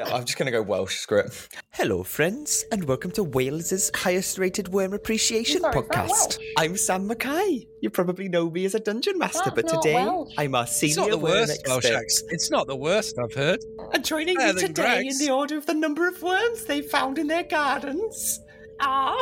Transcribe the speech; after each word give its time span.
I'm 0.00 0.24
just 0.24 0.38
going 0.38 0.46
to 0.46 0.52
go 0.52 0.62
Welsh, 0.62 0.96
script. 1.00 1.54
Hello, 1.72 2.02
friends, 2.02 2.64
and 2.72 2.84
welcome 2.84 3.10
to 3.10 3.22
Wales's 3.22 3.90
highest 3.94 4.38
rated 4.38 4.68
worm 4.68 4.94
appreciation 4.94 5.60
Sorry, 5.60 5.74
podcast. 5.74 6.38
I'm 6.56 6.78
Sam 6.78 7.06
Mackay. 7.06 7.66
You 7.82 7.90
probably 7.90 8.26
know 8.30 8.48
me 8.48 8.64
as 8.64 8.74
a 8.74 8.80
dungeon 8.80 9.18
master, 9.18 9.50
That's 9.54 9.70
but 9.70 9.82
today 9.82 9.92
Welsh. 9.96 10.32
I'm 10.38 10.54
our 10.54 10.62
It's 10.62 10.72
senior 10.78 10.96
not 10.96 11.10
the 11.10 11.18
worm 11.18 11.32
worst 11.34 11.62
Welsh 11.66 11.84
expert. 11.84 11.98
accent. 11.98 12.32
It's 12.32 12.50
not 12.50 12.66
the 12.68 12.76
worst 12.76 13.18
I've 13.18 13.34
heard. 13.34 13.60
And 13.92 14.02
joining 14.02 14.38
me 14.38 14.54
today 14.54 14.72
Greg's. 15.02 15.20
in 15.20 15.26
the 15.26 15.30
order 15.34 15.58
of 15.58 15.66
the 15.66 15.74
number 15.74 16.08
of 16.08 16.22
worms 16.22 16.64
they 16.64 16.80
found 16.80 17.18
in 17.18 17.26
their 17.26 17.44
gardens 17.44 18.40
are. 18.82 19.16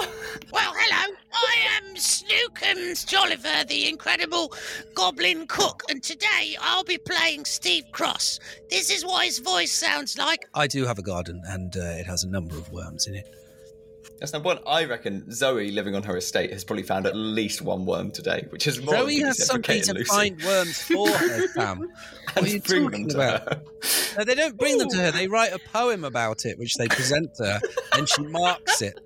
Well, 0.53 0.73
hello. 0.75 1.15
I 1.33 1.57
am 1.77 1.95
Snookums 1.95 3.05
Jolliver, 3.07 3.67
the 3.69 3.89
incredible 3.89 4.53
goblin 4.95 5.47
cook, 5.47 5.83
and 5.89 6.03
today 6.03 6.57
I'll 6.61 6.85
be 6.85 6.99
playing 6.99 7.45
Steve 7.45 7.85
Cross. 7.93 8.41
This 8.71 8.91
is 8.91 9.05
what 9.05 9.27
his 9.27 9.39
voice 9.39 9.73
sounds 9.73 10.19
like. 10.19 10.47
I 10.55 10.67
do 10.67 10.85
have 10.87 10.99
a 10.99 11.03
garden, 11.03 11.43
and 11.47 11.77
uh, 11.77 11.81
it 11.81 12.07
has 12.07 12.25
a 12.25 12.29
number 12.29 12.57
of 12.57 12.73
worms 12.73 13.07
in 13.07 13.15
it. 13.15 13.27
That's 14.19 14.33
number 14.33 14.49
one. 14.49 14.59
I 14.67 14.85
reckon 14.85 15.31
Zoe, 15.33 15.71
living 15.71 15.95
on 15.95 16.03
her 16.03 16.17
estate, 16.17 16.53
has 16.53 16.63
probably 16.65 16.83
found 16.83 17.07
at 17.07 17.17
least 17.17 17.63
one 17.63 17.87
worm 17.87 18.11
today, 18.11 18.47
which 18.51 18.67
is 18.67 18.83
more 18.83 18.95
Zoe 18.95 19.19
than 19.19 19.27
has 19.29 19.39
reciprocating 19.39 19.85
somebody 19.85 20.05
to 20.05 20.11
Lucy. 20.11 20.11
find 20.31 20.43
worms 20.43 20.83
for 20.83 21.09
her, 21.09 21.49
Sam. 21.55 21.89
What 22.35 22.45
are 22.45 22.49
you 22.49 22.61
bring 22.61 22.91
them 22.91 23.09
to 23.09 23.15
about? 23.15 23.49
her. 23.55 23.63
No, 24.19 24.25
they 24.25 24.35
don't 24.35 24.57
bring 24.59 24.79
them 24.79 24.89
to 24.91 24.97
her. 24.99 25.11
They 25.11 25.27
write 25.29 25.53
a 25.53 25.59
poem 25.73 26.05
about 26.05 26.45
it, 26.45 26.59
which 26.59 26.75
they 26.77 26.89
present 26.89 27.35
to 27.37 27.45
her, 27.47 27.61
and 27.95 28.09
she 28.09 28.23
marks 28.23 28.83
it. 28.83 28.99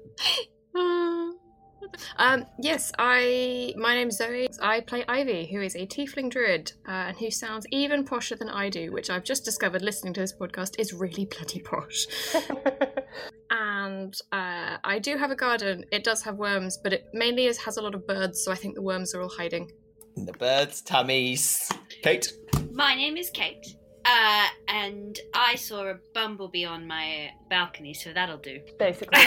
um, 0.75 2.47
yes, 2.61 2.93
I. 2.99 3.75
My 3.77 3.95
name's 3.95 4.17
Zoe. 4.17 4.49
I 4.61 4.81
play 4.81 5.05
Ivy, 5.07 5.47
who 5.47 5.61
is 5.61 5.75
a 5.75 5.87
tiefling 5.87 6.31
druid 6.31 6.73
uh, 6.89 6.91
and 7.09 7.17
who 7.17 7.31
sounds 7.31 7.67
even 7.71 8.05
posher 8.05 8.39
than 8.39 8.49
I 8.49 8.69
do, 8.69 8.93
which 8.93 9.11
I've 9.11 9.25
just 9.25 9.45
discovered 9.45 9.83
listening 9.83 10.15
to 10.15 10.21
this 10.21 10.33
podcast 10.33 10.79
is 10.79 10.93
really 10.93 11.27
bloody 11.27 11.61
posh. 11.61 12.07
and 13.51 14.15
uh, 14.33 14.79
I 14.83 14.99
do 14.99 15.17
have 15.17 15.31
a 15.31 15.37
garden. 15.37 15.85
It 15.93 16.05
does 16.05 16.23
have 16.23 16.37
worms, 16.37 16.79
but 16.83 16.93
it 16.93 17.07
mainly 17.13 17.47
is, 17.47 17.59
has 17.59 17.77
a 17.77 17.83
lot 17.83 17.95
of 17.95 18.07
birds, 18.07 18.43
so 18.43 18.53
I 18.53 18.57
think 18.57 18.75
the 18.75 18.83
worms 18.83 19.15
are 19.15 19.23
all 19.23 19.29
hiding. 19.29 19.71
The 20.17 20.33
birds' 20.33 20.81
tummies. 20.83 21.71
Kate. 22.03 22.33
My 22.73 22.95
name 22.95 23.17
is 23.17 23.31
Kate, 23.31 23.77
uh, 24.05 24.47
and 24.69 25.19
I 25.33 25.55
saw 25.57 25.89
a 25.89 25.95
bumblebee 26.13 26.65
on 26.65 26.87
my 26.87 27.31
balcony, 27.49 27.95
so 27.95 28.13
that'll 28.13 28.39
do. 28.39 28.61
Basically. 28.79 29.23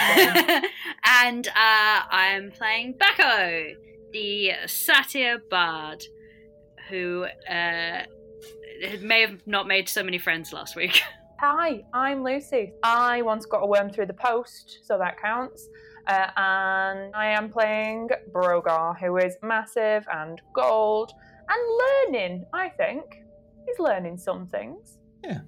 and 1.06 1.48
uh, 1.48 1.52
I'm 1.56 2.52
playing 2.52 2.96
Bacco, 2.98 3.74
the 4.12 4.52
satyr 4.68 5.40
bard, 5.50 6.04
who 6.90 7.26
uh, 7.50 8.04
may 9.02 9.22
have 9.22 9.46
not 9.48 9.68
made 9.68 9.90
so 9.90 10.04
many 10.04 10.18
friends 10.18 10.54
last 10.54 10.76
week. 10.76 11.02
Hi, 11.40 11.84
I'm 11.94 12.24
Lucy. 12.24 12.74
I 12.84 13.22
once 13.22 13.46
got 13.46 13.60
a 13.62 13.66
worm 13.66 13.92
through 13.92 14.08
the 14.08 14.14
post, 14.14 14.80
so 14.84 14.98
that 14.98 15.22
counts. 15.22 15.70
Uh, 16.08 16.28
and 16.38 17.14
I 17.16 17.28
am 17.28 17.50
playing 17.50 18.10
Brogar, 18.32 18.98
who 19.00 19.18
is 19.18 19.36
massive 19.44 20.08
and 20.12 20.42
gold 20.56 21.12
and 21.50 22.12
learning, 22.12 22.46
I 22.54 22.70
think. 22.70 23.24
He's 23.68 23.78
learning 23.80 24.18
some 24.18 24.48
things. 24.48 24.98
Yeah. 25.24 25.42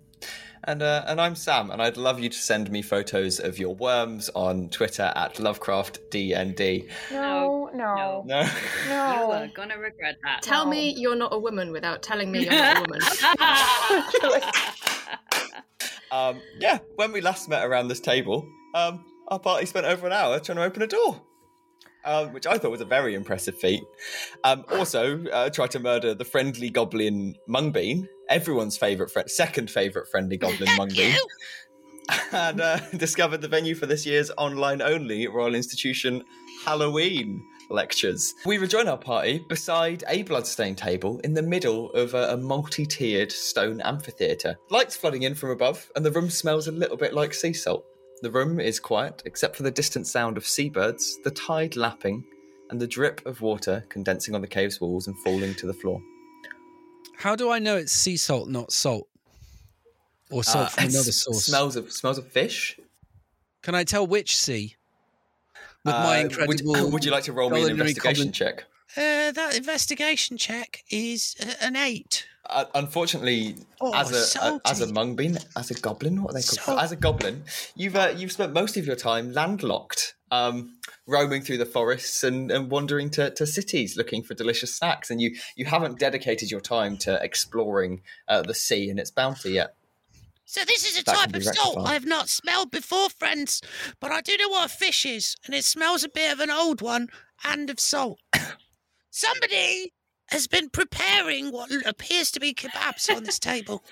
And 0.66 0.84
uh, 0.84 1.06
and 1.08 1.22
I'm 1.22 1.36
Sam, 1.36 1.72
and 1.72 1.82
I'd 1.82 1.96
love 1.96 2.20
you 2.20 2.28
to 2.28 2.38
send 2.38 2.70
me 2.70 2.82
photos 2.82 3.40
of 3.40 3.58
your 3.58 3.74
worms 3.76 4.30
on 4.36 4.68
Twitter 4.70 5.14
at 5.16 5.36
LovecraftDND. 5.36 6.90
No, 7.14 7.70
no, 7.74 8.24
No. 8.28 8.44
no. 8.44 8.44
You 8.90 9.32
are 9.32 9.48
gonna 9.56 9.78
regret 9.78 10.18
that. 10.24 10.42
Tell 10.42 10.66
No. 10.66 10.72
me 10.72 10.94
you're 10.98 11.16
not 11.16 11.34
a 11.34 11.40
woman 11.40 11.72
without 11.72 12.02
telling 12.04 12.30
me 12.30 12.44
you're 12.44 12.52
not 12.52 12.78
a 12.78 12.82
woman. 14.32 14.42
Um, 16.12 16.42
yeah, 16.60 16.80
when 16.96 17.12
we 17.12 17.22
last 17.22 17.48
met 17.50 17.64
around 17.64 17.88
this 17.88 18.00
table, 18.00 18.44
um, 18.74 19.06
our 19.28 19.38
party 19.38 19.68
spent 19.68 19.86
over 19.86 20.08
an 20.08 20.12
hour 20.14 20.40
trying 20.40 20.56
to 20.56 20.64
open 20.64 20.82
a 20.82 20.88
door, 20.88 21.22
um, 22.06 22.34
which 22.34 22.48
I 22.48 22.58
thought 22.58 22.72
was 22.72 22.82
a 22.82 22.86
very 22.86 23.16
impressive 23.16 23.58
feat. 23.58 23.84
Um, 24.44 24.66
also, 24.72 25.26
uh, 25.28 25.50
tried 25.50 25.72
to 25.72 25.80
murder 25.80 26.14
the 26.14 26.26
friendly 26.26 26.70
goblin 26.70 27.36
Mungbean, 27.48 28.08
everyone's 28.30 28.78
favourite 28.78 29.12
friend, 29.12 29.30
second 29.30 29.70
favourite 29.70 30.08
friendly 30.10 30.38
goblin 30.46 30.70
Mungbean, 30.70 31.16
and 32.32 32.62
uh, 32.62 32.80
discovered 32.98 33.42
the 33.42 33.48
venue 33.48 33.76
for 33.76 33.86
this 33.86 34.06
year's 34.06 34.32
online-only 34.38 35.28
Royal 35.28 35.56
Institution 35.56 36.24
Halloween 36.66 37.44
lectures. 37.70 38.34
We 38.46 38.58
rejoin 38.58 38.88
our 38.88 38.98
party 38.98 39.46
beside 39.48 40.04
a 40.08 40.24
bloodstained 40.24 40.78
table 40.78 41.20
in 41.20 41.34
the 41.34 41.42
middle 41.42 41.92
of 41.92 42.14
a, 42.14 42.34
a 42.34 42.38
multi-tiered 42.38 43.32
stone 43.32 43.82
amphitheatre. 43.82 44.58
Lights 44.70 44.96
flooding 44.96 45.24
in 45.24 45.36
from 45.36 45.52
above, 45.52 45.92
and 45.96 46.06
the 46.06 46.12
room 46.12 46.30
smells 46.30 46.68
a 46.68 46.72
little 46.72 46.98
bit 46.98 47.14
like 47.14 47.34
sea 47.34 47.54
salt. 47.54 47.86
The 48.22 48.32
room 48.32 48.60
is 48.60 48.80
quiet, 48.80 49.22
except 49.26 49.56
for 49.56 49.64
the 49.64 49.72
distant 49.72 50.08
sound 50.08 50.38
of 50.38 50.46
seabirds, 50.46 51.18
the 51.24 51.32
tide 51.32 51.76
lapping, 51.76 52.24
and 52.70 52.80
the 52.80 52.88
drip 52.88 53.26
of 53.26 53.42
water 53.42 53.86
condensing 53.90 54.36
on 54.36 54.42
the 54.42 54.48
cave's 54.48 54.80
walls 54.82 55.08
and 55.08 55.18
falling 55.20 55.56
to 55.56 55.66
the 55.68 55.74
floor. 55.74 56.02
How 57.18 57.36
do 57.36 57.50
I 57.50 57.60
know 57.60 57.78
it's 57.78 57.94
sea 57.94 58.18
salt, 58.18 58.50
not 58.50 58.72
salt? 58.72 59.08
Or 60.32 60.44
salt 60.44 60.68
Uh, 60.68 60.70
from 60.70 60.84
another 60.90 61.12
source? 61.12 61.46
Smells 61.46 61.76
of 61.76 61.92
smells 61.92 62.18
of 62.18 62.28
fish. 62.32 62.80
Can 63.62 63.74
I 63.76 63.84
tell 63.84 64.06
which 64.06 64.36
sea? 64.36 64.76
With 65.86 65.96
Uh, 65.96 66.00
my 66.04 66.18
would- 66.24 66.32
incredible. 66.32 66.92
Would, 66.92 67.06
you 67.06 67.12
like 67.12 67.24
to 67.24 67.34
roll 67.34 67.50
me 67.50 67.64
an 67.64 67.72
investigation 67.72 68.32
check? 68.32 68.66
Uh, 68.98 69.32
that 69.32 69.56
investigation 69.56 70.38
check 70.38 70.84
is 70.90 71.36
uh, 71.42 71.54
an 71.62 71.76
eight. 71.76 72.26
Uh, 72.50 72.66
unfortunately, 72.76 73.56
Oh, 73.80 73.94
as 73.94 74.12
a, 74.12 74.40
a 74.40 74.60
as 74.66 74.82
a 74.82 74.88
salty. 74.88 74.94
mungbean, 74.94 75.46
as 75.56 75.72
a 75.72 75.76
goblin, 75.76 76.24
what 76.24 76.32
are 76.32 76.34
they 76.34 76.42
called? 76.42 76.60
Salt. 76.60 76.80
As 76.82 76.92
a 76.92 76.96
goblin, 76.96 77.44
you've 77.76 77.96
uh, 77.96 78.14
you've 78.16 78.32
spent 78.32 78.54
most 78.54 78.76
of 78.78 78.86
your 78.88 78.96
time 78.96 79.32
landlocked, 79.34 80.16
um, 80.32 80.78
roaming 81.08 81.42
through 81.44 81.58
the 81.58 81.66
forests 81.66 82.24
and, 82.24 82.52
and 82.52 82.72
wandering 82.72 83.10
to, 83.12 83.30
to 83.32 83.46
cities 83.46 83.96
looking 83.96 84.24
for 84.24 84.34
delicious 84.34 84.74
snacks, 84.76 85.10
and 85.12 85.22
you 85.22 85.36
you 85.56 85.66
haven't 85.66 86.00
dedicated 86.00 86.50
your 86.50 86.62
time 86.62 86.98
to 86.98 87.24
exploring 87.24 88.02
uh, 88.28 88.42
the 88.42 88.56
sea 88.56 88.90
and 88.90 89.00
its 89.00 89.12
bounty 89.12 89.52
yet. 89.52 89.76
So 90.46 90.66
this 90.66 90.84
is 90.84 91.00
a 91.00 91.04
That 91.04 91.16
type 91.16 91.32
can 91.32 91.40
be 91.42 91.48
of 91.48 91.56
salt. 91.56 91.78
I 91.88 91.94
have 91.94 92.06
not 92.08 92.28
smelled 92.28 92.72
before, 92.72 93.12
friends. 93.12 93.62
But 94.00 94.12
I 94.12 94.22
do 94.22 94.36
know 94.38 94.50
what 94.50 94.66
a 94.66 94.74
fish 94.74 95.06
is, 95.06 95.36
and 95.46 95.54
it 95.54 95.64
smells 95.64 96.04
a 96.04 96.10
bit 96.10 96.34
of 96.34 96.40
an 96.40 96.50
old 96.50 96.82
one 96.82 97.10
and 97.44 97.70
of 97.70 97.80
salt. 97.80 98.20
Somebody 99.12 99.94
has 100.32 100.48
been 100.48 100.70
preparing 100.70 101.52
what 101.52 101.70
appears 101.86 102.32
to 102.32 102.40
be 102.40 102.54
kebabs 102.54 103.14
on 103.16 103.24
this 103.24 103.40
table. 103.40 103.84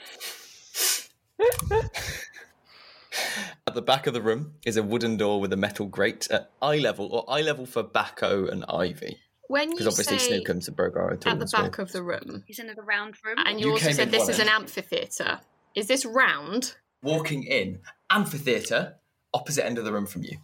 At 3.66 3.74
the 3.74 3.82
back 3.82 4.08
of 4.08 4.14
the 4.14 4.22
room 4.22 4.54
is 4.66 4.78
a 4.78 4.84
wooden 4.84 5.18
door 5.18 5.40
with 5.42 5.52
a 5.52 5.58
metal 5.58 5.86
grate 5.88 6.28
at 6.30 6.52
eye 6.62 6.78
level, 6.78 7.08
or 7.08 7.30
eye 7.30 7.42
level 7.42 7.66
for 7.66 7.84
Bacco 7.84 8.48
and 8.52 8.64
Ivy, 8.70 9.18
When 9.48 9.70
because 9.72 9.86
you 9.86 9.90
obviously 9.92 10.20
say 10.20 10.40
Snookums 10.42 10.68
and 10.68 10.78
Brogar 10.78 10.96
are 10.98 11.12
at 11.14 11.22
the 11.22 11.30
as 11.44 11.54
well. 11.54 11.64
back 11.64 11.80
of 11.80 11.92
the 11.92 12.04
room, 12.04 12.44
Isn't 12.48 12.70
it 12.70 12.78
a 12.78 12.82
round 12.82 13.16
room? 13.26 13.38
and 13.40 13.60
you, 13.60 13.68
You 13.68 13.72
also 13.74 13.92
said 13.92 14.12
this 14.12 14.22
one 14.22 14.30
is 14.32 14.40
an 14.40 14.50
amphitheatre, 14.50 15.42
is 15.76 15.88
this 15.88 16.06
round? 16.06 16.76
walking 17.04 17.44
in 17.44 17.80
amphitheater 18.10 18.96
opposite 19.34 19.64
end 19.66 19.78
of 19.78 19.86
the 19.86 19.94
room 19.94 20.06
from 20.08 20.24
you 20.24 20.36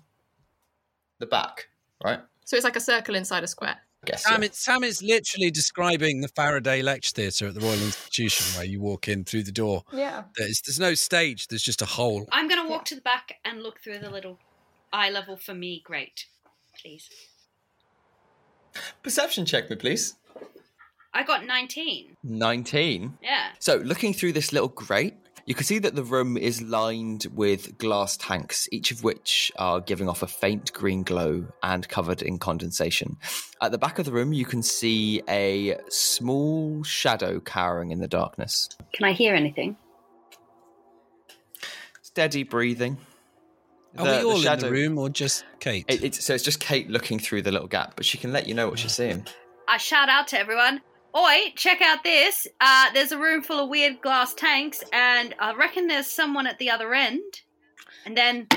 the 1.17 1.25
back 1.25 1.67
right 2.03 2.19
So 2.45 2.55
it's 2.55 2.63
like 2.63 2.75
a 2.75 2.79
circle 2.81 3.15
inside 3.15 3.43
a 3.43 3.47
square. 3.47 3.77
I 4.03 4.11
guess 4.11 4.23
Sam, 4.23 4.41
yeah. 4.41 4.45
it, 4.47 4.55
Sam 4.55 4.83
is 4.83 5.01
literally 5.01 5.49
describing 5.49 6.21
the 6.21 6.27
Faraday 6.29 6.81
Lecture 6.81 7.11
Theatre 7.11 7.47
at 7.47 7.53
the 7.53 7.61
Royal 7.61 7.81
Institution, 7.81 8.45
where 8.57 8.65
you 8.65 8.81
walk 8.81 9.07
in 9.07 9.23
through 9.23 9.43
the 9.43 9.51
door. 9.51 9.83
Yeah. 9.93 10.23
There's, 10.37 10.61
there's 10.65 10.79
no 10.79 10.93
stage. 10.93 11.47
There's 11.47 11.63
just 11.63 11.81
a 11.81 11.85
hole. 11.85 12.27
I'm 12.31 12.47
gonna 12.47 12.69
walk 12.69 12.85
to 12.85 12.95
the 12.95 13.01
back 13.01 13.35
and 13.45 13.63
look 13.63 13.79
through 13.81 13.99
the 13.99 14.09
little 14.09 14.39
eye 14.91 15.09
level 15.09 15.37
for 15.37 15.53
me. 15.53 15.81
Great, 15.85 16.25
please. 16.81 17.09
perception 19.03 19.45
check 19.45 19.69
me 19.69 19.75
please 19.75 20.15
I 21.13 21.21
got 21.23 21.45
19. 21.45 22.17
19 22.23 23.17
Yeah. 23.21 23.49
so 23.59 23.75
looking 23.77 24.13
through 24.15 24.33
this 24.33 24.51
little 24.51 24.67
grate 24.69 25.13
you 25.45 25.53
can 25.53 25.65
see 25.65 25.79
that 25.79 25.95
the 25.95 26.03
room 26.03 26.37
is 26.37 26.61
lined 26.61 27.27
with 27.33 27.77
glass 27.77 28.15
tanks, 28.15 28.69
each 28.71 28.91
of 28.91 29.03
which 29.03 29.51
are 29.57 29.81
giving 29.81 30.07
off 30.07 30.23
a 30.23 30.27
faint 30.27 30.71
green 30.71 31.03
glow 31.03 31.45
and 31.61 31.87
covered 31.89 32.21
in 32.21 32.39
condensation. 32.39 33.17
At 33.61 33.71
the 33.71 33.77
back 33.77 33.99
of 33.99 34.05
the 34.05 34.13
room, 34.13 34.31
you 34.31 34.45
can 34.45 34.63
see 34.63 35.21
a 35.27 35.77
small 35.89 36.83
shadow 36.83 37.41
cowering 37.41 37.91
in 37.91 37.99
the 37.99 38.07
darkness. 38.07 38.69
Can 38.93 39.05
I 39.05 39.11
hear 39.11 39.35
anything? 39.35 39.75
Steady 42.01 42.43
breathing. 42.43 42.97
Are 43.97 44.05
The- 44.05 44.11
we 44.11 44.17
the 44.19 44.23
all 44.23 44.53
in 44.53 44.59
the 44.59 44.71
room 44.71 44.97
or 44.97 45.09
just 45.09 45.43
Kate? 45.59 45.85
It, 45.89 46.03
it's, 46.03 46.23
so 46.23 46.33
it's 46.33 46.43
just 46.43 46.59
Kate 46.61 46.89
looking 46.89 47.19
through 47.19 47.41
the 47.41 47.51
little 47.51 47.67
gap, 47.67 47.95
but 47.97 48.05
she 48.05 48.17
can 48.17 48.31
let 48.31 48.47
you 48.47 48.53
know 48.53 48.69
what 48.69 48.79
she's 48.79 48.93
seeing. 48.93 49.27
I 49.67 49.77
shout 49.77 50.07
out 50.09 50.27
to 50.29 50.39
everyone. 50.39 50.81
Oi, 51.15 51.53
check 51.55 51.79
out 51.81 52.03
this. 52.03 52.47
Uh, 52.59 52.91
there's 52.93 53.11
a 53.11 53.19
room 53.19 53.43
full 53.43 53.63
of 53.63 53.69
weird 53.69 54.01
glass 54.01 54.33
tanks, 54.33 54.83
and 54.91 55.35
I 55.39 55.53
reckon 55.53 55.87
there's 55.87 56.07
someone 56.07 56.47
at 56.47 56.57
the 56.57 56.71
other 56.71 56.93
end. 56.93 57.41
And 58.05 58.17
then, 58.17 58.47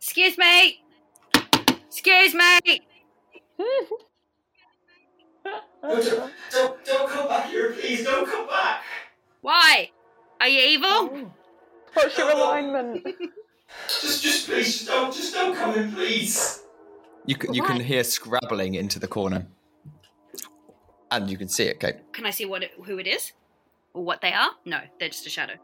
excuse 0.00 0.36
me, 0.36 0.82
excuse 1.86 2.34
me. 2.34 2.80
don't, 5.82 6.32
don't, 6.50 6.84
don't 6.84 7.08
come 7.08 7.28
back 7.28 7.48
here, 7.50 7.72
please. 7.72 8.04
Don't 8.04 8.28
come 8.28 8.48
back. 8.48 8.82
Why? 9.40 9.90
Are 10.40 10.48
you 10.48 10.60
evil? 10.60 10.88
Oh. 10.90 11.32
What's 11.94 12.18
your 12.18 12.30
alignment? 12.30 13.06
Just, 13.86 14.22
just 14.22 14.46
please, 14.46 14.78
just 14.78 14.86
don't, 14.86 15.14
just 15.14 15.34
don't 15.34 15.56
come 15.56 15.74
in, 15.74 15.92
please. 15.92 16.62
You 17.26 17.36
can, 17.36 17.54
you 17.54 17.62
can 17.62 17.80
hear 17.80 18.02
scrabbling 18.02 18.74
into 18.74 18.98
the 18.98 19.06
corner, 19.06 19.46
and 21.10 21.30
you 21.30 21.36
can 21.36 21.48
see 21.48 21.64
it, 21.64 21.80
Kate. 21.80 21.96
Can 22.12 22.26
I 22.26 22.30
see 22.30 22.44
what 22.44 22.62
it, 22.62 22.72
who 22.84 22.98
it 22.98 23.06
is? 23.06 23.32
Or 23.94 24.04
what 24.04 24.20
they 24.20 24.32
are? 24.32 24.50
No, 24.64 24.80
they're 24.98 25.08
just 25.08 25.26
a 25.26 25.30
shadow. 25.30 25.54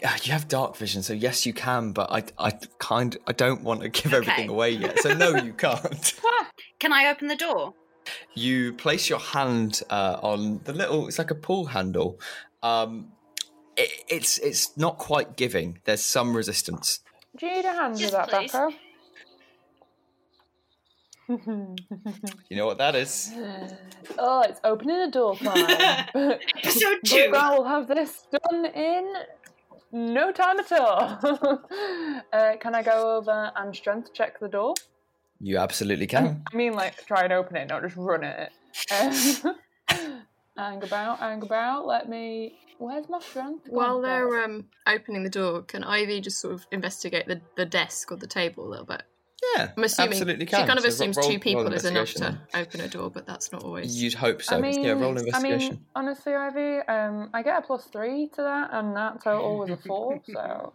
Yeah, 0.00 0.16
you 0.22 0.32
have 0.32 0.48
dark 0.48 0.76
vision, 0.76 1.02
so 1.02 1.12
yes, 1.12 1.44
you 1.44 1.52
can. 1.52 1.92
But 1.92 2.12
I, 2.12 2.24
I 2.38 2.52
kind, 2.78 3.16
I 3.26 3.32
don't 3.32 3.62
want 3.62 3.80
to 3.82 3.88
give 3.88 4.14
everything 4.14 4.48
away 4.48 4.70
yet. 4.70 5.00
So 5.00 5.14
no, 5.14 5.34
you 5.34 5.52
can't. 5.52 6.20
Can 6.78 6.92
I 6.92 7.06
open 7.10 7.28
the 7.28 7.36
door? 7.36 7.74
you 8.34 8.72
place 8.72 9.08
your 9.08 9.18
hand 9.20 9.80
uh, 9.90 10.18
on 10.22 10.60
the 10.64 10.72
little. 10.72 11.06
It's 11.08 11.18
like 11.18 11.30
a 11.30 11.36
pull 11.36 11.66
handle. 11.66 12.18
Um, 12.62 13.12
it, 13.76 13.90
it's 14.08 14.38
it's 14.38 14.76
not 14.76 14.98
quite 14.98 15.36
giving. 15.36 15.80
There's 15.84 16.04
some 16.04 16.36
resistance. 16.36 17.00
Do 17.36 17.46
you 17.46 17.52
need 17.54 17.64
a 17.64 17.72
hand 17.72 17.98
Yes, 17.98 18.12
with 18.12 18.20
that, 18.20 18.28
please. 18.28 18.52
Becco? 18.52 18.74
You 22.48 22.56
know 22.56 22.66
what 22.66 22.78
that 22.78 22.94
is? 22.94 23.32
oh, 24.18 24.42
it's 24.42 24.60
opening 24.64 24.96
a 24.96 25.10
door 25.10 25.36
time. 25.36 25.56
Episode 26.14 26.98
But 27.02 27.10
two. 27.10 27.32
I 27.34 27.56
will 27.56 27.64
have 27.64 27.88
this 27.88 28.26
done 28.30 28.66
in 28.66 29.14
no 29.92 30.32
time 30.32 30.58
at 30.58 30.72
all. 30.72 31.18
uh, 32.32 32.52
can 32.60 32.74
I 32.74 32.82
go 32.82 33.16
over 33.16 33.52
and 33.56 33.74
strength 33.74 34.12
check 34.12 34.40
the 34.40 34.48
door? 34.48 34.74
You 35.40 35.58
absolutely 35.58 36.06
can. 36.06 36.42
I 36.52 36.56
mean, 36.56 36.74
like, 36.74 37.04
try 37.06 37.22
and 37.22 37.32
open 37.32 37.56
it, 37.56 37.68
not 37.68 37.82
just 37.82 37.96
run 37.96 38.24
it. 38.24 38.52
Um, 38.90 39.56
hang 40.56 40.82
about, 40.82 41.18
hang 41.18 41.42
about. 41.42 41.86
Let 41.86 42.08
me. 42.08 42.58
Where's 42.78 43.08
my 43.08 43.20
strength? 43.20 43.68
While 43.68 43.94
gone? 43.94 44.02
they're 44.02 44.44
um, 44.44 44.64
opening 44.86 45.22
the 45.22 45.30
door, 45.30 45.62
can 45.62 45.84
Ivy 45.84 46.20
just 46.20 46.40
sort 46.40 46.54
of 46.54 46.66
investigate 46.72 47.26
the, 47.26 47.40
the 47.56 47.64
desk 47.64 48.10
or 48.10 48.16
the 48.16 48.26
table 48.26 48.66
a 48.66 48.70
little 48.70 48.86
bit? 48.86 49.02
Yeah, 49.56 49.72
I'm 49.76 49.82
assuming 49.84 50.12
absolutely 50.12 50.46
can. 50.46 50.60
she 50.60 50.66
kind 50.66 50.78
of 50.78 50.84
So 50.84 50.88
assumes 50.88 51.16
roll- 51.16 51.28
two 51.30 51.38
people 51.40 51.72
is 51.72 51.84
enough 51.84 52.12
to 52.14 52.38
open 52.54 52.80
a 52.80 52.88
door, 52.88 53.10
but 53.10 53.26
that's 53.26 53.50
not 53.50 53.64
always. 53.64 54.00
You'd 54.00 54.14
hope 54.14 54.40
so. 54.42 54.56
I 54.56 54.60
mean, 54.60 54.82
yeah, 54.84 54.92
roll 54.92 55.18
I 55.34 55.40
mean, 55.42 55.84
honestly, 55.96 56.34
Ivy, 56.34 56.78
um, 56.88 57.28
I 57.34 57.42
get 57.42 57.58
a 57.58 57.62
plus 57.66 57.86
three 57.86 58.28
to 58.34 58.42
that, 58.42 58.70
and 58.72 58.94
that 58.96 59.22
total 59.22 59.58
was 59.58 59.70
a 59.70 59.76
four. 59.76 60.20
So 60.32 60.72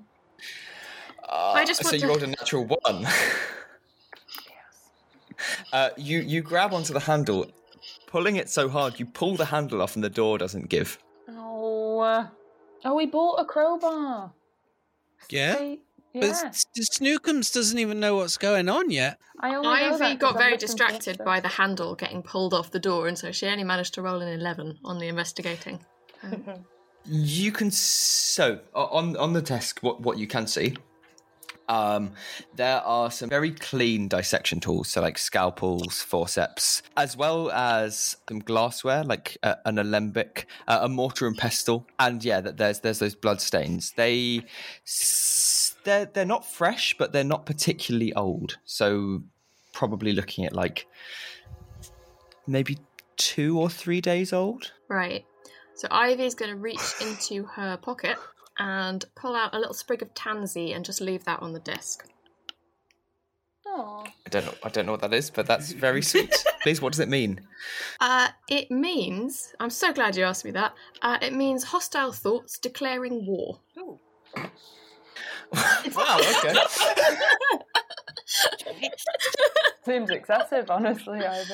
Uh, 1.29 1.53
I 1.55 1.65
just 1.65 1.81
so 1.81 1.87
want 1.87 1.95
you 1.95 2.01
to- 2.01 2.07
rolled 2.07 2.23
a 2.23 2.27
natural 2.27 2.65
one. 2.65 3.07
uh, 5.73 5.89
you 5.97 6.19
you 6.19 6.41
grab 6.41 6.73
onto 6.73 6.93
the 6.93 6.99
handle, 7.01 7.45
pulling 8.07 8.35
it 8.35 8.49
so 8.49 8.69
hard 8.69 8.99
you 8.99 9.05
pull 9.05 9.35
the 9.35 9.45
handle 9.45 9.81
off 9.81 9.95
and 9.95 10.03
the 10.03 10.09
door 10.09 10.37
doesn't 10.37 10.69
give. 10.69 10.97
oh, 11.29 11.99
uh, 11.99 12.27
oh, 12.85 12.93
we 12.95 13.05
bought 13.05 13.35
a 13.39 13.45
crowbar. 13.45 14.33
Yeah? 15.29 15.55
See? 15.57 15.81
But 16.19 16.27
yeah. 16.27 16.47
S- 16.49 16.65
Snookums 16.79 17.53
doesn't 17.53 17.77
even 17.77 17.99
know 17.99 18.15
what's 18.15 18.37
going 18.37 18.69
on 18.69 18.89
yet. 18.89 19.17
I 19.39 19.55
only 19.55 19.67
know 19.69 19.97
that 19.97 20.03
Ivy 20.03 20.15
'cause 20.15 20.19
got 20.19 20.37
very 20.37 20.53
listened 20.53 20.77
to 20.79 20.83
it, 20.85 20.87
distracted 20.89 21.25
by 21.25 21.39
the 21.39 21.47
handle 21.47 21.95
getting 21.95 22.23
pulled 22.23 22.53
off 22.53 22.71
the 22.71 22.79
door, 22.79 23.07
and 23.07 23.17
so 23.17 23.31
she 23.31 23.47
only 23.47 23.63
managed 23.63 23.93
to 23.95 24.01
roll 24.01 24.21
an 24.21 24.27
11 24.27 24.79
on 24.83 24.99
the 24.99 25.07
investigating. 25.07 25.85
You 27.09 27.53
can 27.53 27.71
so 27.71 28.59
on 28.75 29.15
on 29.15 29.31
the 29.31 29.41
desk. 29.41 29.79
What 29.79 30.01
what 30.01 30.17
you 30.17 30.27
can 30.27 30.45
see. 30.45 30.75
Um, 31.69 32.13
there 32.55 32.81
are 32.81 33.11
some 33.11 33.29
very 33.29 33.51
clean 33.51 34.07
dissection 34.09 34.59
tools, 34.59 34.89
so 34.89 35.01
like 35.01 35.17
scalpels, 35.17 36.01
forceps, 36.01 36.81
as 36.97 37.15
well 37.17 37.49
as 37.51 38.15
some 38.27 38.39
glassware, 38.39 39.03
like 39.03 39.37
uh, 39.43 39.55
an 39.65 39.77
alembic, 39.79 40.47
uh, 40.67 40.79
a 40.81 40.89
mortar 40.89 41.27
and 41.27 41.37
pestle, 41.37 41.85
and 41.99 42.23
yeah, 42.25 42.39
that 42.41 42.57
there's 42.57 42.79
there's 42.81 42.99
those 42.99 43.15
blood 43.15 43.39
stains. 43.41 43.93
They 43.95 44.43
s- 44.85 45.56
they're 45.87 46.05
they're 46.05 46.25
not 46.25 46.45
fresh, 46.45 46.95
but 46.99 47.13
they're 47.13 47.23
not 47.23 47.45
particularly 47.45 48.13
old. 48.13 48.57
So 48.65 49.23
probably 49.73 50.11
looking 50.11 50.45
at 50.45 50.53
like 50.53 50.85
maybe 52.45 52.77
two 53.15 53.57
or 53.57 53.69
three 53.69 54.01
days 54.01 54.33
old. 54.33 54.73
Right. 54.89 55.25
So 55.75 55.87
Ivy's 55.89 56.35
going 56.35 56.51
to 56.51 56.57
reach 56.57 56.93
into 57.01 57.45
her 57.45 57.77
pocket 57.77 58.17
and 58.59 59.05
pull 59.15 59.35
out 59.35 59.55
a 59.55 59.59
little 59.59 59.73
sprig 59.73 60.01
of 60.01 60.13
tansy 60.13 60.73
and 60.73 60.83
just 60.83 60.99
leave 60.99 61.23
that 61.23 61.41
on 61.41 61.53
the 61.53 61.59
desk. 61.59 62.09
Aw. 63.67 64.03
I 64.03 64.29
don't 64.29 64.45
know. 64.45 64.53
I 64.63 64.69
don't 64.69 64.87
know 64.87 64.91
what 64.91 65.01
that 65.01 65.13
is, 65.13 65.29
but 65.29 65.45
that's 65.45 65.71
very 65.71 66.01
sweet. 66.01 66.35
Please, 66.63 66.81
what 66.81 66.91
does 66.91 66.99
it 66.99 67.09
mean? 67.09 67.39
Uh, 68.01 68.29
it 68.49 68.71
means, 68.71 69.53
I'm 69.59 69.69
so 69.69 69.93
glad 69.93 70.17
you 70.17 70.23
asked 70.23 70.43
me 70.43 70.51
that, 70.51 70.73
uh, 71.01 71.19
it 71.21 71.33
means 71.33 71.63
hostile 71.63 72.11
thoughts 72.11 72.57
declaring 72.57 73.25
war. 73.25 73.59
Ooh. 73.77 73.99
Wow. 75.95 76.19
Okay. 76.19 76.53
Seems 79.85 80.09
excessive, 80.09 80.69
honestly, 80.69 81.19
Ivy. 81.25 81.53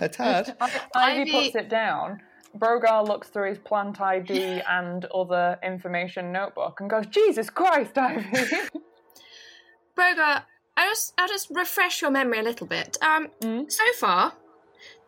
A 0.00 0.08
tad. 0.08 0.56
I- 0.60 0.80
Ivy 0.94 1.20
Ivy- 1.22 1.32
puts 1.32 1.54
it 1.56 1.68
down. 1.68 2.20
Brogar 2.56 3.06
looks 3.06 3.28
through 3.28 3.48
his 3.48 3.58
plant 3.58 4.00
ID 4.00 4.62
and 4.68 5.04
other 5.06 5.58
information 5.62 6.30
notebook 6.32 6.80
and 6.80 6.88
goes, 6.90 7.06
Jesus 7.06 7.50
Christ, 7.50 7.96
Ivy! 7.98 8.22
Brogar, 9.96 10.42
I 10.76 10.86
just, 10.88 11.14
I'll 11.18 11.28
just 11.28 11.48
refresh 11.50 12.00
your 12.02 12.10
memory 12.10 12.38
a 12.40 12.42
little 12.42 12.66
bit. 12.66 12.96
Um, 13.02 13.28
Mm. 13.40 13.70
so 13.70 13.82
far, 13.98 14.34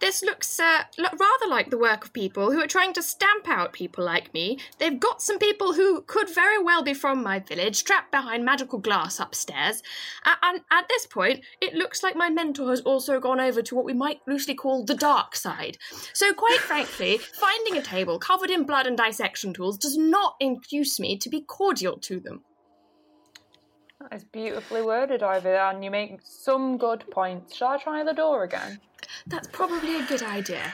this 0.00 0.22
looks 0.22 0.60
uh, 0.60 0.82
rather 0.98 1.46
like 1.48 1.70
the 1.70 1.78
work 1.78 2.04
of 2.04 2.12
people 2.12 2.52
who 2.52 2.60
are 2.60 2.66
trying 2.66 2.92
to 2.94 3.02
stamp 3.02 3.48
out 3.48 3.72
people 3.72 4.04
like 4.04 4.32
me. 4.34 4.58
They've 4.78 4.98
got 4.98 5.22
some 5.22 5.38
people 5.38 5.72
who 5.72 6.02
could 6.02 6.32
very 6.34 6.62
well 6.62 6.82
be 6.82 6.94
from 6.94 7.22
my 7.22 7.38
village 7.38 7.84
trapped 7.84 8.10
behind 8.10 8.44
magical 8.44 8.78
glass 8.78 9.18
upstairs. 9.20 9.82
And 10.42 10.60
at 10.70 10.88
this 10.88 11.06
point, 11.06 11.44
it 11.60 11.74
looks 11.74 12.02
like 12.02 12.16
my 12.16 12.30
mentor 12.30 12.70
has 12.70 12.80
also 12.82 13.20
gone 13.20 13.40
over 13.40 13.62
to 13.62 13.74
what 13.74 13.84
we 13.84 13.92
might 13.92 14.20
loosely 14.26 14.54
call 14.54 14.84
the 14.84 14.94
dark 14.94 15.36
side. 15.36 15.78
So, 16.12 16.32
quite 16.32 16.58
frankly, 16.60 17.18
finding 17.18 17.76
a 17.76 17.82
table 17.82 18.18
covered 18.18 18.50
in 18.50 18.64
blood 18.64 18.86
and 18.86 18.96
dissection 18.96 19.52
tools 19.52 19.78
does 19.78 19.96
not 19.96 20.36
induce 20.40 21.00
me 21.00 21.16
to 21.18 21.28
be 21.28 21.40
cordial 21.40 21.98
to 21.98 22.20
them. 22.20 22.42
That 24.10 24.16
is 24.16 24.24
beautifully 24.24 24.82
worded, 24.82 25.22
Ivy, 25.22 25.48
and 25.50 25.84
you 25.84 25.90
make 25.90 26.20
some 26.22 26.76
good 26.76 27.04
points. 27.10 27.56
Shall 27.56 27.68
I 27.68 27.78
try 27.78 28.04
the 28.04 28.12
door 28.12 28.44
again? 28.44 28.80
That's 29.26 29.48
probably 29.48 29.96
a 29.96 30.06
good 30.06 30.22
idea. 30.22 30.72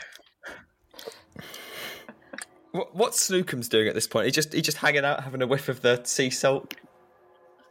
What, 2.73 2.95
what's 2.95 3.29
Snookum's 3.29 3.69
doing 3.69 3.89
at 3.89 3.95
this 3.95 4.07
point? 4.07 4.27
He 4.27 4.33
just 4.33 4.53
he 4.53 4.63
just 4.63 4.79
hanging 4.79 5.05
out, 5.05 5.25
having 5.25 5.43
a 5.43 5.47
whiff 5.47 5.69
of 5.69 5.83
the 5.83 6.03
sea 6.05 6.31
salt. 6.31 6.75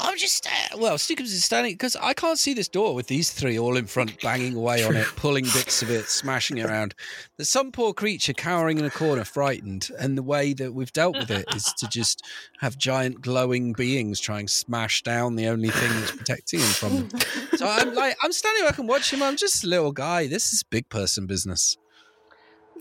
I'm 0.01 0.17
just, 0.17 0.47
uh, 0.47 0.77
well, 0.77 0.97
Snookums 0.97 1.25
is 1.25 1.45
standing 1.45 1.73
because 1.73 1.95
I 1.95 2.13
can't 2.13 2.39
see 2.39 2.53
this 2.53 2.67
door 2.67 2.95
with 2.95 3.07
these 3.07 3.31
three 3.31 3.59
all 3.59 3.77
in 3.77 3.85
front, 3.85 4.19
banging 4.21 4.55
away 4.55 4.83
on 4.83 4.95
it, 4.95 5.05
pulling 5.15 5.45
bits 5.45 5.81
of 5.81 5.91
it, 5.91 6.05
smashing 6.05 6.57
it 6.57 6.65
around. 6.65 6.95
There's 7.37 7.49
some 7.49 7.71
poor 7.71 7.93
creature 7.93 8.33
cowering 8.33 8.79
in 8.79 8.85
a 8.85 8.89
corner, 8.89 9.23
frightened, 9.23 9.89
and 9.99 10.17
the 10.17 10.23
way 10.23 10.53
that 10.53 10.73
we've 10.73 10.91
dealt 10.91 11.17
with 11.17 11.29
it 11.29 11.45
is 11.55 11.71
to 11.77 11.87
just 11.87 12.25
have 12.59 12.77
giant 12.77 13.21
glowing 13.21 13.73
beings 13.73 14.19
try 14.19 14.39
and 14.39 14.49
smash 14.49 15.03
down 15.03 15.35
the 15.35 15.47
only 15.47 15.69
thing 15.69 15.89
that's 15.99 16.11
protecting 16.11 16.59
him 16.59 16.69
from 16.69 17.07
them. 17.07 17.19
So 17.55 17.67
I'm 17.67 17.93
like, 17.93 18.17
I'm 18.23 18.31
standing 18.31 18.65
back 18.65 18.79
and 18.79 18.89
watching 18.89 19.19
him. 19.19 19.23
I'm 19.23 19.37
just 19.37 19.63
a 19.63 19.67
little 19.67 19.91
guy. 19.91 20.27
This 20.27 20.51
is 20.51 20.63
big 20.63 20.89
person 20.89 21.27
business. 21.27 21.77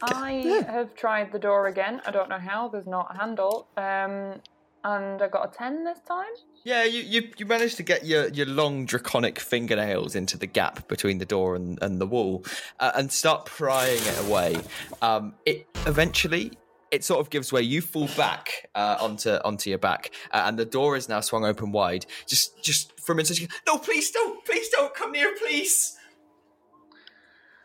I 0.02 0.64
have 0.66 0.94
tried 0.94 1.32
the 1.32 1.38
door 1.38 1.66
again. 1.66 2.00
I 2.06 2.10
don't 2.10 2.30
know 2.30 2.38
how, 2.38 2.68
there's 2.68 2.86
not 2.86 3.14
a 3.14 3.18
handle. 3.18 3.68
Um, 3.76 4.40
and 4.84 5.20
I 5.20 5.28
got 5.28 5.54
a 5.54 5.58
10 5.58 5.84
this 5.84 6.00
time. 6.06 6.32
Yeah, 6.62 6.84
you, 6.84 7.00
you 7.02 7.30
you 7.38 7.46
managed 7.46 7.78
to 7.78 7.82
get 7.82 8.04
your, 8.04 8.28
your 8.28 8.46
long 8.46 8.84
draconic 8.84 9.40
fingernails 9.40 10.14
into 10.14 10.36
the 10.36 10.46
gap 10.46 10.88
between 10.88 11.18
the 11.18 11.24
door 11.24 11.56
and, 11.56 11.82
and 11.82 11.98
the 11.98 12.06
wall, 12.06 12.44
uh, 12.78 12.92
and 12.94 13.10
start 13.10 13.46
prying 13.46 13.98
it 13.98 14.20
away. 14.26 14.56
Um, 15.00 15.34
it 15.46 15.66
eventually 15.86 16.52
it 16.90 17.02
sort 17.04 17.20
of 17.20 17.30
gives 17.30 17.52
way. 17.52 17.62
You 17.62 17.80
fall 17.80 18.08
back 18.16 18.68
uh, 18.74 18.98
onto 19.00 19.30
onto 19.44 19.70
your 19.70 19.78
back, 19.78 20.10
uh, 20.32 20.42
and 20.46 20.58
the 20.58 20.66
door 20.66 20.96
is 20.96 21.08
now 21.08 21.20
swung 21.20 21.46
open 21.46 21.72
wide. 21.72 22.04
Just 22.26 22.62
just 22.62 22.98
for 23.00 23.12
a 23.12 23.14
minute, 23.14 23.40
you 23.40 23.48
no, 23.66 23.78
please 23.78 24.10
don't, 24.10 24.44
please 24.44 24.68
don't 24.68 24.94
come 24.94 25.12
near, 25.12 25.34
please. 25.36 25.96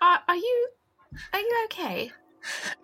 Are, 0.01 0.19
are 0.27 0.35
you 0.37 0.67
are 1.33 1.39
you 1.39 1.61
okay? 1.65 2.11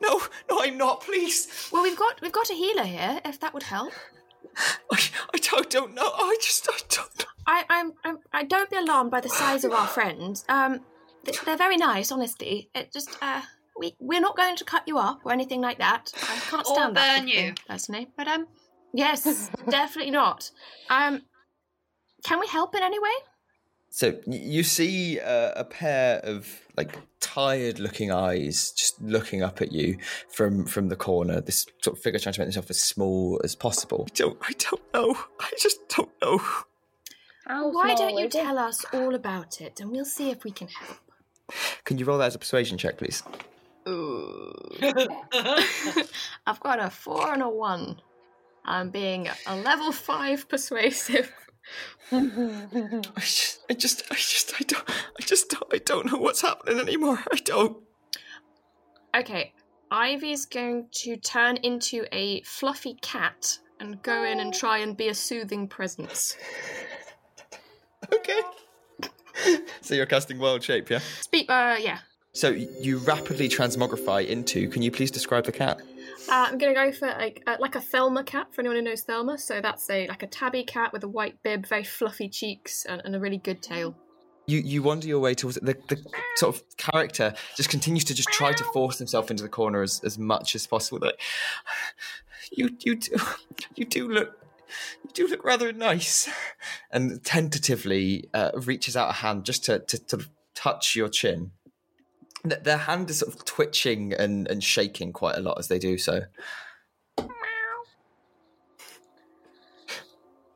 No, 0.02 0.22
no, 0.50 0.62
I'm 0.62 0.78
not. 0.78 1.02
Please, 1.02 1.70
Well, 1.72 1.84
we've 1.84 1.98
got 1.98 2.20
we've 2.22 2.32
got 2.32 2.50
a 2.50 2.54
healer 2.54 2.84
here. 2.84 3.22
If 3.24 3.40
that 3.40 3.54
would 3.54 3.64
help. 3.64 3.94
I, 4.92 5.00
I 5.34 5.38
don't, 5.38 5.70
don't 5.70 5.94
know. 5.96 6.10
I 6.14 6.38
just 6.42 6.68
I 6.70 6.78
don't. 6.90 7.20
know. 7.20 7.26
I 7.48 7.64
I'm, 7.70 7.94
I'm 8.04 8.18
I 8.34 8.44
don't 8.44 8.70
be 8.70 8.78
alarmed 8.78 9.12
by 9.12 9.22
the 9.22 9.30
size 9.30 9.64
of 9.64 9.72
our 9.72 9.88
friends. 9.88 10.46
Um, 10.50 10.82
they're 11.46 11.58
very 11.58 11.78
nice, 11.78 12.12
honestly. 12.12 12.70
It 12.76 12.92
just 12.94 13.18
uh. 13.22 13.42
We, 13.80 13.96
we're 14.00 14.20
not 14.20 14.36
going 14.36 14.58
to 14.58 14.66
cut 14.66 14.84
you 14.86 14.98
up 14.98 15.22
or 15.24 15.32
anything 15.32 15.62
like 15.62 15.80
that. 15.80 16.12
I 16.24 16.38
can't 16.50 16.68
Or 16.68 16.76
stand 16.76 16.96
that 16.98 17.20
burn 17.20 17.28
sort 17.28 17.38
you. 17.46 17.54
personally. 17.68 18.08
But 18.18 18.28
um, 18.28 18.46
yes, 18.94 19.50
definitely 19.70 20.12
not. 20.12 20.52
Um, 20.90 21.22
can 22.26 22.40
we 22.40 22.48
help 22.48 22.76
in 22.76 22.84
any 22.84 23.00
way? 23.00 23.10
So 23.94 24.18
you 24.26 24.64
see 24.64 25.20
uh, 25.20 25.52
a 25.54 25.66
pair 25.66 26.20
of 26.20 26.48
like 26.78 26.98
tired-looking 27.20 28.10
eyes 28.10 28.72
just 28.72 29.02
looking 29.02 29.44
up 29.44 29.62
at 29.62 29.74
you 29.74 29.98
from 30.30 30.66
from 30.66 30.88
the 30.88 30.96
corner. 30.96 31.42
This 31.42 31.66
sort 31.84 31.98
of 31.98 32.02
figure 32.02 32.18
trying 32.18 32.34
to 32.34 32.40
make 32.40 32.48
themselves 32.48 32.70
as 32.70 32.80
small 32.80 33.42
as 33.44 33.54
possible. 33.54 34.08
I 34.08 34.14
don't. 34.14 34.38
I 34.42 34.54
don't 34.58 34.94
know. 34.94 35.18
I 35.42 35.52
just 35.60 35.90
don't 35.90 36.10
know. 36.22 36.38
How 37.46 37.70
Why 37.70 37.94
don't 37.94 38.18
you 38.18 38.30
tell 38.30 38.58
us 38.58 38.86
all 38.94 39.14
about 39.14 39.60
it 39.60 39.82
and 39.82 39.92
we'll 39.92 40.06
see 40.06 40.32
if 40.32 40.46
we 40.46 40.52
can 40.52 40.70
help? 40.70 40.98
Can 41.84 41.98
you 41.98 42.06
roll 42.06 42.18
that 42.20 42.28
as 42.28 42.36
a 42.36 42.40
persuasion 42.40 42.78
check, 42.78 42.98
please? 42.98 43.24
Ooh. 43.90 44.54
I've 46.48 46.62
got 46.62 46.80
a 46.80 46.90
four 46.90 47.34
and 47.34 47.42
a 47.42 47.50
one. 47.50 48.00
I'm 48.64 48.90
being 48.90 49.28
a 49.48 49.56
level 49.58 49.92
five 49.92 50.48
persuasive. 50.48 51.30
I 52.12 53.02
just, 53.20 53.60
I 53.70 53.74
just, 53.74 54.04
I 54.12 54.16
just, 54.16 54.54
I 54.60 54.64
don't, 54.66 54.90
I 54.90 55.22
just, 55.22 55.50
don't, 55.50 55.74
I 55.74 55.78
don't 55.78 56.12
know 56.12 56.18
what's 56.18 56.42
happening 56.42 56.80
anymore. 56.80 57.20
I 57.32 57.38
don't. 57.38 57.78
Okay, 59.16 59.54
Ivy's 59.92 60.46
going 60.46 60.88
to 60.92 61.18
turn 61.18 61.58
into 61.58 62.06
a 62.12 62.42
fluffy 62.44 62.96
cat 63.02 63.60
and 63.80 64.02
go 64.04 64.24
in 64.24 64.40
and 64.40 64.54
try 64.54 64.78
and 64.80 64.96
be 64.96 65.10
a 65.10 65.14
soothing 65.14 65.68
presence. 65.68 66.38
Okay. 68.14 68.42
so 69.80 69.96
you're 69.96 70.06
casting 70.06 70.38
wild 70.38 70.62
shape, 70.64 70.90
yeah? 70.90 71.00
Speak, 71.22 71.50
uh, 71.50 71.78
yeah. 71.80 72.00
So 72.34 72.50
you 72.50 72.98
rapidly 72.98 73.48
transmogrify 73.50 74.28
into. 74.28 74.68
Can 74.70 74.82
you 74.82 74.92
please 74.92 75.12
describe 75.12 75.46
the 75.46 75.52
cat? 75.52 75.82
Uh, 76.32 76.48
I'm 76.50 76.58
gonna 76.58 76.74
go 76.74 76.94
for 76.94 77.08
like 77.10 77.44
uh, 77.46 77.58
like 77.60 77.76
a 77.76 77.82
Thelma 77.82 78.24
cat 78.24 78.54
for 78.54 78.62
anyone 78.62 78.78
who 78.78 78.84
knows 78.84 79.02
Thelma. 79.02 79.38
So 79.38 79.60
that's 79.60 79.90
a 79.90 80.08
like 80.08 80.24
a 80.24 80.28
tabby 80.28 80.64
cat 80.64 80.94
with 80.94 81.04
a 81.04 81.08
white 81.08 81.44
bib, 81.44 81.68
very 81.68 81.84
fluffy 81.84 82.30
cheeks, 82.30 82.86
and, 82.86 83.02
and 83.04 83.14
a 83.14 83.20
really 83.20 83.38
good 83.38 83.62
tail. 83.62 83.94
You 84.48 84.60
you 84.60 84.82
wander 84.82 85.08
your 85.08 85.20
way 85.20 85.34
towards 85.36 85.58
it. 85.58 85.66
The, 85.66 85.76
the 85.90 86.02
sort 86.38 86.56
of 86.56 86.64
character 86.78 87.34
just 87.58 87.70
continues 87.70 88.06
to 88.06 88.14
just 88.14 88.30
try 88.30 88.54
to 88.54 88.64
force 88.64 88.98
himself 88.98 89.30
into 89.30 89.44
the 89.44 89.50
corner 89.50 89.82
as, 89.82 90.02
as 90.06 90.18
much 90.18 90.56
as 90.56 90.66
possible. 90.66 91.00
Like, 91.02 91.20
you 92.50 92.70
you 92.80 92.96
do 92.96 93.18
you 93.76 93.84
do 93.84 94.08
look 94.08 94.38
you 95.04 95.10
do 95.14 95.28
look 95.28 95.44
rather 95.44 95.74
nice, 95.74 96.30
and 96.92 97.22
tentatively 97.26 98.30
uh, 98.34 98.52
reaches 98.56 98.96
out 98.96 99.10
a 99.10 99.14
hand 99.14 99.44
just 99.44 99.66
to 99.66 99.80
to, 99.80 99.98
to 100.06 100.26
touch 100.56 100.96
your 100.96 101.10
chin. 101.10 101.52
Th- 102.48 102.64
Their 102.64 102.78
hand 102.78 103.10
is 103.10 103.20
sort 103.20 103.34
of 103.34 103.46
twitching 103.46 104.14
and, 104.14 104.48
and 104.48 104.64
shaking 104.64 105.14
quite 105.14 105.38
a 105.38 105.42
lot 105.42 105.58
as 105.60 105.68
they 105.68 105.80
do 105.80 105.98
so. 105.98 106.22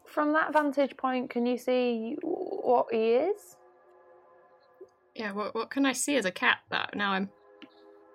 From 0.06 0.34
that 0.34 0.54
vantage 0.54 0.96
point, 0.96 1.30
can 1.30 1.46
you 1.46 1.58
see 1.58 2.16
what 2.22 2.88
he 2.92 3.14
is? 3.16 3.58
Yeah, 5.14 5.32
what 5.34 5.54
what 5.56 5.70
can 5.70 5.86
I 5.86 5.94
see 5.94 6.16
as 6.16 6.26
a 6.26 6.32
cat 6.32 6.60
that 6.72 6.96
now 6.96 7.12
I'm 7.12 7.30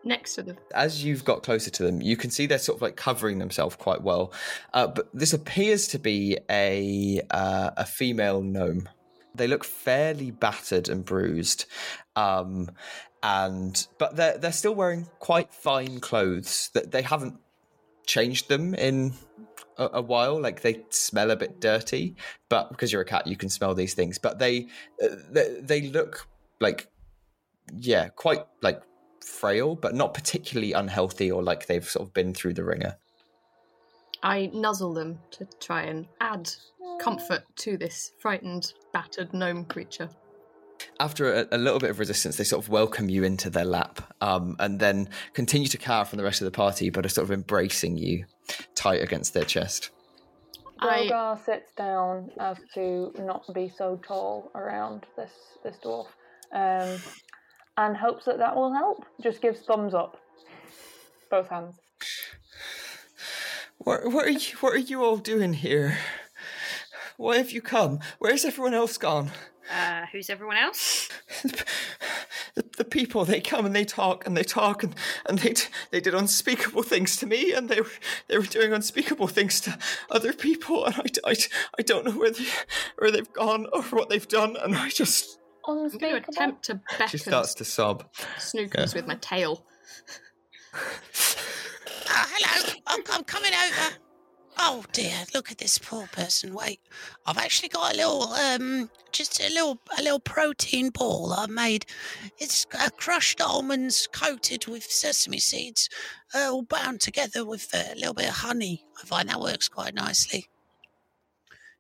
next 0.05 0.35
to 0.37 0.43
them? 0.43 0.57
as 0.75 1.05
you've 1.05 1.25
got 1.25 1.43
closer 1.43 1.71
to 1.71 1.83
them, 1.83 2.01
you 2.01 2.17
can 2.17 2.31
see 2.31 2.47
they're 2.47 2.59
sort 2.59 2.77
of 2.79 2.83
like 2.83 2.97
covering 2.97 3.39
themselves 3.39 3.77
quite 3.77 4.03
well. 4.03 4.33
Uh, 4.73 4.87
but 4.87 5.09
this 5.13 5.33
appears 5.35 5.89
to 5.89 5.99
be 5.99 6.39
a 6.51 7.21
uh, 7.31 7.71
a 7.77 7.85
female 7.87 8.43
gnome. 8.43 8.89
They 9.35 9.47
look 9.47 9.65
fairly 9.65 10.31
battered 10.31 10.89
and 10.89 11.05
bruised, 11.05 11.67
um, 12.17 12.71
and 13.23 13.87
but 13.99 14.17
they're 14.17 14.39
they're 14.39 14.53
still 14.53 14.75
wearing 14.75 15.07
quite 15.19 15.53
fine 15.53 16.01
clothes. 16.01 16.71
That 16.75 16.91
they 16.91 17.03
haven't 17.03 17.39
changed 18.07 18.49
them 18.49 18.75
in 18.75 19.15
a, 19.77 19.91
a 19.95 20.03
while. 20.03 20.41
Like 20.41 20.63
they 20.63 20.83
smell 20.91 21.31
a 21.31 21.37
bit 21.37 21.61
dirty, 21.61 22.17
but 22.49 22.71
because 22.71 22.93
you're 22.93 23.03
a 23.03 23.07
cat, 23.07 23.27
you 23.27 23.37
can 23.37 23.49
smell 23.49 23.75
these 23.75 23.95
things. 23.95 24.19
But 24.19 24.39
they 24.39 24.69
uh, 25.03 25.09
they, 25.31 25.61
they 25.61 25.81
look 25.83 26.27
like 26.61 26.89
yeah, 27.77 28.09
quite 28.09 28.45
like 28.63 28.83
frail, 29.25 29.75
but 29.75 29.95
not 29.95 30.15
particularly 30.15 30.73
unhealthy 30.73 31.31
or 31.31 31.43
like 31.43 31.67
they've 31.67 31.89
sort 31.89 32.07
of 32.07 32.15
been 32.15 32.35
through 32.35 32.55
the 32.55 32.65
wringer. 32.65 32.97
I 34.23 34.51
nuzzle 34.53 34.93
them 34.93 35.19
to 35.33 35.47
try 35.61 35.83
and 35.83 36.07
add 36.21 36.51
comfort 37.01 37.45
to 37.57 37.79
this 37.79 38.13
frightened, 38.19 38.75
battered 38.93 39.33
gnome 39.33 39.65
creature. 39.65 40.11
After 40.99 41.33
a, 41.33 41.47
a 41.53 41.59
little 41.59 41.79
bit 41.79 41.91
of 41.91 41.99
resistance, 41.99 42.37
they 42.37 42.45
sort 42.45 42.65
of 42.65 42.69
welcome 42.69 43.09
you 43.09 43.25
into 43.25 43.51
their 43.51 43.65
lap 43.65 44.13
um, 44.21 44.57
and 44.59 44.81
then 44.81 45.09
continue 45.35 45.69
to 45.69 45.79
cower 45.79 46.05
from 46.05 46.19
the 46.19 46.25
rest 46.25 46.41
of 46.41 46.45
the 46.45 46.51
party, 46.51 46.91
but 46.91 47.05
are 47.05 47.09
sort 47.09 47.25
of 47.25 47.33
embracing 47.33 47.97
you 47.97 48.25
tight 48.75 49.03
against 49.03 49.35
their 49.35 49.45
chest. 49.45 49.91
I- 50.81 51.37
sits 51.45 51.73
down 51.77 52.31
as 52.39 52.57
to 52.75 53.13
not 53.19 53.45
be 53.55 53.69
so 53.77 54.01
tall 54.07 54.51
around 54.55 55.07
this 55.17 55.33
this 55.63 55.77
dwarf, 55.85 56.07
um, 56.53 56.99
and 57.77 57.97
hopes 57.97 58.25
that 58.25 58.39
that 58.39 58.57
will 58.57 58.73
help. 58.73 59.05
Just 59.23 59.43
gives 59.43 59.61
thumbs 59.61 59.95
up, 59.95 60.17
both 61.31 61.49
hands. 61.49 61.77
What, 63.79 64.11
what 64.13 64.27
are 64.27 64.31
you? 64.31 64.57
What 64.61 64.75
are 64.75 64.79
you 64.79 65.03
all 65.03 65.17
doing 65.17 65.55
here? 65.55 65.99
Why 67.17 67.37
have 67.37 67.51
you 67.51 67.61
come? 67.61 68.01
Where's 68.19 68.45
everyone 68.45 68.75
else 68.75 68.97
gone? 68.97 69.31
Uh, 69.71 70.07
who's 70.11 70.29
everyone 70.29 70.57
else? 70.57 71.09
the, 72.55 72.65
the 72.77 72.85
people 72.85 73.25
they 73.25 73.41
come 73.41 73.65
and 73.65 73.75
they 73.75 73.85
talk 73.85 74.27
and 74.27 74.37
they 74.37 74.43
talk 74.43 74.83
and, 74.83 74.95
and 75.27 75.39
they 75.39 75.55
they 75.91 76.01
did 76.01 76.15
unspeakable 76.15 76.83
things 76.83 77.17
to 77.17 77.27
me 77.27 77.53
and 77.53 77.69
they 77.69 77.81
were 77.81 77.91
they 78.29 78.37
were 78.37 78.45
doing 78.45 78.73
unspeakable 78.73 79.29
things 79.29 79.61
to 79.61 79.79
other 80.11 80.33
people 80.33 80.87
and 80.87 80.97
I, 80.97 81.31
I, 81.31 81.37
I 81.79 81.83
don't 81.83 82.05
know 82.05 82.13
where 82.13 82.33
they 82.33 82.47
where 82.99 83.11
they've 83.11 83.33
gone 83.33 83.67
or 83.73 83.83
what 83.83 84.09
they've 84.09 84.27
done 84.27 84.57
and 84.57 84.77
I 84.77 84.89
just 84.89 85.39
I'm 85.69 85.89
going 85.99 86.23
to 86.23 86.29
attempt 86.29 86.65
to 86.65 86.81
beckon. 86.99 87.09
she 87.09 87.19
starts 87.19 87.55
to 87.55 87.65
sob. 87.65 88.05
Snookums 88.39 88.95
with 88.95 89.07
my 89.07 89.17
tail. 89.17 89.65
Ah, 92.09 92.29
hello, 92.33 92.73
I'm, 92.87 93.03
I'm 93.11 93.25
coming 93.25 93.53
over. 93.53 93.97
Oh 94.59 94.85
dear, 94.93 95.25
look 95.33 95.51
at 95.51 95.59
this 95.59 95.79
poor 95.79 96.07
person. 96.09 96.53
Wait, 96.55 96.81
I've 97.25 97.39
actually 97.39 97.71
got 97.71 97.95
a 97.95 97.97
little, 97.97 98.25
um, 98.33 98.91
just 99.11 99.41
a 99.41 99.49
little, 99.49 99.79
a 99.99 100.03
little 100.03 100.21
protein 100.21 100.91
ball 100.91 101.33
I've 101.33 101.49
made. 101.49 101.87
It's 102.39 102.67
uh, 102.79 102.91
crushed 102.97 103.41
almonds 103.41 104.07
coated 104.13 104.67
with 104.67 104.83
sesame 104.85 105.39
seeds, 105.39 105.89
uh, 106.35 106.51
all 106.53 106.63
bound 106.63 107.01
together 107.01 107.45
with 107.45 107.69
uh, 107.75 107.85
a 107.93 107.95
little 107.95 108.13
bit 108.15 108.29
of 108.29 108.35
honey. 108.35 108.85
I 109.03 109.07
find 109.07 109.29
that 109.29 109.41
works 109.41 109.69
quite 109.69 109.95
nicely. 109.95 110.47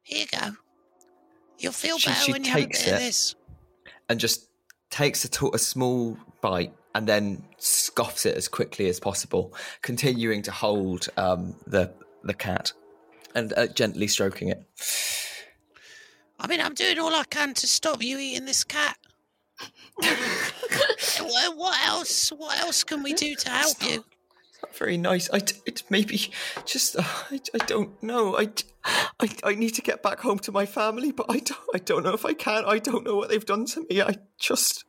Here 0.02 0.20
you 0.30 0.38
go. 0.38 0.50
You'll 1.58 1.72
feel 1.72 1.98
She- 1.98 2.08
better 2.10 2.20
she 2.22 2.32
when 2.32 2.44
you 2.44 2.50
have 2.50 2.62
a 2.62 2.66
bit 2.68 2.86
of 2.86 2.98
this. 2.98 3.34
and 4.08 4.18
just 4.18 4.48
takes 4.90 5.24
a, 5.24 5.58
small 5.58 6.16
bite 6.40 6.72
and 6.94 7.06
then 7.06 7.44
scoffs 7.58 8.24
it 8.26 8.36
as 8.36 8.48
quickly 8.48 8.88
as 8.88 8.98
possible, 8.98 9.54
continuing 9.82 10.42
to 10.42 10.50
hold 10.50 11.08
um, 11.16 11.54
the 11.66 11.92
the 12.24 12.34
cat 12.34 12.72
and 13.34 13.52
uh, 13.56 13.66
gently 13.68 14.06
stroking 14.08 14.48
it. 14.48 14.62
I 16.38 16.46
mean, 16.46 16.60
I'm 16.60 16.74
doing 16.74 16.98
all 16.98 17.14
I 17.14 17.24
can 17.28 17.54
to 17.54 17.66
stop 17.66 18.02
you 18.02 18.18
eating 18.18 18.46
this 18.46 18.64
cat. 18.64 18.96
what, 19.96 21.56
what 21.56 21.86
else? 21.86 22.30
What 22.30 22.58
else 22.60 22.82
can 22.84 23.02
we 23.02 23.12
do 23.12 23.34
to 23.34 23.50
help 23.50 23.76
you? 23.82 24.04
Not 24.62 24.74
very 24.74 24.96
nice. 24.96 25.28
I, 25.32 25.38
d- 25.40 25.54
it 25.66 25.82
maybe 25.90 26.30
just 26.64 26.96
uh, 26.96 27.02
I, 27.30 27.40
I 27.54 27.58
don't 27.66 28.02
know. 28.02 28.36
I, 28.38 28.48
I. 29.20 29.28
I 29.44 29.54
need 29.54 29.74
to 29.74 29.82
get 29.82 30.02
back 30.02 30.20
home 30.20 30.38
to 30.40 30.52
my 30.52 30.64
family, 30.66 31.12
but 31.12 31.26
I 31.28 31.38
don't 31.38 31.60
I 31.74 31.78
don't 31.78 32.02
know 32.04 32.12
if 32.14 32.24
I 32.24 32.32
can. 32.34 32.64
I 32.66 32.78
don't 32.78 33.04
know 33.04 33.16
what 33.16 33.28
they've 33.28 33.44
done 33.44 33.66
to 33.66 33.86
me. 33.88 34.00
I 34.02 34.16
just 34.38 34.84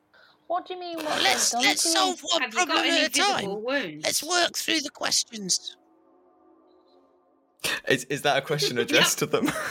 What 0.48 0.68
do 0.68 0.74
you 0.74 0.80
mean? 0.80 0.98
What 0.98 1.06
Well, 1.06 1.24
let's 1.24 1.54
let's 1.54 1.92
solve 1.94 2.22
one 2.22 2.42
Have 2.44 2.52
problem 2.52 2.80
at 2.80 3.08
a 3.08 3.10
time. 3.10 3.64
wounds? 3.64 4.04
Let's 4.06 4.24
work 4.24 4.56
through 4.58 4.82
the 4.82 4.90
questions. 4.90 5.76
Is 7.88 8.06
is 8.06 8.22
that 8.24 8.38
a 8.38 8.42
question 8.42 8.78
addressed 8.86 9.20
to 9.20 9.26
them? 9.26 9.52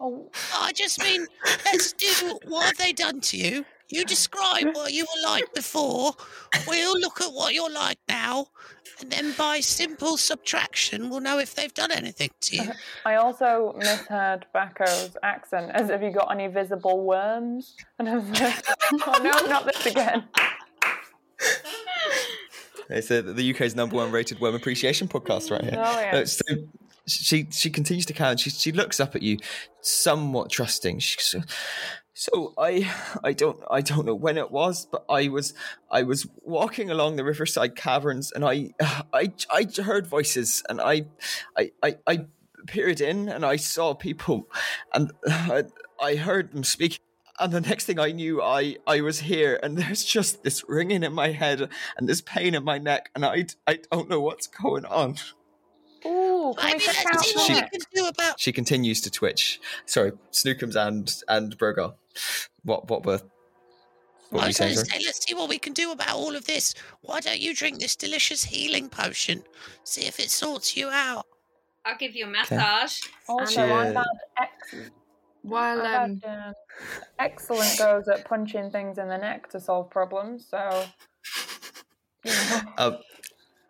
Oh, 0.00 0.30
I 0.54 0.72
just 0.72 1.02
mean, 1.02 1.26
let's 1.64 1.92
do 1.92 2.38
what 2.46 2.66
have 2.66 2.76
they 2.76 2.92
done 2.92 3.20
to 3.20 3.36
you? 3.36 3.64
You 3.88 4.04
describe 4.04 4.74
what 4.74 4.92
you 4.92 5.04
were 5.04 5.28
like 5.28 5.52
before. 5.54 6.12
We'll 6.68 7.00
look 7.00 7.20
at 7.20 7.32
what 7.32 7.52
you're 7.54 7.72
like 7.72 7.98
now, 8.08 8.46
and 9.00 9.10
then 9.10 9.32
by 9.32 9.60
simple 9.60 10.16
subtraction, 10.16 11.10
we'll 11.10 11.20
know 11.20 11.38
if 11.38 11.54
they've 11.54 11.72
done 11.72 11.90
anything 11.90 12.30
to 12.42 12.56
you. 12.56 12.72
I 13.04 13.16
also 13.16 13.74
misheard 13.76 14.46
Bacco's 14.54 15.16
accent 15.22 15.72
as 15.74 15.90
if 15.90 16.02
you 16.02 16.10
got 16.10 16.30
any 16.30 16.46
visible 16.48 17.04
worms, 17.04 17.74
and 17.98 18.08
I 18.10 18.16
was 18.16 18.40
like, 18.40 18.64
"Oh 18.92 19.20
no, 19.22 19.46
not 19.48 19.64
this 19.66 19.86
again." 19.86 20.28
It's 22.88 23.10
uh, 23.10 23.22
the 23.22 23.54
UK's 23.54 23.76
number 23.76 23.96
one 23.96 24.10
rated 24.10 24.40
worm 24.40 24.54
appreciation 24.54 25.08
podcast 25.08 25.50
right 25.50 25.62
here. 25.62 25.74
Oh 25.76 26.00
yeah. 26.00 26.16
Uh, 26.16 26.24
so 26.24 26.44
she 27.06 27.48
she 27.50 27.70
continues 27.70 28.06
to 28.06 28.12
count. 28.12 28.40
She 28.40 28.50
she 28.50 28.72
looks 28.72 29.00
up 29.00 29.14
at 29.14 29.22
you, 29.22 29.38
somewhat 29.80 30.50
trusting. 30.50 30.98
She 30.98 31.16
goes, 31.16 31.44
so 32.14 32.54
I 32.58 32.90
I 33.22 33.32
don't 33.32 33.60
I 33.70 33.80
don't 33.80 34.06
know 34.06 34.14
when 34.14 34.38
it 34.38 34.50
was, 34.50 34.86
but 34.86 35.04
I 35.08 35.28
was 35.28 35.54
I 35.90 36.02
was 36.02 36.26
walking 36.42 36.90
along 36.90 37.16
the 37.16 37.24
riverside 37.24 37.76
caverns, 37.76 38.32
and 38.32 38.44
I 38.44 38.70
I 39.12 39.32
I 39.50 39.66
heard 39.82 40.06
voices, 40.06 40.62
and 40.68 40.80
I 40.80 41.06
I 41.56 41.70
I, 41.82 41.96
I 42.06 42.26
peered 42.66 43.00
in, 43.00 43.28
and 43.28 43.44
I 43.44 43.56
saw 43.56 43.94
people, 43.94 44.48
and 44.92 45.12
I, 45.28 45.64
I 46.00 46.16
heard 46.16 46.52
them 46.52 46.64
speak. 46.64 47.00
And 47.40 47.52
the 47.52 47.60
next 47.60 47.84
thing 47.84 47.98
I 47.98 48.12
knew, 48.12 48.42
I 48.42 48.76
I 48.86 49.00
was 49.00 49.20
here, 49.20 49.58
and 49.62 49.76
there's 49.78 50.04
just 50.04 50.42
this 50.42 50.64
ringing 50.68 51.02
in 51.02 51.12
my 51.12 51.28
head 51.32 51.68
and 51.96 52.08
this 52.08 52.20
pain 52.20 52.54
in 52.54 52.64
my 52.64 52.78
neck, 52.78 53.10
and 53.14 53.24
I 53.24 53.46
I 53.66 53.78
don't 53.90 54.08
know 54.08 54.20
what's 54.20 54.46
going 54.46 54.84
on. 54.84 55.16
Ooh, 56.06 56.54
can 56.56 56.66
we 56.66 56.72
Maybe 56.72 56.84
check 56.84 57.04
let's 57.12 57.26
see 57.26 57.34
what 57.36 57.48
we 57.48 57.78
can 57.78 57.80
do 57.94 58.06
about. 58.06 58.38
She 58.40 58.52
continues 58.52 59.00
to 59.02 59.10
twitch. 59.10 59.60
Sorry, 59.86 60.12
Snookums 60.32 60.76
and 60.76 61.12
and 61.28 61.58
Brogar. 61.58 61.94
What 62.64 62.88
what 62.88 63.04
were 63.04 63.20
what 64.30 64.44
I 64.44 64.46
was 64.48 64.58
going 64.58 64.72
to 64.72 64.84
say, 64.84 64.98
let's 65.06 65.26
see 65.26 65.34
what 65.34 65.48
we 65.48 65.58
can 65.58 65.72
do 65.72 65.90
about 65.90 66.14
all 66.14 66.36
of 66.36 66.44
this. 66.44 66.74
Why 67.00 67.20
don't 67.20 67.40
you 67.40 67.54
drink 67.54 67.78
this 67.78 67.96
delicious 67.96 68.44
healing 68.44 68.90
potion? 68.90 69.42
See 69.84 70.06
if 70.06 70.20
it 70.20 70.30
sorts 70.30 70.76
you 70.76 70.90
out. 70.90 71.24
I'll 71.86 71.96
give 71.96 72.14
you 72.14 72.26
a 72.26 72.28
massage. 72.28 73.00
Also, 73.26 73.62
I've 73.62 73.94
Yeah. 73.94 74.04
had, 74.36 74.48
ex- 74.74 74.90
While 75.42 75.80
I've 75.80 76.10
um, 76.10 76.20
had 76.22 76.46
um, 76.48 76.54
excellent 77.18 77.78
goes 77.78 78.08
at 78.08 78.24
punching 78.24 78.70
things 78.70 78.98
in 78.98 79.08
the 79.08 79.18
neck 79.18 79.48
to 79.50 79.60
solve 79.60 79.90
problems. 79.90 80.46
So. 80.48 80.84
Um, 82.76 82.98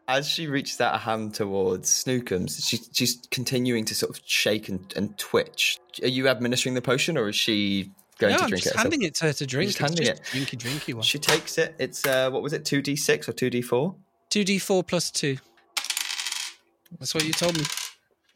as 0.09 0.27
she 0.27 0.47
reaches 0.47 0.81
out 0.81 0.95
a 0.95 0.99
hand 0.99 1.35
towards 1.35 1.91
Snookums, 1.91 2.67
she, 2.67 2.79
she's 2.93 3.19
continuing 3.31 3.85
to 3.85 3.95
sort 3.95 4.11
of 4.11 4.21
shake 4.25 4.69
and, 4.69 4.93
and 4.97 5.17
twitch. 5.19 5.79
Are 6.03 6.09
you 6.09 6.29
administering 6.29 6.75
the 6.75 6.81
potion, 6.81 7.19
or 7.19 7.29
is 7.29 7.37
she 7.37 7.93
going 8.19 8.33
no, 8.33 8.39
to 8.39 8.45
I'm 8.45 8.49
drink 8.49 8.65
just 8.65 8.75
it? 8.75 8.79
herself? 8.79 8.93
handing 8.93 9.03
it 9.03 9.15
to 9.17 9.27
her 9.27 9.33
to 9.35 9.47
drink. 9.47 9.69
just 9.69 9.79
handing 9.79 10.07
just 10.07 10.23
a 10.23 10.25
drinky, 10.25 10.57
drinky 10.57 10.95
one. 10.95 11.03
She 11.03 11.19
takes 11.19 11.59
it. 11.59 11.75
It's 11.79 12.07
uh, 12.07 12.31
what 12.31 12.43
was 12.43 12.55
it? 12.55 12.65
Two 12.65 12.81
d 12.81 12.97
six 12.97 13.29
or 13.29 13.33
two 13.33 13.51
d 13.51 13.61
four? 13.61 13.95
Two 14.31 14.45
D 14.45 14.59
four 14.59 14.83
plus 14.83 15.11
two. 15.11 15.37
That's 16.99 17.15
what 17.15 17.25
you 17.25 17.33
told 17.33 17.57
me. 17.57 17.65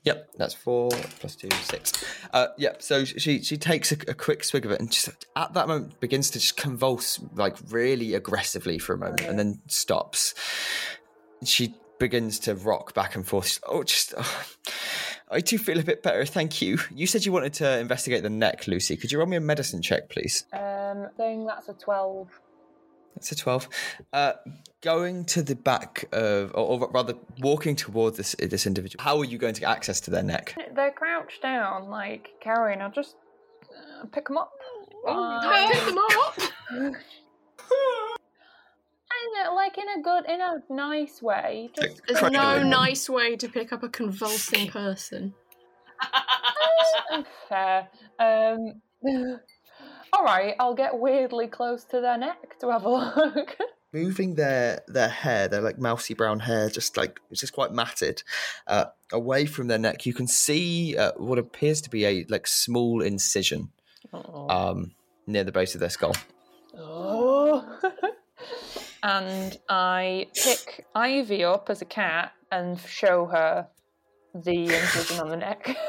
Yep, 0.05 0.31
that's 0.37 0.55
four 0.55 0.91
plus 1.21 1.37
two, 1.37 1.49
six. 1.63 1.93
Uh, 2.33 2.49
yep. 2.59 2.83
So 2.83 3.05
she 3.05 3.43
she 3.43 3.57
takes 3.57 3.93
a, 3.93 3.97
a 4.09 4.15
quick 4.15 4.43
swig 4.43 4.65
of 4.65 4.73
it 4.73 4.81
and 4.81 4.91
just 4.91 5.09
at 5.37 5.55
that 5.55 5.69
moment 5.69 6.01
begins 6.01 6.31
to 6.31 6.41
just 6.41 6.57
convulse 6.57 7.21
like 7.35 7.57
really 7.71 8.15
aggressively 8.15 8.79
for 8.79 8.95
a 8.95 8.99
moment 8.99 9.21
and 9.21 9.39
then 9.39 9.61
stops. 9.69 10.35
She 11.45 11.75
begins 12.01 12.41
to 12.41 12.57
rock 12.57 12.95
back 12.95 13.15
and 13.15 13.25
forth. 13.25 13.61
Oh, 13.65 13.85
just 13.85 14.13
oh, 14.17 14.45
I 15.31 15.41
do 15.41 15.57
feel 15.57 15.79
a 15.79 15.85
bit 15.85 16.03
better, 16.03 16.25
thank 16.25 16.61
you. 16.61 16.79
You 16.93 17.07
said 17.07 17.25
you 17.25 17.31
wanted 17.31 17.53
to 17.55 17.79
investigate 17.79 18.25
the 18.25 18.31
neck, 18.31 18.67
Lucy. 18.67 18.97
Could 18.97 19.13
you 19.13 19.19
roll 19.19 19.29
me 19.29 19.37
a 19.37 19.41
medicine 19.41 19.83
check, 19.83 20.09
please? 20.09 20.45
um, 20.53 21.09
thing 21.17 21.47
that's 21.47 21.69
a 21.69 21.75
twelve. 21.75 22.29
That's 23.15 23.33
a 23.33 23.37
12. 23.37 23.69
Uh, 24.13 24.33
going 24.81 25.25
to 25.27 25.43
the 25.43 25.55
back 25.55 26.05
of, 26.13 26.51
or, 26.55 26.81
or 26.81 26.91
rather, 26.91 27.15
walking 27.41 27.77
towards 27.77 28.17
this 28.17 28.35
this 28.39 28.67
individual. 28.67 29.03
How 29.03 29.19
are 29.19 29.25
you 29.25 29.39
going 29.39 29.55
to 29.55 29.61
get 29.61 29.71
access 29.71 30.01
to 30.03 30.11
their 30.11 30.23
neck? 30.23 30.57
They're 30.75 30.91
crouched 30.91 31.43
down, 31.43 31.89
like 31.89 32.31
carrying. 32.41 32.81
I'll 32.81 32.91
just 32.91 33.17
uh, 33.63 34.07
pick 34.07 34.27
them 34.29 34.39
up. 34.39 34.53
oh, 35.07 35.23
Uh, 35.23 35.69
pick 35.69 35.85
them 35.85 35.99
up. 35.99 36.39
and, 39.37 39.55
like 39.55 39.79
in 39.79 39.89
a 39.99 40.03
good, 40.03 40.25
in 40.29 40.41
a 40.41 40.63
nice 40.71 41.23
way. 41.23 41.71
Just 41.75 42.03
There's 42.09 42.23
no 42.33 42.59
them. 42.59 42.71
nice 42.71 43.09
way 43.09 43.37
to 43.37 43.49
pick 43.49 43.73
up 43.73 43.83
a 43.83 43.89
convulsing 43.89 44.69
person. 44.69 45.35
uh, 47.13 47.23
fair. 47.49 47.89
Um, 48.19 48.81
all 50.13 50.25
right, 50.25 50.55
I'll 50.59 50.75
get 50.75 50.99
weirdly 50.99 51.47
close 51.47 51.85
to 51.85 52.01
their 52.01 52.19
neck 52.19 52.59
to 52.61 52.71
have 52.71 52.85
a 52.85 52.91
look. 52.91 53.57
moving 53.93 54.35
their 54.35 54.81
their 54.89 55.09
hair, 55.09 55.49
their 55.49 55.61
like 55.61 55.79
mousy 55.79 56.15
brown 56.15 56.41
hair, 56.41 56.69
just 56.69 56.97
like 56.97 57.21
it's 57.31 57.41
just 57.41 57.53
quite 57.53 57.73
matted, 57.73 58.23
uh, 58.67 58.87
away 59.13 59.47
from 59.47 59.69
their 59.69 59.79
neck. 59.79 60.07
You 60.07 60.15
can 60.15 60.27
see 60.27 60.97
uh, 60.97 61.13
what 61.17 61.39
appears 61.39 61.81
to 61.83 61.91
be 61.91 62.05
a 62.05 62.25
like 62.29 62.47
small 62.47 63.03
incision 63.03 63.71
um, 64.13 64.93
near 65.27 65.45
the 65.45 65.53
base 65.53 65.75
of 65.75 65.81
their 65.81 65.91
skull. 65.91 66.17
Oh. 66.77 67.79
and 69.03 69.59
I 69.69 70.29
pick 70.35 70.87
Ivy 70.95 71.45
up 71.45 71.69
as 71.69 71.83
a 71.83 71.87
cat 71.87 72.33
and 72.51 72.81
show 72.81 73.27
her 73.27 73.69
the 74.35 74.65
incision 74.65 75.21
on 75.21 75.29
the 75.29 75.37
neck. 75.37 75.77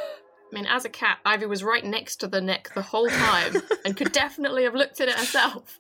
I 0.54 0.56
mean, 0.56 0.66
as 0.68 0.86
a 0.86 0.90
cat, 0.90 1.18
Ivy 1.26 1.48
was 1.48 1.64
right 1.64 1.84
next 1.84 2.18
to 2.18 2.28
the 2.28 2.40
neck 2.42 2.70
the 2.76 2.82
whole 2.84 3.10
time 3.10 3.56
and 3.86 3.98
could 3.98 4.12
definitely 4.12 4.64
have 4.66 4.76
looked 4.76 5.02
at 5.02 5.08
it 5.08 5.16
herself. 5.16 5.80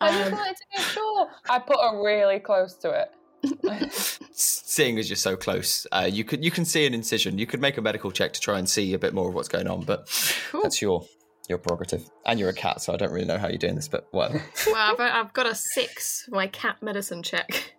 I 0.00 0.10
just 0.10 0.32
Um, 0.32 0.38
wanted 0.38 0.56
to 0.56 0.64
be 0.76 0.82
sure. 0.82 1.28
I 1.48 1.58
put 1.60 1.76
her 1.80 2.02
really 2.04 2.40
close 2.40 2.74
to 2.78 2.90
it. 2.90 3.12
Seeing 4.32 4.98
as 4.98 5.08
you're 5.08 5.16
so 5.16 5.36
close, 5.36 5.86
uh, 5.92 6.08
you 6.10 6.24
could 6.24 6.44
you 6.44 6.50
can 6.50 6.64
see 6.64 6.86
an 6.86 6.94
incision. 6.94 7.38
You 7.38 7.46
could 7.46 7.60
make 7.60 7.76
a 7.78 7.80
medical 7.82 8.10
check 8.10 8.32
to 8.32 8.40
try 8.40 8.58
and 8.58 8.68
see 8.68 8.94
a 8.94 8.98
bit 8.98 9.14
more 9.14 9.28
of 9.28 9.34
what's 9.34 9.48
going 9.48 9.68
on, 9.68 9.82
but 9.84 10.08
Cool. 10.50 10.62
that's 10.62 10.82
your 10.82 11.04
your 11.48 11.58
prerogative. 11.58 12.10
And 12.26 12.38
you're 12.40 12.48
a 12.50 12.54
cat, 12.54 12.80
so 12.82 12.92
I 12.92 12.96
don't 12.96 13.12
really 13.12 13.26
know 13.26 13.38
how 13.38 13.46
you're 13.48 13.58
doing 13.58 13.76
this, 13.76 13.88
but 13.88 14.08
whatever. 14.10 14.42
well, 14.66 14.92
I've, 14.92 15.00
I've 15.26 15.32
got 15.32 15.46
a 15.46 15.54
six 15.54 16.28
my 16.30 16.46
cat 16.48 16.82
medicine 16.82 17.22
check. 17.22 17.74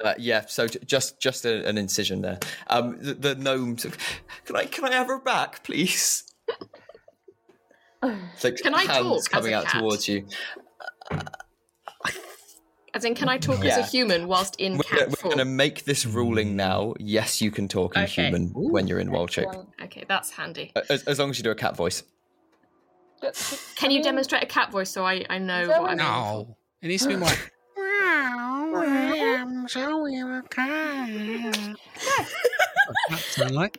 Uh, 0.00 0.14
yeah, 0.18 0.44
so 0.46 0.66
j- 0.68 0.78
just 0.86 1.20
just 1.20 1.44
a, 1.44 1.66
an 1.66 1.78
incision 1.78 2.22
there. 2.22 2.38
Um, 2.68 2.98
the, 3.00 3.14
the 3.14 3.34
gnome. 3.34 3.76
sort 3.78 3.94
of, 3.94 4.00
Can 4.44 4.56
I 4.56 4.64
can 4.66 4.84
I 4.84 4.92
have 4.92 5.06
her 5.08 5.20
back, 5.20 5.62
please? 5.64 6.24
Like 8.02 8.58
Can 8.58 8.74
I 8.74 8.82
hands 8.84 8.98
talk 9.06 9.16
as 9.16 9.28
coming 9.28 9.52
a 9.54 9.56
out 9.56 9.64
cat? 9.64 9.80
towards 9.80 10.06
you. 10.06 10.28
As 12.94 13.04
in, 13.04 13.14
can 13.14 13.28
I 13.28 13.36
talk 13.36 13.64
as 13.64 13.76
a 13.76 13.82
human 13.82 14.26
whilst 14.28 14.56
in 14.60 14.76
We're, 14.76 14.82
cat 14.84 14.98
gonna- 15.00 15.10
we're 15.10 15.22
going 15.30 15.38
to 15.38 15.44
make 15.44 15.84
this 15.84 16.06
ruling 16.06 16.56
now. 16.56 16.94
Yes, 16.98 17.40
you 17.42 17.50
can 17.50 17.68
talk 17.68 17.96
in 17.96 18.04
Okay. 18.04 18.24
human 18.26 18.50
when 18.54 18.86
you're 18.86 19.00
in 19.00 19.10
wild 19.10 19.30
shape, 19.32 19.46
Excellent. 19.48 19.68
Okay, 19.82 20.04
that's 20.08 20.30
handy. 20.30 20.72
as, 20.88 21.02
as 21.04 21.18
long 21.18 21.30
as 21.30 21.38
you 21.38 21.42
do 21.44 21.50
a 21.50 21.54
cat 21.54 21.76
voice. 21.76 22.04
But- 23.20 23.34
Can 23.76 23.90
I 23.90 23.92
you 23.92 23.98
mean, 23.98 24.04
demonstrate 24.04 24.42
a 24.42 24.46
cat 24.46 24.70
voice 24.70 24.90
so 24.90 25.04
I, 25.04 25.24
I 25.28 25.38
know 25.38 25.66
what 25.68 25.90
I'm? 25.90 25.96
No, 25.98 26.56
it 26.80 26.88
needs 26.88 27.02
to 27.02 27.08
be 27.08 27.16
more. 27.16 27.28
Well, 28.20 29.40
I'm 29.40 29.68
Zoe 29.68 30.22
the 30.22 30.42
cat. 30.50 31.76
Cat 33.10 33.18
sound 33.20 33.54
like 33.54 33.78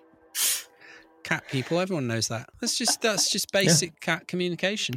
cat 1.23 1.43
people. 1.51 1.79
Everyone 1.79 2.07
knows 2.07 2.27
that. 2.27 2.49
That's 2.59 2.77
just 2.77 3.01
that's 3.01 3.31
just 3.31 3.51
basic 3.51 3.99
cat 3.99 4.27
communication. 4.27 4.95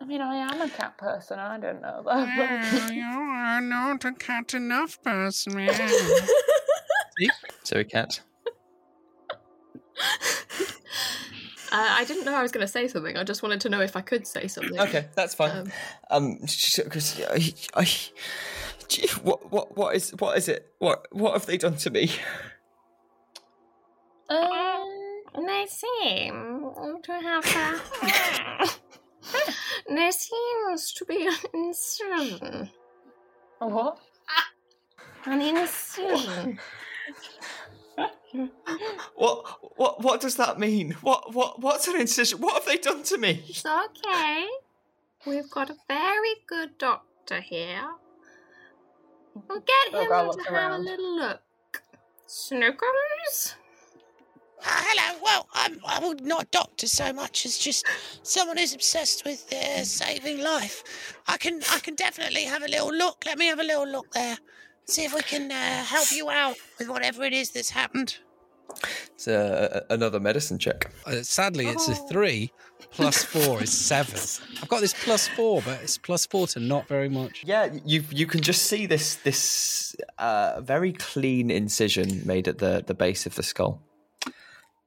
I 0.00 0.04
mean, 0.04 0.20
I 0.20 0.36
am 0.36 0.60
a 0.60 0.68
cat 0.70 0.96
person. 0.96 1.38
I 1.38 1.58
don't 1.58 1.82
know 1.82 2.02
Well, 2.04 2.24
that. 2.24 2.92
you 2.94 3.02
are 3.04 3.60
not 3.60 4.04
a 4.04 4.12
cat 4.12 4.54
enough 4.54 5.02
person, 5.02 5.56
man. 5.56 5.90
So 7.64 7.80
a 7.80 7.84
cat. 7.84 8.20
Uh, 11.70 11.86
I 11.90 12.04
didn't 12.06 12.24
know 12.24 12.34
I 12.34 12.40
was 12.40 12.50
going 12.52 12.64
to 12.66 12.72
say 12.72 12.88
something. 12.88 13.18
I 13.18 13.24
just 13.24 13.42
wanted 13.42 13.60
to 13.62 13.68
know 13.68 13.82
if 13.82 13.94
I 13.96 14.00
could 14.00 14.26
say 14.26 14.46
something. 14.46 14.80
Okay, 14.80 15.08
that's 15.14 15.34
fine. 15.34 15.50
Um, 15.50 15.70
Um, 16.10 16.38
because 18.88 19.14
I, 19.14 19.14
I, 19.14 19.16
gee, 19.16 19.20
what, 19.22 19.52
what, 19.52 19.76
what 19.76 19.94
is, 19.96 20.10
what 20.18 20.36
is 20.38 20.48
it? 20.48 20.72
What, 20.78 21.06
what 21.12 21.32
have 21.32 21.46
they 21.46 21.56
done 21.56 21.76
to 21.76 21.90
me? 21.90 22.10
um, 24.28 25.46
They 25.46 25.66
seem 25.68 26.72
to 27.02 27.12
have 27.12 27.44
a... 28.62 28.68
there 29.94 30.12
seems 30.12 30.92
to 30.94 31.04
be 31.04 31.26
an 31.26 31.34
incision. 31.54 32.70
what? 33.58 33.98
An 35.26 35.40
incision. 35.40 36.58
What, 39.16 39.46
what, 39.76 40.02
what 40.02 40.20
does 40.20 40.36
that 40.36 40.58
mean? 40.58 40.92
What, 41.00 41.34
what, 41.34 41.60
what's 41.60 41.88
an 41.88 42.00
incision? 42.00 42.40
What 42.40 42.54
have 42.54 42.66
they 42.66 42.76
done 42.76 43.02
to 43.04 43.18
me? 43.18 43.42
It's 43.48 43.64
okay. 43.64 44.46
We've 45.26 45.50
got 45.50 45.70
a 45.70 45.76
very 45.88 46.34
good 46.46 46.78
doctor 46.78 47.40
here. 47.40 47.84
We'll 49.48 49.60
get 49.60 50.00
him 50.00 50.08
God, 50.08 50.32
to 50.32 50.38
look 50.38 50.46
have 50.48 50.72
a 50.72 50.78
little 50.78 51.16
look. 51.16 51.40
Snookums? 52.26 53.54
Uh, 54.60 54.64
hello. 54.64 55.18
Well, 55.22 55.48
I'm, 55.54 55.78
I'm 55.86 56.16
not 56.24 56.42
a 56.44 56.46
doctor 56.50 56.86
so 56.86 57.12
much 57.12 57.46
as 57.46 57.58
just 57.58 57.86
someone 58.22 58.56
who's 58.56 58.74
obsessed 58.74 59.24
with 59.24 59.52
uh, 59.52 59.84
saving 59.84 60.42
life. 60.42 61.16
I 61.26 61.36
can 61.36 61.60
I 61.72 61.78
can 61.78 61.94
definitely 61.94 62.44
have 62.44 62.62
a 62.62 62.68
little 62.68 62.92
look. 62.92 63.22
Let 63.24 63.38
me 63.38 63.46
have 63.46 63.60
a 63.60 63.64
little 63.64 63.86
look 63.86 64.10
there. 64.12 64.38
See 64.86 65.04
if 65.04 65.14
we 65.14 65.22
can 65.22 65.52
uh, 65.52 65.84
help 65.84 66.10
you 66.10 66.30
out 66.30 66.56
with 66.78 66.88
whatever 66.88 67.22
it 67.22 67.32
is 67.32 67.50
that's 67.50 67.70
happened. 67.70 68.18
It's 69.14 69.26
uh, 69.28 69.82
a, 69.88 69.94
another 69.94 70.20
medicine 70.20 70.58
check. 70.58 70.90
Uh, 71.06 71.22
sadly, 71.22 71.66
it's 71.66 71.88
a 71.88 71.92
Oh. 71.92 72.06
three 72.08 72.52
plus 72.90 73.24
four 73.34 73.62
is 73.62 73.72
seven. 73.72 74.18
I've 74.62 74.68
got 74.68 74.80
this 74.80 74.94
plus 75.04 75.26
four, 75.28 75.62
but 75.62 75.80
it's 75.82 75.98
plus 75.98 76.26
four 76.26 76.46
to 76.48 76.60
not 76.60 76.86
very 76.86 77.08
much. 77.08 77.42
Yeah, 77.44 77.72
you 77.84 78.04
you 78.10 78.26
can 78.26 78.40
just 78.42 78.62
see 78.64 78.86
this 78.86 79.16
this 79.16 79.96
uh, 80.18 80.60
very 80.60 80.92
clean 80.92 81.50
incision 81.50 82.22
made 82.26 82.46
at 82.48 82.58
the 82.58 82.84
the 82.86 82.94
base 82.94 83.26
of 83.26 83.34
the 83.34 83.42
skull. 83.42 83.82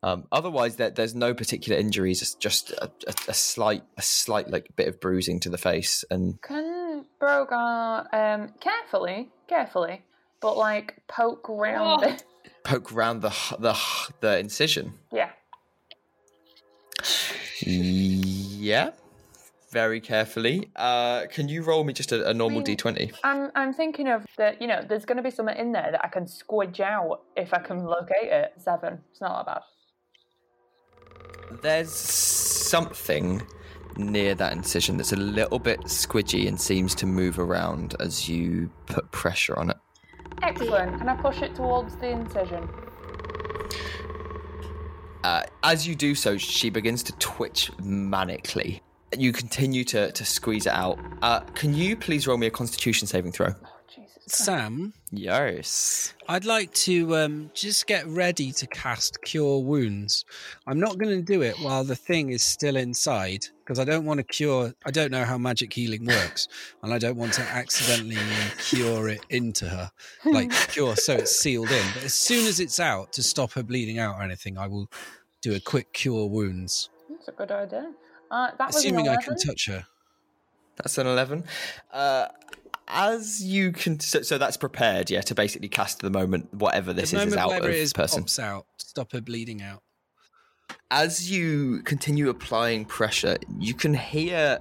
Um, 0.04 0.26
otherwise, 0.32 0.78
there, 0.78 0.90
there's 0.90 1.14
no 1.14 1.34
particular 1.36 1.78
injuries. 1.80 2.24
It's 2.24 2.34
just 2.34 2.72
a, 2.72 2.86
a, 3.08 3.14
a 3.28 3.34
slight 3.36 3.84
a 3.98 4.02
slight 4.02 4.50
like 4.50 4.76
bit 4.76 4.88
of 4.88 5.00
bruising 5.00 5.40
to 5.42 5.50
the 5.50 5.60
face, 5.60 6.04
and 6.10 6.42
Can 6.42 7.06
Brogar 7.22 8.08
um 8.14 8.54
carefully, 8.60 9.30
carefully, 9.48 10.02
but 10.40 10.58
like 10.58 10.96
poke 11.08 11.48
round 11.50 12.04
Oh. 12.04 12.08
it? 12.10 12.24
Poke 12.64 12.92
around 12.92 13.22
the 13.22 13.34
the 13.60 13.78
the 14.22 14.40
incision. 14.40 14.94
Yeah. 15.12 15.32
Yeah, 17.64 18.92
very 19.72 20.02
carefully. 20.02 20.72
Uh, 20.76 21.26
can 21.28 21.48
you 21.48 21.64
roll 21.64 21.84
me 21.84 21.94
just 21.94 22.12
a, 22.12 22.30
a 22.30 22.34
normal 22.34 22.62
mean- 22.62 22.78
d20? 22.78 23.14
I'm, 23.24 23.52
I'm 23.56 23.74
thinking 23.74 24.08
of 24.08 24.26
that, 24.38 24.62
you 24.62 24.68
know, 24.68 24.84
there's 24.88 25.06
going 25.06 25.18
to 25.18 25.24
be 25.24 25.32
something 25.32 25.56
in 25.56 25.72
there 25.72 25.90
that 25.92 26.04
I 26.04 26.08
can 26.08 26.26
squidge 26.26 26.80
out 26.80 27.22
if 27.36 27.54
I 27.54 27.60
can 27.60 27.86
locate 27.86 28.32
it. 28.32 28.54
Seven. 28.58 29.00
It's 29.12 29.22
not 29.22 29.46
that 29.46 29.62
bad. 31.50 31.62
There's 31.62 31.92
something 31.92 33.42
near 33.98 34.34
that 34.36 34.54
incision 34.54 34.98
that's 34.98 35.12
a 35.12 35.18
little 35.18 35.60
bit 35.60 35.82
squidgy 35.82 36.48
and 36.48 36.60
seems 36.60 36.96
to 36.96 37.06
move 37.06 37.38
around 37.40 37.96
as 38.00 38.28
you 38.30 38.72
put 38.88 39.12
pressure 39.12 39.58
on 39.58 39.70
it. 39.70 39.78
Excellent. 40.42 40.98
Can 40.98 41.10
I 41.10 41.16
push 41.16 41.42
it 41.42 41.56
towards 41.56 41.96
the 41.98 42.10
incision? 42.10 42.68
Uh, 45.24 45.44
as 45.64 45.88
you 45.88 45.96
do 45.96 46.16
so, 46.16 46.38
she 46.38 46.70
begins 46.70 47.04
to 47.04 47.14
twitch 47.20 47.72
manically. 47.80 48.82
You 49.18 49.34
continue 49.34 49.84
to, 49.86 50.12
to 50.12 50.26
squeeze 50.26 50.66
it 50.66 50.74
out. 50.74 50.98
Uh, 51.22 51.42
can 51.54 51.74
you 51.74 51.96
please 51.96 52.28
roll 52.28 52.38
me 52.38 52.48
a 52.48 52.52
constitution 52.52 53.08
saving 53.08 53.34
throw? 53.34 53.50
Oh, 53.50 53.80
Jesus 53.94 54.24
Sam, 54.26 54.94
Yes. 55.12 56.14
I'd 56.30 56.46
like 56.46 56.74
to 56.74 57.18
um, 57.18 57.52
just 57.54 57.86
get 57.86 58.08
ready 58.08 58.54
to 58.54 58.68
cast 58.68 59.22
Cure 59.22 59.60
Wounds. 59.60 60.24
I'm 60.66 60.80
not 60.80 60.98
going 60.98 61.14
to 61.14 61.22
do 61.22 61.42
it 61.42 61.56
while 61.60 61.84
the 61.84 61.98
thing 61.98 62.30
is 62.30 62.42
still 62.42 62.78
inside 62.78 63.46
because 63.72 63.80
I 63.80 63.90
don't 63.90 64.04
want 64.04 64.18
to 64.18 64.24
cure. 64.26 64.74
I 64.86 64.92
don't 64.92 65.12
know 65.12 65.24
how 65.24 65.38
magic 65.38 65.72
healing 65.72 66.06
works, 66.06 66.50
and 66.84 66.94
I 66.94 66.98
don't 66.98 67.16
want 67.16 67.32
to 67.36 67.42
accidentally 67.42 68.18
cure 68.58 69.08
it 69.08 69.26
into 69.30 69.66
her, 69.70 69.90
like 70.26 70.52
cure 70.68 70.98
so 70.98 71.14
it's 71.14 71.34
sealed 71.34 71.72
in. 71.72 71.86
But 71.94 72.04
as 72.04 72.14
soon 72.14 72.48
as 72.48 72.60
it's 72.60 72.82
out, 72.82 73.14
to 73.14 73.24
stop 73.24 73.54
her 73.54 73.64
bleeding 73.64 73.98
out 73.98 74.18
or 74.18 74.24
anything, 74.24 74.58
I 74.58 74.68
will 74.68 74.92
do 75.42 75.56
a 75.56 75.62
quick 75.62 75.94
Cure 75.94 76.28
Wounds, 76.28 76.90
That's 77.10 77.30
a 77.30 77.32
good 77.32 77.50
idea. 77.50 77.94
Uh, 78.30 78.50
that 78.58 78.68
was 78.68 78.76
assuming 78.76 79.08
I 79.08 79.16
can 79.22 79.38
touch 79.38 79.68
her. 79.68 79.86
That's 80.76 80.98
an 80.98 81.08
11. 81.08 81.46
Uh, 81.94 82.28
as 82.90 83.42
you 83.42 83.72
can. 83.72 84.02
So, 84.02 84.22
so 84.22 84.38
that's 84.38 84.58
prepared, 84.58 85.10
yeah, 85.10 85.22
to 85.22 85.34
basically 85.34 85.70
cast 85.70 86.02
the 86.02 86.10
moment 86.10 86.54
whatever 86.54 86.92
this 86.92 87.12
the 87.12 87.22
is, 87.22 87.28
is 87.28 87.38
out 87.38 87.48
whatever 87.48 87.70
of 87.70 87.76
it 87.76 87.80
is 87.80 87.94
person. 87.94 88.24
pops 88.24 88.38
out, 88.38 88.66
stop 88.80 89.14
her 89.14 89.22
bleeding 89.22 89.62
out. 89.62 89.82
As 90.92 91.32
you 91.32 91.82
continue 91.84 92.30
applying 92.30 92.86
pressure, 92.86 93.38
you 93.58 93.74
can 93.74 93.94
hear 93.94 94.60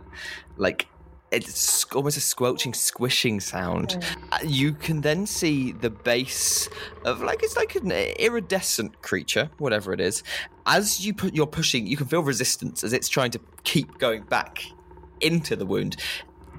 like 0.56 0.86
it's 1.32 1.84
almost 1.94 2.16
a 2.16 2.20
squelching, 2.20 2.74
squishing 2.74 3.38
sound. 3.38 4.04
Uh, 4.32 4.38
You 4.44 4.72
can 4.72 5.00
then 5.00 5.26
see 5.26 5.72
the 5.72 5.90
base 5.90 6.68
of 7.04 7.20
like 7.20 7.42
it's 7.42 7.56
like 7.56 7.74
an 7.74 7.90
iridescent 7.90 9.02
creature, 9.02 9.50
whatever 9.58 9.92
it 9.92 10.00
is. 10.00 10.22
As 10.66 11.04
you 11.04 11.12
put 11.12 11.34
you're 11.34 11.46
pushing, 11.46 11.86
you 11.86 11.96
can 11.96 12.06
feel 12.06 12.22
resistance 12.22 12.82
as 12.84 12.92
it's 12.92 13.08
trying 13.08 13.32
to 13.32 13.40
keep 13.64 13.98
going 13.98 14.22
back 14.22 14.64
into 15.20 15.56
the 15.56 15.66
wound. 15.66 15.96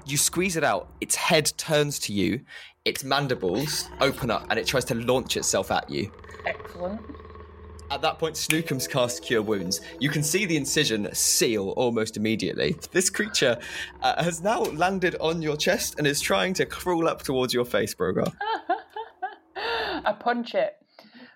You 0.06 0.16
squeeze 0.16 0.56
it 0.56 0.64
out. 0.64 0.88
Its 1.00 1.14
head 1.16 1.52
turns 1.56 1.98
to 2.00 2.12
you. 2.12 2.40
Its 2.84 3.04
mandibles 3.04 3.88
open 4.00 4.30
up, 4.30 4.46
and 4.50 4.58
it 4.58 4.66
tries 4.66 4.84
to 4.86 4.94
launch 4.94 5.36
itself 5.36 5.70
at 5.70 5.88
you. 5.88 6.10
Excellent. 6.44 7.00
At 7.92 8.00
that 8.00 8.18
point, 8.18 8.36
Snookums 8.36 8.88
cast 8.88 9.22
Cure 9.22 9.42
Wounds. 9.42 9.82
You 10.00 10.08
can 10.08 10.22
see 10.22 10.46
the 10.46 10.56
incision 10.56 11.14
seal 11.14 11.74
almost 11.76 12.16
immediately. 12.16 12.74
This 12.90 13.10
creature 13.10 13.58
uh, 14.00 14.24
has 14.24 14.40
now 14.40 14.62
landed 14.62 15.14
on 15.20 15.42
your 15.42 15.58
chest 15.58 15.96
and 15.98 16.06
is 16.06 16.22
trying 16.22 16.54
to 16.54 16.64
crawl 16.64 17.06
up 17.06 17.20
towards 17.22 17.52
your 17.52 17.66
face, 17.66 17.94
Brogar. 17.94 18.32
I 19.56 20.16
punch 20.18 20.54
it. 20.54 20.76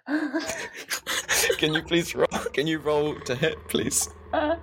Can 1.59 1.75
you 1.75 1.83
please 1.83 2.15
roll? 2.15 2.27
Can 2.55 2.67
you 2.67 2.79
roll 2.79 3.21
to 3.27 3.35
hit, 3.35 3.59
please? 3.69 4.09
uh, 4.33 4.57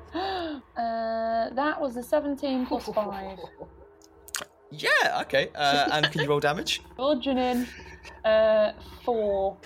that 0.75 1.79
was 1.79 1.95
a 1.95 2.01
17 2.01 2.65
plus 2.65 2.87
5. 2.87 3.37
Yeah, 4.73 5.21
okay. 5.21 5.49
Uh, 5.55 5.89
and 5.91 6.11
can 6.11 6.21
you 6.21 6.27
roll 6.27 6.39
damage? 6.39 6.81
Bludgeoning. 6.97 7.67
Uh, 8.25 8.71
4. 9.03 9.57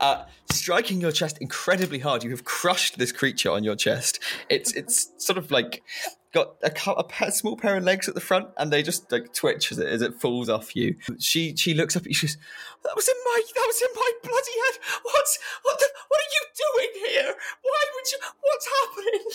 Uh, 0.00 0.24
striking 0.50 1.00
your 1.00 1.12
chest 1.12 1.38
incredibly 1.40 1.98
hard, 1.98 2.24
you 2.24 2.30
have 2.30 2.44
crushed 2.44 2.98
this 2.98 3.12
creature 3.12 3.50
on 3.50 3.64
your 3.64 3.76
chest. 3.76 4.20
It's 4.48 4.72
it's 4.74 5.12
sort 5.18 5.38
of 5.38 5.50
like 5.50 5.82
got 6.32 6.56
a, 6.62 6.70
a 6.90 7.04
pa- 7.04 7.30
small 7.30 7.56
pair 7.56 7.76
of 7.76 7.84
legs 7.84 8.08
at 8.08 8.14
the 8.14 8.20
front, 8.20 8.48
and 8.56 8.72
they 8.72 8.82
just 8.82 9.10
like 9.12 9.32
twitch 9.32 9.72
as 9.72 9.78
it 9.78 9.88
as 9.88 10.02
it 10.02 10.14
falls 10.14 10.48
off 10.48 10.74
you. 10.76 10.96
She 11.18 11.54
she 11.56 11.74
looks 11.74 11.96
up 11.96 12.02
at 12.02 12.08
you. 12.08 12.14
She 12.14 12.26
goes, 12.26 12.36
"That 12.84 12.96
was 12.96 13.08
in 13.08 13.14
my 13.24 13.42
that 13.54 13.64
was 13.66 13.82
in 13.82 13.88
my 13.94 14.10
bloody 14.22 14.58
head. 14.66 14.80
What's 15.02 15.38
what 15.62 15.78
the, 15.78 15.86
what 16.08 16.20
are 16.20 16.32
you 16.32 16.92
doing 16.92 17.10
here? 17.10 17.34
Why 17.62 17.84
would 17.94 18.12
you? 18.12 18.18
What's 18.40 18.68
happening?" 18.80 19.30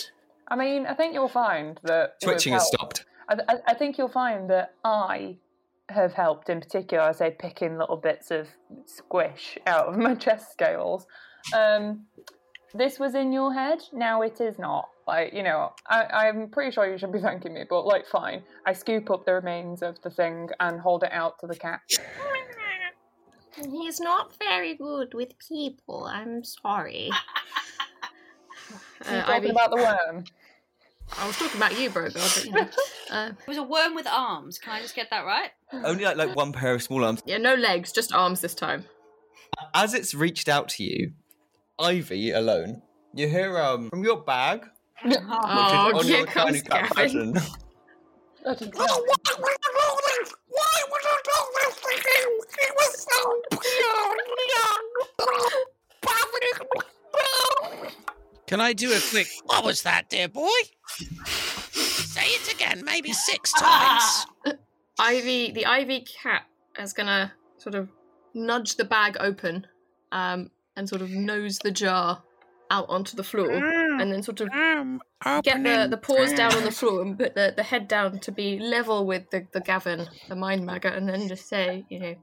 I 0.48 0.56
mean, 0.56 0.86
I 0.86 0.94
think 0.94 1.14
you'll 1.14 1.28
find 1.28 1.80
that. 1.84 2.20
Twitching 2.20 2.52
has 2.52 2.66
stopped. 2.66 3.04
I, 3.28 3.34
I, 3.48 3.54
I 3.68 3.74
think 3.74 3.98
you'll 3.98 4.08
find 4.08 4.48
that 4.50 4.74
I 4.84 5.36
have 5.90 6.12
helped 6.14 6.48
in 6.48 6.60
particular, 6.60 7.02
I 7.04 7.12
say, 7.12 7.30
picking 7.38 7.76
little 7.78 7.96
bits 7.96 8.30
of 8.30 8.48
squish 8.86 9.58
out 9.66 9.86
of 9.86 9.96
my 10.06 10.14
chest 10.14 10.52
scales. 10.52 11.06
Um, 11.54 12.06
this 12.74 12.98
was 12.98 13.14
in 13.14 13.32
your 13.32 13.52
head, 13.52 13.80
now 13.92 14.22
it 14.22 14.40
is 14.40 14.58
not. 14.58 14.88
Like, 15.06 15.32
you 15.34 15.42
know, 15.42 15.72
I, 15.88 16.04
I'm 16.28 16.48
pretty 16.48 16.70
sure 16.72 16.90
you 16.90 16.96
should 16.98 17.12
be 17.12 17.20
thanking 17.20 17.52
me, 17.54 17.64
but 17.68 17.84
like, 17.86 18.06
fine. 18.06 18.42
I 18.66 18.72
scoop 18.72 19.10
up 19.10 19.26
the 19.26 19.34
remains 19.34 19.82
of 19.82 20.00
the 20.02 20.10
thing 20.10 20.48
and 20.60 20.80
hold 20.80 21.02
it 21.04 21.12
out 21.12 21.38
to 21.40 21.46
the 21.46 21.54
cat. 21.54 21.80
He's 23.70 24.00
not 24.00 24.34
very 24.38 24.74
good 24.74 25.14
with 25.14 25.38
people. 25.38 26.06
I'm 26.06 26.42
sorry. 26.42 27.10
Are 29.06 29.12
you 29.14 29.18
Uh, 29.18 29.20
talking 29.20 29.34
Ivy- 29.34 29.50
about 29.50 29.70
the 29.70 29.76
worm? 29.76 30.24
I 31.16 31.26
was 31.26 31.36
talking 31.38 31.56
about 31.56 31.78
you, 31.78 31.90
Brogar, 31.90 32.12
but 32.14 32.44
you 32.44 32.52
know. 32.52 32.68
Uh, 33.10 33.30
It 33.38 33.46
was 33.48 33.58
a 33.58 33.62
worm 33.62 33.94
with 33.94 34.06
arms. 34.08 34.58
Can 34.58 34.72
I 34.72 34.80
just 34.80 34.94
get 34.96 35.10
that 35.10 35.24
right? 35.26 35.50
Only 35.72 36.04
like 36.04 36.16
like 36.16 36.34
one 36.34 36.52
pair 36.52 36.74
of 36.74 36.82
small 36.82 37.04
arms. 37.04 37.20
yeah, 37.26 37.36
no 37.36 37.54
legs, 37.54 37.92
just 37.92 38.12
arms 38.14 38.40
this 38.40 38.54
time. 38.54 38.86
As 39.74 39.92
it's 39.94 40.14
reached 40.14 40.48
out 40.48 40.68
to 40.70 40.82
you, 40.84 41.12
Ivy 41.78 42.30
alone, 42.32 42.80
you 43.12 43.28
hear 43.28 43.58
um 43.58 43.90
from 43.90 44.02
your 44.02 44.22
bag, 44.22 44.64
which 45.04 45.14
Oh, 45.22 45.90
is 45.92 45.98
on 45.98 46.04
here 46.06 46.16
your 46.18 46.26
tiny 46.26 46.60
comes 46.60 46.62
Gavin. 46.62 47.34
pattern. 47.34 47.36
I 48.46 48.54
didn't 48.54 48.74
Oh, 48.78 48.84
know. 48.86 49.04
why 49.04 49.16
would 49.38 49.58
I 49.62 49.68
do 49.76 49.86
this? 50.24 50.34
Why 50.48 50.76
would 50.90 51.04
I 51.04 51.16
do 51.24 51.38
this 51.60 51.74
to 51.82 51.90
him? 51.92 52.30
He 52.58 52.68
was 52.72 52.92
so 53.12 53.20
pure. 53.60 54.16
Can 58.46 58.60
I 58.60 58.72
do 58.72 58.92
a 58.92 59.00
quick? 59.10 59.28
What 59.46 59.64
was 59.64 59.82
that, 59.82 60.10
dear 60.10 60.28
boy? 60.28 60.48
Say 60.86 62.26
it 62.26 62.52
again, 62.52 62.84
maybe 62.84 63.12
six 63.12 63.52
times. 63.58 64.26
Ivy, 64.98 65.52
the 65.52 65.66
Ivy 65.66 66.00
cat 66.00 66.42
is 66.78 66.92
gonna 66.92 67.32
sort 67.58 67.74
of 67.74 67.88
nudge 68.34 68.76
the 68.76 68.84
bag 68.84 69.16
open, 69.20 69.66
um, 70.12 70.50
and 70.76 70.88
sort 70.88 71.02
of 71.02 71.10
nose 71.10 71.58
the 71.58 71.70
jar 71.70 72.22
out 72.70 72.86
onto 72.88 73.16
the 73.16 73.22
floor, 73.24 73.50
and 73.50 74.12
then 74.12 74.22
sort 74.22 74.40
of 74.40 74.48
Um, 74.50 75.00
get 75.42 75.62
the, 75.62 75.86
the 75.88 75.96
paws 75.96 76.32
down 76.32 76.54
on 76.54 76.64
the 76.64 76.70
floor 76.70 77.02
and 77.02 77.18
put 77.18 77.34
the, 77.34 77.52
the 77.56 77.62
head 77.62 77.88
down 77.88 78.18
to 78.20 78.32
be 78.32 78.58
level 78.58 79.06
with 79.06 79.30
the, 79.30 79.46
the 79.52 79.60
Gavin, 79.60 80.06
the 80.28 80.36
mind 80.36 80.64
maggot, 80.66 80.94
and 80.94 81.08
then 81.08 81.28
just 81.28 81.48
say, 81.48 81.84
you 81.88 81.98
know, 82.00 82.14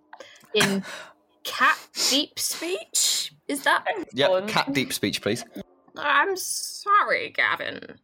in 0.53 0.83
cat 1.43 1.77
deep 2.09 2.39
speech. 2.39 3.33
Is 3.47 3.63
that? 3.63 3.85
Yeah, 4.13 4.41
cat 4.47 4.73
deep 4.73 4.93
speech, 4.93 5.21
please. 5.21 5.43
I'm 5.97 6.35
sorry, 6.37 7.29
Gavin, 7.35 7.99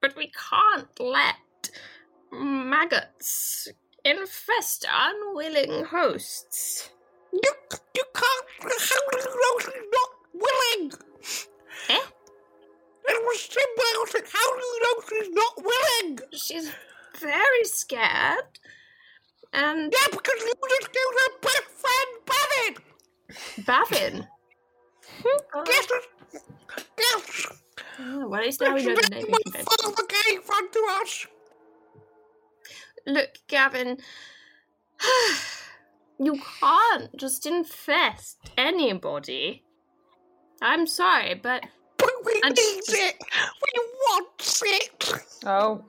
but 0.00 0.16
we 0.16 0.30
can't 0.30 0.88
let 1.00 1.36
maggots 2.32 3.68
infest 4.04 4.86
unwilling 4.90 5.84
hosts. 5.86 6.90
You, 7.32 7.52
you 7.94 8.04
can't. 8.14 8.46
How 8.60 9.10
do 9.10 9.18
you 9.18 9.24
know 9.42 9.58
she's 9.60 9.88
not 9.92 10.10
willing? 10.34 10.92
Eh? 11.88 12.06
It 13.08 13.22
was 13.24 13.48
symbiotic. 13.48 14.28
How 14.32 14.56
do 14.56 14.64
you 14.64 14.80
know 14.82 15.02
she's 15.08 15.30
not 15.30 15.54
willing? 15.64 16.18
She's 16.32 16.72
very 17.20 17.64
scared, 17.64 18.58
and 19.52 19.92
Yeah, 19.92 20.08
because 20.10 20.40
you 20.40 20.52
just 20.68 20.92
killed 20.92 21.14
her 21.22 21.38
best 21.42 21.64
friend, 21.82 22.10
Bavin. 23.64 23.64
Bavin. 23.66 24.28
Yes. 25.66 25.86
Oh, 27.98 28.28
well, 28.28 28.40
at 28.40 28.46
least 28.46 28.60
now 28.60 28.74
we 28.74 28.84
know 28.84 28.94
the 28.94 29.08
name. 29.10 29.24
of 29.24 29.54
it. 29.54 29.64
father 29.64 30.02
gave 30.26 30.50
unto 30.50 30.78
us. 31.02 31.26
Look, 33.06 33.30
Gavin, 33.48 33.98
you 36.18 36.40
can't 36.60 37.16
just 37.16 37.46
infest 37.46 38.38
anybody. 38.56 39.62
I'm 40.60 40.86
sorry, 40.86 41.34
but 41.34 41.64
But 41.98 42.10
we 42.24 42.40
And 42.44 42.54
need 42.54 42.76
just- 42.86 42.92
it. 42.92 43.16
We 43.62 43.80
want 44.08 44.62
it. 44.64 45.24
Oh. 45.44 45.84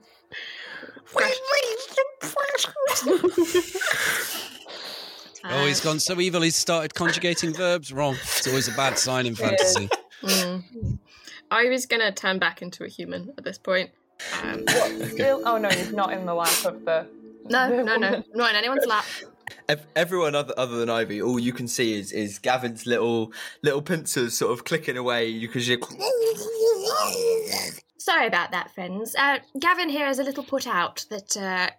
We 1.16 1.24
need 1.24 1.78
some 1.88 2.30
fresh. 2.30 2.66
Oh, 5.44 5.66
he's 5.66 5.80
gone 5.80 5.98
so 6.00 6.20
evil. 6.20 6.42
He's 6.42 6.56
started 6.56 6.94
conjugating 6.94 7.54
verbs 7.54 7.92
wrong. 7.92 8.14
It's 8.14 8.46
always 8.46 8.68
a 8.68 8.72
bad 8.76 8.98
sign 8.98 9.24
in 9.24 9.34
fantasy. 9.34 9.88
Mm. 10.22 10.98
I 11.50 11.68
was 11.68 11.86
gonna 11.86 12.12
turn 12.12 12.38
back 12.38 12.62
into 12.62 12.84
a 12.84 12.88
human 12.88 13.32
at 13.38 13.44
this 13.44 13.58
point. 13.58 13.90
Um, 14.42 14.64
Still, 15.08 15.42
oh 15.46 15.58
no, 15.58 15.68
he's 15.68 15.92
not 15.92 16.12
in 16.12 16.26
the 16.26 16.34
lap 16.34 16.64
of 16.64 16.84
the. 16.84 17.06
no, 17.48 17.76
the 17.76 17.82
no, 17.82 17.96
no, 17.96 18.22
not 18.34 18.50
in 18.50 18.56
anyone's 18.56 18.86
lap. 18.86 19.04
Everyone 19.96 20.34
other, 20.34 20.54
other 20.56 20.76
than 20.76 20.90
Ivy, 20.90 21.22
all 21.22 21.38
you 21.38 21.52
can 21.52 21.68
see 21.68 21.98
is, 21.98 22.12
is 22.12 22.38
Gavin's 22.38 22.86
little 22.86 23.32
little 23.62 23.82
pincers 23.82 24.34
sort 24.36 24.52
of 24.52 24.64
clicking 24.64 24.96
away 24.96 25.38
because 25.38 25.68
you. 25.68 25.78
Sorry 27.98 28.26
about 28.26 28.50
that, 28.52 28.74
friends. 28.74 29.14
Uh, 29.18 29.38
Gavin 29.58 29.88
here 29.88 30.08
is 30.08 30.18
a 30.18 30.24
little 30.24 30.44
put 30.44 30.66
out 30.66 31.04
that 31.10 31.36
uh, 31.36 31.70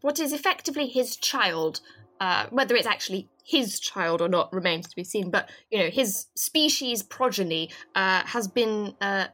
what 0.00 0.18
is 0.18 0.32
effectively 0.32 0.86
his 0.86 1.16
child, 1.16 1.80
uh, 2.20 2.46
whether 2.50 2.74
it's 2.74 2.86
actually 2.86 3.28
his 3.44 3.78
child 3.78 4.20
or 4.20 4.28
not 4.28 4.52
remains 4.52 4.88
to 4.88 4.96
be 4.96 5.04
seen, 5.04 5.30
but, 5.30 5.48
you 5.70 5.78
know, 5.78 5.88
his 5.88 6.26
species 6.34 7.02
progeny 7.02 7.70
uh, 7.94 8.22
has 8.24 8.48
been, 8.48 8.94
uh, 9.00 9.26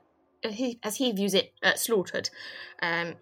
he, 0.42 0.78
as 0.82 0.96
he 0.96 1.12
views 1.12 1.34
it, 1.34 1.52
uh, 1.62 1.74
slaughtered. 1.74 2.28
Um, 2.82 3.14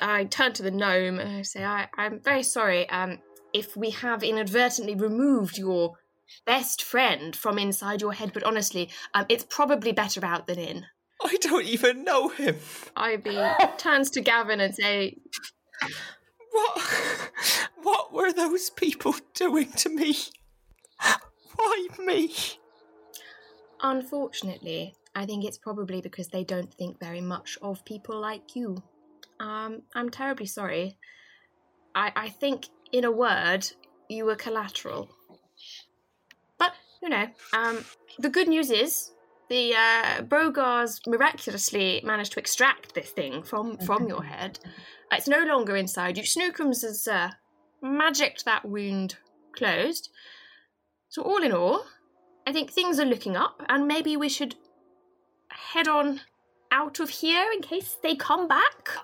I 0.00 0.24
turn 0.24 0.52
to 0.54 0.62
the 0.62 0.70
gnome 0.70 1.18
and 1.18 1.38
I 1.38 1.42
say, 1.42 1.64
I, 1.64 1.88
I'm 1.96 2.20
very 2.20 2.42
sorry 2.42 2.88
um, 2.90 3.18
if 3.52 3.76
we 3.76 3.90
have 3.90 4.22
inadvertently 4.22 4.94
removed 4.94 5.58
your 5.58 5.94
best 6.46 6.82
friend 6.82 7.34
from 7.34 7.58
inside 7.58 8.00
your 8.00 8.12
head, 8.12 8.32
but 8.32 8.44
honestly, 8.44 8.90
um, 9.14 9.26
it's 9.28 9.44
probably 9.48 9.92
better 9.92 10.24
out 10.24 10.46
than 10.46 10.58
in. 10.58 10.86
I 11.22 11.36
don't 11.36 11.66
even 11.66 12.04
know 12.04 12.28
him. 12.28 12.56
Ivy 12.96 13.38
turns 13.78 14.10
to 14.12 14.20
Gavin 14.20 14.60
and 14.60 14.74
say, 14.74 15.16
What? 16.50 17.30
What 17.82 18.12
were 18.12 18.32
those 18.32 18.68
people 18.68 19.14
doing 19.32 19.72
to 19.72 19.88
me? 19.88 20.14
Why 21.56 21.86
me? 21.98 22.34
Unfortunately, 23.80 24.94
I 25.14 25.24
think 25.24 25.44
it's 25.44 25.58
probably 25.58 26.00
because 26.00 26.28
they 26.28 26.44
don't 26.44 26.72
think 26.74 27.00
very 27.00 27.20
much 27.20 27.58
of 27.62 27.84
people 27.84 28.20
like 28.20 28.54
you. 28.54 28.82
Um, 29.40 29.82
I'm 29.94 30.10
terribly 30.10 30.46
sorry. 30.46 30.98
I, 31.94 32.12
I 32.14 32.28
think, 32.28 32.68
in 32.92 33.04
a 33.04 33.10
word, 33.10 33.66
you 34.08 34.26
were 34.26 34.36
collateral. 34.36 35.08
But, 36.58 36.74
you 37.02 37.08
know, 37.08 37.28
um, 37.54 37.84
the 38.18 38.28
good 38.28 38.48
news 38.48 38.70
is 38.70 39.12
the 39.50 39.74
uh, 39.74 40.22
Brogars 40.22 41.00
miraculously 41.06 42.00
managed 42.04 42.32
to 42.32 42.38
extract 42.38 42.94
this 42.94 43.10
thing 43.10 43.42
from, 43.42 43.76
from 43.78 44.08
your 44.08 44.22
head. 44.22 44.60
It's 45.12 45.28
no 45.28 45.44
longer 45.44 45.76
inside 45.76 46.16
you. 46.16 46.22
Snookums 46.22 46.82
has 46.82 47.06
uh, 47.08 47.32
magicked 47.82 48.44
that 48.44 48.64
wound 48.64 49.16
closed. 49.52 50.08
So, 51.08 51.22
all 51.22 51.42
in 51.42 51.52
all, 51.52 51.84
I 52.46 52.52
think 52.52 52.70
things 52.70 53.00
are 53.00 53.04
looking 53.04 53.36
up, 53.36 53.60
and 53.68 53.88
maybe 53.88 54.16
we 54.16 54.28
should 54.28 54.54
head 55.48 55.88
on 55.88 56.20
out 56.70 57.00
of 57.00 57.10
here 57.10 57.50
in 57.52 57.60
case 57.60 57.96
they 58.04 58.14
come 58.14 58.46
back. 58.46 58.96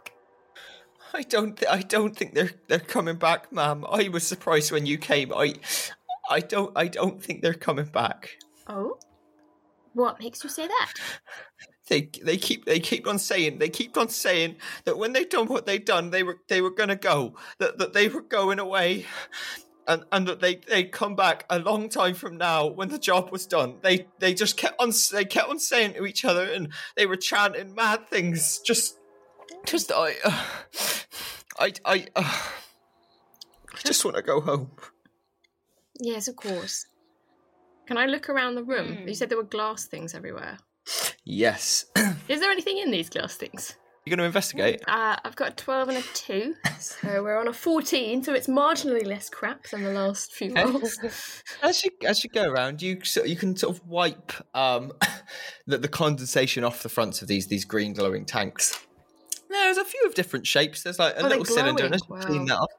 I 1.13 1.23
don't. 1.23 1.57
Th- 1.57 1.71
I 1.71 1.83
don't 1.83 2.17
think 2.17 2.35
they're 2.35 2.53
they're 2.69 2.79
coming 2.79 3.17
back, 3.17 3.53
ma'am. 3.53 3.85
I 3.91 4.09
was 4.09 4.25
surprised 4.25 4.71
when 4.71 4.87
you 4.87 4.97
came. 4.97 5.33
I, 5.35 5.55
I 6.31 6.39
don't. 6.39 6.71
I 6.77 6.87
don't 6.87 7.21
think 7.21 7.43
they're 7.43 7.55
coming 7.55 7.87
back. 7.87 8.37
Oh? 8.69 8.99
What 9.97 10.21
makes 10.21 10.45
you 10.45 10.51
say 10.51 10.67
that? 10.67 10.93
They 11.89 12.11
they 12.23 12.37
keep 12.37 12.67
they 12.67 12.81
keep 12.81 13.07
on 13.07 13.19
saying 13.19 13.61
they 13.61 13.71
keep 13.71 13.97
on 13.97 14.11
saying 14.11 14.57
that 14.85 14.99
when 14.99 15.15
they 15.15 15.25
done 15.25 15.47
what 15.47 15.65
they 15.65 15.79
done, 15.79 16.11
they 16.11 16.23
were 16.23 16.37
they 16.49 16.61
were 16.61 16.71
gonna 16.71 16.97
go. 16.97 17.35
That 17.61 17.79
that 17.79 17.95
they 17.95 18.09
were 18.09 18.21
going 18.21 18.59
away. 18.59 19.07
And, 19.89 20.05
and 20.11 20.27
that 20.27 20.41
they 20.41 20.57
they 20.57 20.83
come 20.85 21.15
back 21.15 21.47
a 21.49 21.61
long 21.61 21.89
time 21.89 22.15
from 22.15 22.37
now 22.37 22.67
when 22.67 22.89
the 22.89 22.99
job 22.99 23.31
was 23.31 23.47
done. 23.47 23.77
They 23.83 24.09
they 24.19 24.35
just 24.35 24.59
kept 24.59 24.79
on 24.83 24.93
they 25.13 25.25
kept 25.25 25.49
on 25.49 25.61
saying 25.61 25.95
to 25.95 26.05
each 26.05 26.27
other 26.27 26.45
and 26.45 26.73
they 26.97 27.07
were 27.07 27.17
chanting 27.17 27.75
mad 27.75 28.07
things. 28.09 28.59
Just 28.59 28.99
just 29.65 29.93
I 29.93 30.17
uh, 30.25 30.43
I 31.59 31.73
I 31.87 32.07
uh, 32.17 32.23
I 33.75 33.79
just 33.83 34.05
want 34.05 34.17
to 34.17 34.23
go 34.23 34.41
home. 34.43 34.73
Yes, 36.01 36.29
of 36.29 36.37
course. 36.37 36.85
Can 37.87 37.99
I 37.99 38.07
look 38.07 38.29
around 38.29 38.55
the 38.57 38.65
room? 38.65 38.97
Hmm. 38.97 39.09
You 39.09 39.15
said 39.15 39.29
there 39.29 39.39
were 39.39 39.45
glass 39.45 39.87
things 39.87 40.15
everywhere. 40.15 40.59
Yes. 41.25 41.87
Is 42.29 42.41
there 42.41 42.51
anything 42.51 42.79
in 42.79 42.91
these 42.91 43.09
glass 43.09 43.37
things? 43.37 43.77
You're 44.05 44.17
going 44.17 44.23
to 44.23 44.27
investigate? 44.27 44.83
Uh, 44.87 45.17
I've 45.25 45.35
got 45.35 45.49
a 45.49 45.57
12 45.57 45.89
and 45.89 45.99
a 45.99 46.03
2, 46.15 46.55
so 46.79 47.25
we're 47.25 47.39
on 47.41 47.49
a 47.49 47.53
14, 47.53 48.23
so 48.23 48.35
it's 48.35 48.47
marginally 48.47 49.05
less 49.05 49.29
crap 49.29 49.65
than 49.71 49.83
the 49.83 49.91
last 49.91 50.33
few 50.33 50.53
Okay. 50.53 50.63
rolls. 50.65 50.97
As 51.63 51.83
you 51.85 51.91
as 52.07 52.23
you 52.23 52.31
go 52.31 52.49
around, 52.49 52.83
you 52.83 53.03
so 53.03 53.25
you 53.25 53.35
can 53.35 53.57
sort 53.57 53.77
of 53.77 53.85
wipe 53.85 54.33
um, 54.55 54.93
the, 55.67 55.79
the 55.79 55.89
condensation 55.89 56.63
off 56.63 56.85
the 56.85 56.89
fronts 56.89 57.21
of 57.21 57.27
these 57.27 57.49
these 57.49 57.65
green 57.65 57.95
glowing 57.95 58.25
tanks. 58.25 58.86
There's 59.65 59.79
a 59.79 59.85
few 59.85 60.03
of 60.07 60.15
different 60.15 60.47
shapes. 60.47 60.83
There's 60.83 60.99
like 60.99 61.15
a 61.17 61.21
they're 61.21 61.31
little 61.31 61.45
cylinder, 61.45 61.85
and 61.85 61.95
you 61.95 62.01
glowing. 62.07 62.23
clean 62.23 62.45
that 62.47 62.59
off, 62.59 62.71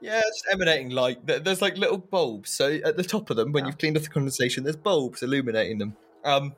yeah, 0.00 0.20
it's 0.26 0.42
emanating 0.50 0.90
light. 0.90 1.18
There's 1.26 1.62
like 1.62 1.76
little 1.76 1.98
bulbs. 1.98 2.50
So 2.50 2.78
at 2.84 2.96
the 2.96 3.04
top 3.04 3.30
of 3.30 3.36
them, 3.36 3.52
when 3.52 3.66
you've 3.66 3.78
cleaned 3.78 3.96
off 3.96 4.02
the 4.04 4.08
condensation, 4.10 4.64
there's 4.64 4.76
bulbs 4.76 5.22
illuminating 5.22 5.78
them. 5.78 5.96
Um, 6.24 6.54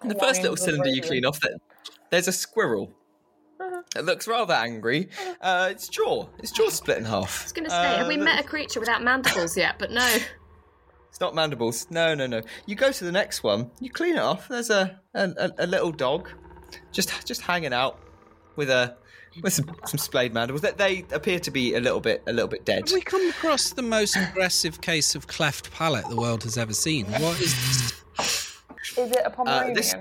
and 0.00 0.10
the 0.10 0.18
first 0.18 0.42
little 0.42 0.56
cylinder 0.56 0.88
you 0.88 1.02
clean 1.02 1.24
off, 1.24 1.38
there's 2.10 2.28
a 2.28 2.32
squirrel. 2.32 2.92
Uh-huh. 3.60 3.82
It 3.96 4.04
looks 4.04 4.26
rather 4.26 4.54
angry. 4.54 5.08
Uh, 5.40 5.68
its 5.70 5.88
jaw, 5.88 6.26
its 6.38 6.50
jaw 6.50 6.68
split 6.70 6.98
in 6.98 7.04
half. 7.04 7.42
I 7.42 7.44
was 7.44 7.52
going 7.52 7.64
to 7.64 7.70
say, 7.70 7.96
have 7.98 8.08
we 8.08 8.18
Uh, 8.18 8.24
met 8.24 8.40
a 8.40 8.42
creature 8.42 8.80
without 8.80 9.02
mandibles 9.02 9.56
yet? 9.56 9.76
But 9.78 9.90
no. 9.92 10.08
It's 11.08 11.20
not 11.20 11.34
mandibles. 11.34 11.86
No, 11.90 12.14
no, 12.14 12.26
no. 12.26 12.40
You 12.66 12.74
go 12.74 12.90
to 12.90 13.04
the 13.04 13.12
next 13.12 13.42
one. 13.42 13.70
You 13.80 13.90
clean 13.90 14.16
it 14.16 14.22
off. 14.22 14.48
There's 14.48 14.70
a 14.70 14.98
a, 15.14 15.28
a, 15.36 15.50
a 15.58 15.66
little 15.66 15.92
dog, 15.92 16.30
just 16.90 17.26
just 17.26 17.42
hanging 17.42 17.74
out 17.74 18.00
with 18.56 18.70
a 18.70 18.96
with 19.42 19.52
some, 19.52 19.74
some 19.86 19.98
splayed 19.98 20.34
mandibles. 20.34 20.60
They, 20.60 20.72
they 20.72 21.04
appear 21.14 21.38
to 21.40 21.50
be 21.50 21.74
a 21.74 21.80
little 21.80 22.00
bit 22.00 22.22
a 22.26 22.32
little 22.32 22.48
bit 22.48 22.64
dead. 22.64 22.88
Have 22.88 22.92
we 22.92 23.00
come 23.00 23.28
across 23.30 23.72
the 23.72 23.82
most 23.82 24.16
aggressive 24.16 24.80
case 24.80 25.14
of 25.14 25.26
cleft 25.26 25.70
palate 25.72 26.08
the 26.08 26.16
world 26.16 26.42
has 26.44 26.58
ever 26.58 26.74
seen? 26.74 27.06
What 27.06 27.40
is 27.40 27.54
this? 28.18 28.62
Is 28.98 29.10
it 29.12 29.22
a 29.24 29.30
Pomeranian? 29.30 29.74
this- 29.74 29.94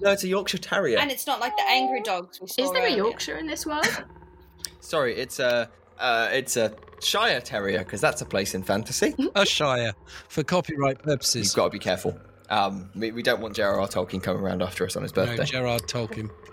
No, 0.00 0.12
it's 0.12 0.24
a 0.24 0.28
Yorkshire 0.28 0.58
Terrier. 0.58 0.98
And 0.98 1.10
it's 1.10 1.26
not 1.26 1.40
like 1.40 1.54
the 1.56 1.64
angry 1.68 2.00
dogs 2.00 2.40
we 2.40 2.46
saw 2.46 2.62
Is 2.62 2.70
there 2.72 2.82
a 2.82 2.86
earlier. 2.86 2.96
Yorkshire 2.98 3.36
in 3.36 3.46
this 3.46 3.66
world? 3.66 3.86
Sorry, 4.80 5.14
it's 5.16 5.38
a 5.40 5.68
uh, 5.98 6.28
it's 6.32 6.56
a 6.56 6.74
Shire 7.00 7.40
Terrier 7.40 7.78
because 7.80 8.00
that's 8.00 8.22
a 8.22 8.24
place 8.26 8.54
in 8.54 8.62
fantasy. 8.62 9.14
A 9.34 9.44
Shire 9.44 9.92
for 10.28 10.42
copyright 10.42 11.02
purposes. 11.02 11.46
You've 11.48 11.54
got 11.56 11.64
to 11.64 11.70
be 11.70 11.78
careful. 11.78 12.18
Um, 12.50 12.90
we, 12.94 13.10
we 13.12 13.22
don't 13.22 13.40
want 13.40 13.56
J.R.R. 13.56 13.86
Tolkien 13.88 14.22
coming 14.22 14.42
around 14.42 14.62
after 14.62 14.84
us 14.84 14.96
on 14.96 15.02
his 15.02 15.14
No, 15.16 15.24
birthday. 15.24 15.44
Gerard 15.44 15.82
Tolkien. 15.82 16.28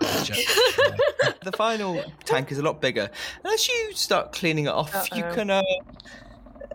the 1.44 1.52
final 1.56 2.02
tank 2.24 2.50
is 2.50 2.58
a 2.58 2.62
lot 2.62 2.80
bigger. 2.80 3.10
And 3.44 3.52
as 3.52 3.68
you 3.68 3.90
start 3.94 4.32
cleaning 4.32 4.66
it 4.66 4.70
off, 4.72 5.08
you 5.14 5.22
Uh-oh. 5.24 5.34
can. 5.34 5.50
Uh, 5.50 5.62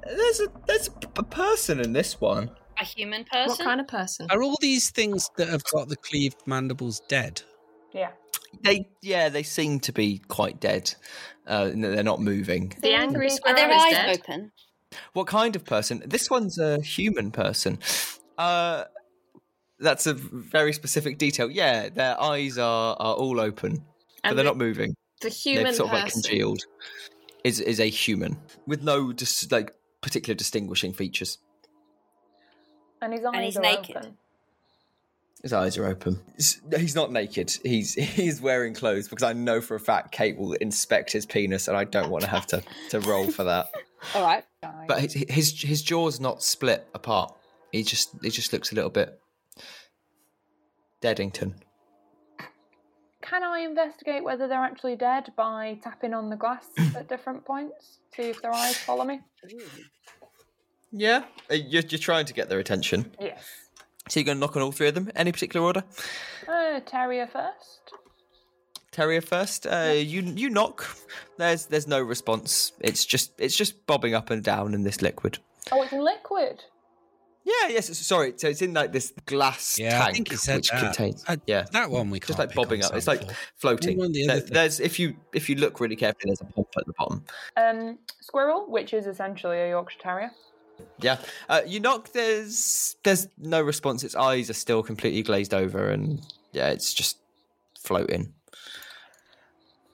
there's 0.05 0.39
a 0.41 0.47
there's 0.67 0.89
a 1.17 1.23
person 1.23 1.79
in 1.79 1.93
this 1.93 2.21
one. 2.21 2.51
A 2.79 2.85
human 2.85 3.23
person? 3.23 3.49
what 3.49 3.59
kind 3.59 3.81
of 3.81 3.87
person? 3.87 4.27
Are 4.29 4.43
all 4.43 4.55
these 4.61 4.91
things 4.91 5.29
that 5.37 5.49
have 5.49 5.63
got 5.73 5.89
the 5.89 5.95
cleaved 5.97 6.37
mandibles 6.45 7.01
dead? 7.07 7.41
Yeah. 7.91 8.11
They 8.63 8.87
yeah, 9.01 9.29
they 9.29 9.43
seem 9.43 9.79
to 9.81 9.91
be 9.91 10.19
quite 10.27 10.59
dead. 10.59 10.93
Uh, 11.47 11.71
they're 11.73 12.03
not 12.03 12.21
moving. 12.21 12.73
The 12.81 12.93
angry 12.93 13.29
Are 13.45 13.55
their 13.55 13.69
is 13.71 13.81
eyes 13.81 13.91
dead. 13.91 14.19
open? 14.19 14.51
What 15.13 15.27
kind 15.27 15.55
of 15.55 15.65
person? 15.65 16.03
This 16.05 16.29
one's 16.29 16.57
a 16.59 16.79
human 16.81 17.31
person. 17.31 17.79
Uh, 18.37 18.83
that's 19.79 20.07
a 20.07 20.13
very 20.13 20.73
specific 20.73 21.17
detail. 21.17 21.49
Yeah, 21.49 21.89
their 21.89 22.19
eyes 22.21 22.57
are 22.57 22.95
are 22.99 23.15
all 23.15 23.39
open, 23.39 23.73
but 23.75 23.83
And 24.23 24.37
they're 24.37 24.43
the, 24.43 24.49
not 24.49 24.57
moving. 24.57 24.95
the 25.21 25.29
human 25.29 25.65
They've 25.65 25.75
sort 25.75 25.89
of 25.89 25.93
like 25.93 26.03
person. 26.05 26.21
congealed. 26.23 26.61
Is 27.43 27.59
is 27.59 27.79
a 27.79 27.89
human 27.89 28.37
with 28.65 28.83
no 28.83 29.13
dis- 29.13 29.49
like 29.51 29.73
particular 30.01 30.35
distinguishing 30.35 30.93
features. 30.93 31.37
And 33.01 33.13
his 33.13 33.23
eyes 33.23 33.43
he's 33.45 33.57
are 33.57 33.61
naked. 33.61 33.95
open. 33.97 34.17
His 35.43 35.53
eyes 35.53 35.77
are 35.77 35.85
open. 35.85 36.19
He's- 36.35 36.59
He's 36.75 36.95
not 36.95 37.11
naked. 37.11 37.55
He's 37.63 37.93
he's 38.19 38.41
wearing 38.41 38.73
clothes 38.73 39.07
because 39.07 39.23
I 39.23 39.33
know 39.33 39.61
for 39.61 39.75
a 39.75 39.79
fact 39.79 40.11
Kate 40.11 40.37
will 40.37 40.53
inspect 40.53 41.11
his 41.11 41.25
penis, 41.25 41.67
and 41.67 41.77
I 41.77 41.83
don't 41.83 42.09
want 42.09 42.23
to 42.23 42.29
have 42.29 42.47
to, 42.47 42.63
to 42.89 42.99
roll 43.01 43.29
for 43.31 43.43
that. 43.43 43.67
All 44.15 44.23
right. 44.23 44.43
But 44.87 44.99
his, 45.01 45.13
his 45.29 45.61
his 45.61 45.81
jaw's 45.83 46.19
not 46.19 46.41
split 46.43 46.87
apart. 46.95 47.33
He 47.71 47.83
just 47.83 48.09
he 48.23 48.29
just 48.29 48.51
looks 48.51 48.71
a 48.71 48.75
little 48.75 48.89
bit 48.89 49.19
Deadington. 51.01 51.55
Can 53.21 53.43
I 53.43 53.59
investigate 53.59 54.23
whether 54.23 54.47
they're 54.47 54.63
actually 54.63 54.95
dead 54.95 55.31
by 55.35 55.77
tapping 55.83 56.13
on 56.13 56.29
the 56.29 56.35
glass 56.37 56.67
at 56.95 57.09
different 57.09 57.43
points? 57.45 57.99
See 58.15 58.23
if 58.29 58.41
their 58.41 58.53
eyes 58.53 58.77
follow 58.77 59.03
me? 59.05 59.21
Yeah, 60.89 61.25
Uh, 61.51 61.55
you're, 61.55 61.83
you're 61.89 61.99
trying 61.99 62.25
to 62.27 62.33
get 62.33 62.47
their 62.47 62.59
attention. 62.59 63.11
Yes. 63.19 63.43
So 64.07 64.21
you're 64.21 64.25
going 64.25 64.37
to 64.37 64.39
knock 64.39 64.55
on 64.55 64.61
all 64.61 64.71
three 64.71 64.87
of 64.87 64.95
them. 64.95 65.11
Any 65.17 65.33
particular 65.33 65.65
order? 65.65 65.83
Uh, 66.47 66.79
terrier 66.85 67.27
first. 67.27 67.91
Terrier 68.93 69.19
first. 69.19 69.67
Uh, 69.67 69.93
you 69.97 70.21
you 70.21 70.49
knock. 70.49 70.85
There's 71.37 71.65
there's 71.65 71.87
no 71.87 72.01
response. 72.01 72.71
It's 72.79 73.03
just 73.05 73.33
it's 73.37 73.55
just 73.55 73.85
bobbing 73.85 74.13
up 74.15 74.29
and 74.29 74.41
down 74.41 74.73
in 74.73 74.83
this 74.83 75.01
liquid. 75.01 75.39
Oh, 75.73 75.83
it's 75.83 75.91
in 75.91 76.03
liquid. 76.05 76.63
Yeah, 77.47 77.69
yes. 77.69 77.97
Sorry, 77.97 78.33
so 78.35 78.49
it's 78.49 78.61
in 78.61 78.73
like 78.73 78.91
this 78.91 79.13
glass 79.25 79.79
Yeah, 79.79 80.01
I 80.01 80.11
tank, 80.11 80.27
think 80.27 80.39
said 80.39 80.55
which 80.57 80.69
that. 80.69 80.81
contains. 80.83 81.23
I- 81.29 81.37
yeah, 81.47 81.63
That 81.71 81.89
one 81.89 82.09
we 82.09 82.19
can't 82.19 82.27
just 82.27 82.39
like 82.39 82.49
pick 82.49 82.57
bobbing 82.57 82.83
up. 82.83 82.93
It's 82.93 83.07
like 83.07 83.21
for. 83.25 83.35
floating. 83.55 83.97
The 83.99 84.25
There- 84.27 84.41
there's 84.41 84.81
if 84.81 84.99
you 84.99 85.15
if 85.33 85.47
you 85.49 85.55
look 85.55 85.79
really 85.79 85.95
carefully, 85.95 86.31
there's 86.31 86.41
a 86.41 86.45
pump 86.53 86.67
at 86.77 86.85
the 86.85 86.93
bottom. 86.93 87.23
Um, 87.55 87.99
squirrel, 88.19 88.69
which 88.69 88.93
is 88.93 89.07
essentially 89.07 89.57
a 89.61 89.69
Yorkshire 89.69 89.99
Terrier. 89.99 90.31
Yeah, 90.99 91.17
uh, 91.47 91.61
you 91.65 91.79
knock. 91.79 92.11
There's 92.11 92.97
there's 93.03 93.27
no 93.37 93.61
response. 93.61 94.03
Its 94.03 94.15
eyes 94.15 94.49
are 94.49 94.53
still 94.53 94.83
completely 94.83 95.23
glazed 95.23 95.53
over, 95.53 95.89
and 95.89 96.19
yeah, 96.51 96.67
it's 96.67 96.93
just 96.93 97.17
floating. 97.79 98.33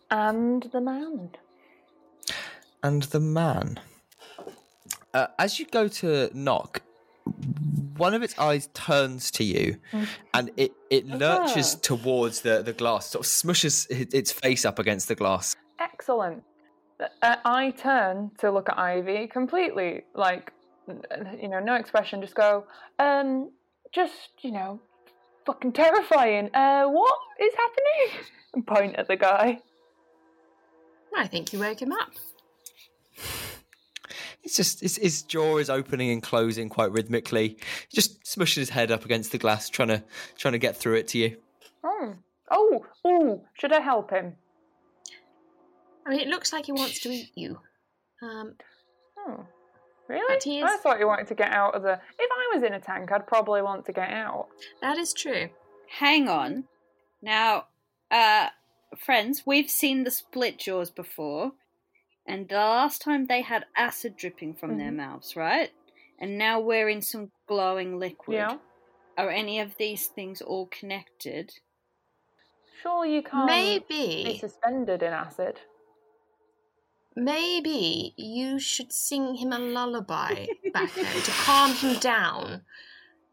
And 0.10 0.64
the 0.72 0.82
man. 0.82 1.30
And 2.82 3.04
the 3.04 3.20
man. 3.20 3.80
Uh, 5.14 5.28
as 5.38 5.60
you 5.60 5.66
go 5.68 5.88
to 5.88 6.30
knock, 6.34 6.82
one 7.98 8.14
of 8.14 8.24
its 8.24 8.38
eyes 8.38 8.70
turns 8.74 9.32
to 9.32 9.44
you, 9.44 9.78
and 10.34 10.52
it 10.58 10.74
it 10.90 11.08
lurches 11.08 11.76
towards 11.76 12.42
the 12.42 12.62
the 12.62 12.74
glass, 12.74 13.12
sort 13.12 13.26
of 13.26 13.32
smushes 13.32 13.88
its 14.14 14.32
face 14.32 14.66
up 14.66 14.80
against 14.80 15.08
the 15.08 15.16
glass. 15.16 15.56
Excellent. 15.80 16.44
Uh, 17.22 17.36
I 17.44 17.72
turn 17.72 18.32
to 18.40 18.52
look 18.52 18.70
at 18.70 18.78
Ivy 18.78 19.28
completely, 19.28 20.04
like, 20.14 20.54
you 20.88 21.50
know, 21.50 21.60
no 21.60 21.76
expression, 21.76 22.22
just 22.22 22.36
go, 22.36 22.66
um, 23.00 23.52
just, 23.92 24.30
you 24.42 24.52
know, 24.52 24.80
fucking 25.46 25.74
terrifying. 25.74 26.50
Uh, 26.54 26.86
what 26.86 27.18
is 27.40 27.54
happening? 27.56 28.26
And 28.56 28.68
point 28.68 28.96
at 28.98 29.08
the 29.08 29.16
guy. 29.16 29.58
I 31.18 31.26
think 31.26 31.54
you 31.54 31.60
woke 31.60 31.82
him 31.82 31.92
up. 31.92 32.12
It's 34.44 34.56
just 34.58 34.82
his, 34.82 34.98
his 34.98 35.22
jaw 35.24 35.58
is 35.58 35.70
opening 35.70 36.12
and 36.12 36.22
closing 36.22 36.70
quite 36.70 36.92
rhythmically. 36.92 37.58
He 37.90 37.96
just 37.96 38.24
smushing 38.24 38.58
his 38.58 38.70
head 38.70 38.92
up 38.92 39.06
against 39.06 39.32
the 39.32 39.38
glass, 39.38 39.70
trying 39.70 39.88
to 39.90 40.04
trying 40.38 40.52
to 40.52 40.58
get 40.60 40.76
through 40.78 40.96
it 40.96 41.08
to 41.10 41.18
you. 41.18 41.38
Oh, 41.84 42.16
oh, 42.52 42.86
oh, 43.06 43.42
should 43.54 43.72
I 43.74 43.80
help 43.80 44.12
him? 44.12 44.36
I 46.06 46.10
mean, 46.10 46.20
it 46.20 46.28
looks 46.28 46.52
like 46.52 46.66
he 46.66 46.72
wants 46.74 47.00
to 47.02 47.10
eat 47.10 47.32
you. 47.36 47.60
Um, 48.22 48.56
Oh, 49.26 49.46
really? 50.08 50.26
But 50.28 50.44
he 50.44 50.62
I 50.62 50.78
thought 50.78 51.00
you 51.00 51.08
wanted 51.08 51.28
to 51.28 51.36
get 51.36 51.52
out 51.52 51.76
of 51.76 51.84
the. 51.84 51.94
If 51.94 52.30
I 52.32 52.56
was 52.56 52.64
in 52.64 52.74
a 52.74 52.80
tank, 52.80 53.12
I'd 53.12 53.28
probably 53.28 53.62
want 53.62 53.86
to 53.86 53.94
get 53.94 54.10
out. 54.10 54.48
that 54.82 54.98
is 54.98 55.14
true. 55.14 55.50
Hang 55.90 56.28
on. 56.28 56.66
Now, 57.22 57.66
uh, 58.12 58.48
friends, 58.98 59.44
we've 59.46 59.70
seen 59.70 60.04
the 60.04 60.12
split 60.12 60.60
jaws 60.60 60.90
before, 60.90 61.54
and 62.26 62.48
the 62.50 62.56
last 62.56 63.02
time 63.02 63.26
they 63.26 63.42
had 63.42 63.66
acid 63.76 64.16
dripping 64.16 64.54
from 64.56 64.78
their 64.78 64.92
Mhm. 64.92 64.96
mouths, 64.98 65.36
right? 65.36 65.72
And 66.20 66.38
now 66.38 66.60
we're 66.60 66.90
in 66.90 67.02
some 67.02 67.32
glowing 67.48 68.00
liquid. 68.00 68.36
Yeah. 68.36 68.58
Are 69.18 69.30
any 69.30 69.60
of 69.60 69.76
these 69.78 70.08
things 70.08 70.42
all 70.42 70.68
connected? 70.68 71.54
Sure, 72.82 73.06
you 73.06 73.22
can't 73.24 73.48
be 73.88 74.24
Maybe, 74.26 74.38
suspended 74.40 75.04
in 75.04 75.14
acid. 75.14 75.62
maybe 77.16 78.14
you 78.18 78.60
should 78.60 78.92
sing 78.92 79.36
him 79.36 79.54
a 79.54 79.60
lullaby, 79.60 80.48
Bacco, 80.74 81.04
to 81.04 81.32
calm 81.32 81.74
him 81.74 82.00
down, 82.00 82.66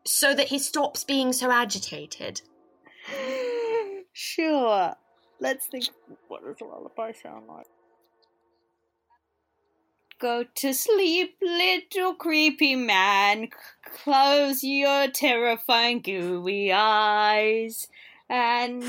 so 0.04 0.34
that 0.34 0.48
he 0.48 0.58
stops 0.58 1.04
being 1.04 1.32
so 1.32 1.50
agitated. 1.50 2.42
sure. 4.12 4.94
Let's 5.40 5.66
think. 5.68 5.86
What 6.28 6.44
does 6.44 6.60
a 6.60 6.64
lullaby 6.64 7.12
sound 7.12 7.46
like? 7.46 7.66
Go 10.20 10.44
to 10.56 10.74
sleep, 10.74 11.38
little 11.40 12.12
creepy 12.12 12.76
man. 12.76 13.48
Close 13.82 14.62
your 14.62 15.08
terrifying 15.08 16.02
gooey 16.02 16.70
eyes 16.70 17.88
and 18.28 18.82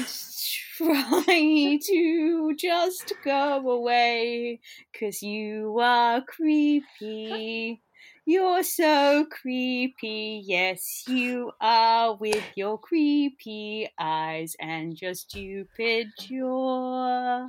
try 0.75 1.79
to 1.85 2.53
just 2.57 3.13
go 3.23 3.69
away. 3.69 4.59
Cause 4.99 5.23
you 5.23 5.79
are 5.79 6.21
creepy. 6.21 7.81
You're 8.25 8.63
so 8.63 9.25
creepy, 9.31 10.43
yes, 10.45 11.05
you 11.07 11.53
are 11.61 12.13
with 12.13 12.43
your 12.55 12.77
creepy 12.77 13.87
eyes 13.97 14.57
and 14.59 15.01
your 15.01 15.13
stupid 15.13 16.07
jaw. 16.19 17.47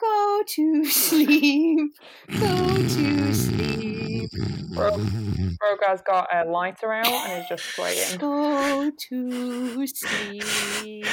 Go 0.00 0.42
to 0.46 0.84
sleep, 0.86 1.92
go 2.40 2.76
to 2.76 3.34
sleep, 3.34 4.30
Brogar's 4.72 6.00
got 6.06 6.28
a 6.34 6.44
lighter 6.44 6.92
out 6.92 7.06
and 7.06 7.42
is 7.42 7.48
just 7.48 7.64
swaying. 7.74 8.18
go 8.18 8.90
to 8.90 9.86
sleep. 9.86 11.04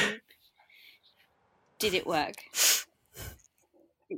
Did 1.79 1.93
it 1.93 2.07
work? 2.07 2.35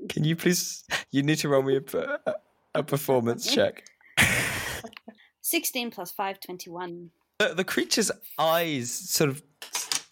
Can 0.08 0.24
you 0.24 0.36
please? 0.36 0.84
You 1.12 1.24
need 1.24 1.40
to 1.40 1.50
roll 1.50 1.64
me 1.64 1.78
a, 1.78 2.36
a 2.76 2.84
performance 2.84 3.52
check. 3.54 3.84
16 5.42 5.92
plus 5.92 6.12
5, 6.12 6.40
21. 6.40 7.10
The, 7.40 7.54
the 7.56 7.64
creature's 7.64 8.12
eyes 8.38 8.92
sort 8.92 9.32
of 9.32 9.42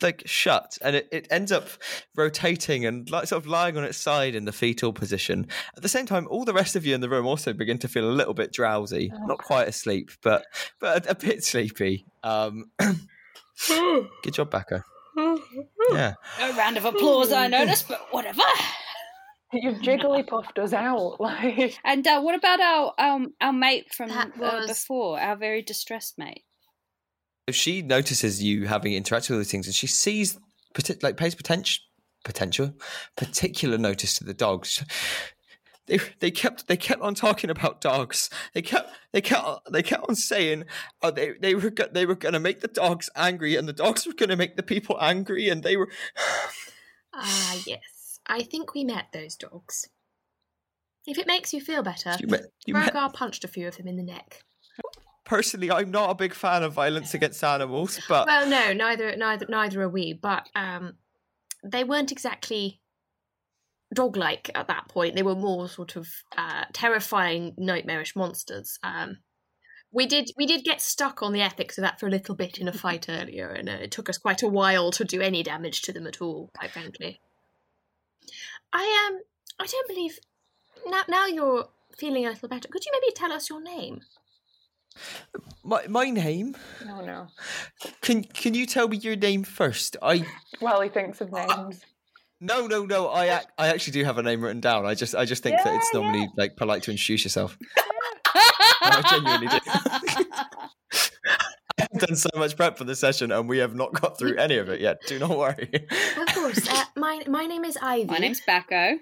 like 0.01 0.23
shut, 0.25 0.77
and 0.81 0.95
it, 0.95 1.07
it 1.12 1.27
ends 1.31 1.51
up 1.51 1.67
rotating 2.15 2.86
and 2.86 3.10
like 3.10 3.27
sort 3.27 3.43
of 3.43 3.47
lying 3.47 3.77
on 3.77 3.83
its 3.83 3.97
side 3.97 4.36
in 4.36 4.45
the 4.45 4.51
fetal 4.51 4.93
position. 4.93 5.47
At 5.75 5.83
the 5.83 5.89
same 5.89 6.05
time, 6.05 6.27
all 6.29 6.45
the 6.45 6.53
rest 6.53 6.75
of 6.75 6.86
you 6.86 6.93
in 6.95 7.01
the 7.01 7.10
room 7.10 7.25
also 7.25 7.53
begin 7.53 7.77
to 7.79 7.88
feel 7.88 8.10
a 8.10 8.12
little 8.12 8.33
bit 8.33 8.51
drowsy, 8.53 9.12
not 9.25 9.39
quite 9.39 9.67
asleep, 9.67 10.12
but 10.21 10.45
but 10.79 11.05
a, 11.07 11.12
a 11.12 11.15
bit 11.15 11.43
sleepy. 11.43 12.05
Um, 12.23 12.71
good 13.67 14.33
job, 14.33 14.51
Becca. 14.51 14.83
Yeah. 15.93 16.15
A 16.41 16.51
round 16.53 16.75
of 16.75 16.83
applause, 16.83 17.31
I 17.31 17.47
notice, 17.47 17.81
but 17.81 18.07
whatever. 18.12 18.41
You've 19.53 19.77
jiggly 19.77 20.27
puffed 20.27 20.60
us 20.60 20.73
out, 20.73 21.15
like. 21.21 21.79
And 21.86 22.05
uh, 22.05 22.19
what 22.21 22.36
about 22.36 22.60
our 22.60 22.93
um, 22.97 23.33
our 23.39 23.53
mate 23.53 23.93
from 23.93 24.10
That 24.10 24.31
uh, 24.36 24.57
was- 24.60 24.67
before, 24.67 25.17
our 25.19 25.38
very 25.38 25.62
distressed 25.62 26.17
mate? 26.17 26.43
If 27.47 27.55
she 27.55 27.81
notices 27.81 28.43
you 28.43 28.67
having 28.67 28.91
interacted 28.91 29.29
with 29.31 29.39
these 29.39 29.51
things, 29.51 29.67
and 29.67 29.75
she 29.75 29.88
sees, 29.88 30.38
like, 31.01 31.17
pays 31.17 31.33
potential, 31.33 31.83
potential, 32.23 32.73
particular 33.15 33.77
notice 33.77 34.17
to 34.17 34.25
the 34.25 34.33
dogs. 34.33 34.83
They, 35.86 35.99
they 36.19 36.31
kept 36.31 36.67
they 36.67 36.75
kept 36.75 37.01
on 37.01 37.15
talking 37.15 37.49
about 37.49 37.79
dogs. 37.79 38.29
They 38.53 38.62
kept 38.62 38.91
they 39.13 39.21
kept 39.21 39.71
they 39.71 39.81
kept 39.81 40.10
on 40.10 40.15
saying 40.15 40.65
oh, 41.01 41.12
they 41.12 41.31
they 41.39 41.55
were 41.55 41.69
go- 41.69 41.88
they 41.89 42.05
were 42.05 42.15
going 42.15 42.33
to 42.33 42.41
make 42.41 42.60
the 42.60 42.67
dogs 42.67 43.10
angry 43.15 43.55
and 43.55 43.69
the 43.69 43.73
dogs 43.73 44.05
were 44.05 44.12
going 44.12 44.29
to 44.29 44.36
make 44.36 44.57
the 44.57 44.63
people 44.63 44.97
angry 44.99 45.47
and 45.47 45.63
they 45.63 45.77
were 45.77 45.88
Ah, 47.13 47.55
yes. 47.65 48.19
I 48.27 48.43
think 48.43 48.73
we 48.73 48.83
met 48.83 49.07
those 49.13 49.38
dogs. 49.38 49.88
If 51.07 51.17
it 51.17 51.25
makes 51.25 51.53
you 51.53 51.62
feel 51.62 51.83
better, 51.83 52.17
you 52.19 52.27
met, 52.27 52.47
you 52.65 52.73
met, 52.73 52.93
punched 53.13 53.45
a 53.45 53.47
few 53.47 53.67
of 53.67 53.77
them 53.77 53.88
in 53.88 53.95
the 53.95 54.03
neck. 54.03 54.41
Personally 55.27 55.69
I'm 55.69 55.91
not 55.91 56.09
a 56.09 56.15
big 56.15 56.33
fan 56.33 56.63
of 56.63 56.73
violence 56.73 57.13
against 57.13 57.43
animals 57.43 57.99
but 58.07 58.25
Well, 58.25 58.47
no, 58.47 58.73
neither, 58.73 59.15
neither, 59.15 59.45
neither 59.49 59.81
are 59.81 59.89
we. 59.89 60.13
But 60.13 60.49
um, 60.55 60.93
they 61.63 61.83
weren't 61.83 62.11
exactly 62.11 62.81
dog-like 63.93 64.49
at 64.55 64.67
that 64.67 64.87
point. 64.87 65.15
They 65.15 65.23
were 65.23 65.35
more 65.35 65.67
sort 65.69 65.95
of 65.95 66.07
uh, 66.37 66.65
terrifying, 66.73 67.53
nightmarish 67.57 68.15
monsters. 68.15 68.79
Um, 68.83 69.17
we 69.91 70.05
did, 70.05 70.31
we 70.37 70.45
did 70.45 70.63
get 70.63 70.81
stuck 70.81 71.21
on 71.21 71.33
the 71.33 71.41
ethics 71.41 71.77
of 71.77 71.83
that 71.83 71.99
for 71.99 72.07
a 72.07 72.11
little 72.11 72.35
bit 72.35 72.57
in 72.57 72.67
a 72.67 72.73
fight 72.73 73.07
earlier, 73.09 73.49
and 73.49 73.69
uh, 73.69 73.73
it 73.73 73.91
took 73.91 74.09
us 74.09 74.17
quite 74.17 74.43
a 74.43 74.47
while 74.47 74.91
to 74.91 75.05
do 75.05 75.21
any 75.21 75.43
damage 75.43 75.81
to 75.83 75.93
them 75.93 76.07
at 76.07 76.21
all. 76.21 76.51
Quite 76.57 76.71
frankly, 76.71 77.19
I 78.73 79.09
um, 79.09 79.21
I 79.59 79.65
don't 79.65 79.87
believe 79.87 80.19
now. 80.85 81.03
Now 81.07 81.25
you're 81.25 81.69
feeling 81.97 82.25
a 82.25 82.29
little 82.29 82.49
better. 82.49 82.67
Could 82.67 82.85
you 82.85 82.91
maybe 82.93 83.13
tell 83.13 83.31
us 83.31 83.49
your 83.49 83.61
name? 83.61 84.01
My, 85.63 85.86
my 85.88 86.10
name 86.10 86.55
No, 86.86 87.01
no. 87.05 87.27
can 88.01 88.23
can 88.23 88.53
you 88.53 88.65
tell 88.65 88.88
me 88.88 88.97
your 88.97 89.15
name 89.15 89.43
first 89.43 89.97
I 90.01 90.25
Well, 90.62 90.81
he 90.81 90.89
thinks 90.89 91.21
of 91.21 91.31
names. 91.31 91.81
No, 92.39 92.67
no, 92.67 92.86
no. 92.86 93.07
I 93.07 93.38
ac- 93.39 93.47
I 93.57 93.67
actually 93.69 93.93
do 93.93 94.03
have 94.03 94.17
a 94.19 94.23
name 94.23 94.41
written 94.43 94.62
down. 94.62 94.86
I 94.86 94.93
just 94.93 95.15
I 95.15 95.25
just 95.25 95.41
think 95.43 95.57
that 95.63 95.73
it's 95.75 95.89
Yeah, 95.93 95.99
normally 96.01 96.29
like 96.38 96.55
polite 96.55 96.83
to 96.83 96.91
introduce 96.91 97.23
yourself. 97.23 97.57
I 98.81 99.01
genuinely 99.10 99.47
do. 99.47 99.60
I've 101.80 101.99
done 101.99 102.15
so 102.15 102.30
much 102.36 102.55
prep 102.55 102.78
for 102.78 102.84
the 102.84 102.95
session, 102.95 103.32
and 103.32 103.47
we 103.49 103.57
have 103.59 103.76
not 103.76 103.93
got 103.93 104.17
through 104.17 104.36
any 104.38 104.57
of 104.57 104.69
it 104.69 104.82
yet. 104.82 104.97
Do 105.07 105.19
not 105.19 105.30
worry. 105.38 105.69
Of 106.17 106.28
course. 106.36 106.67
uh, 106.69 106.86
my 106.95 107.24
my 107.28 107.45
name 107.45 107.63
is 107.65 107.78
Ivy. 107.82 108.05
My 108.05 108.17
name's 108.17 108.41
Bacco. 108.47 108.97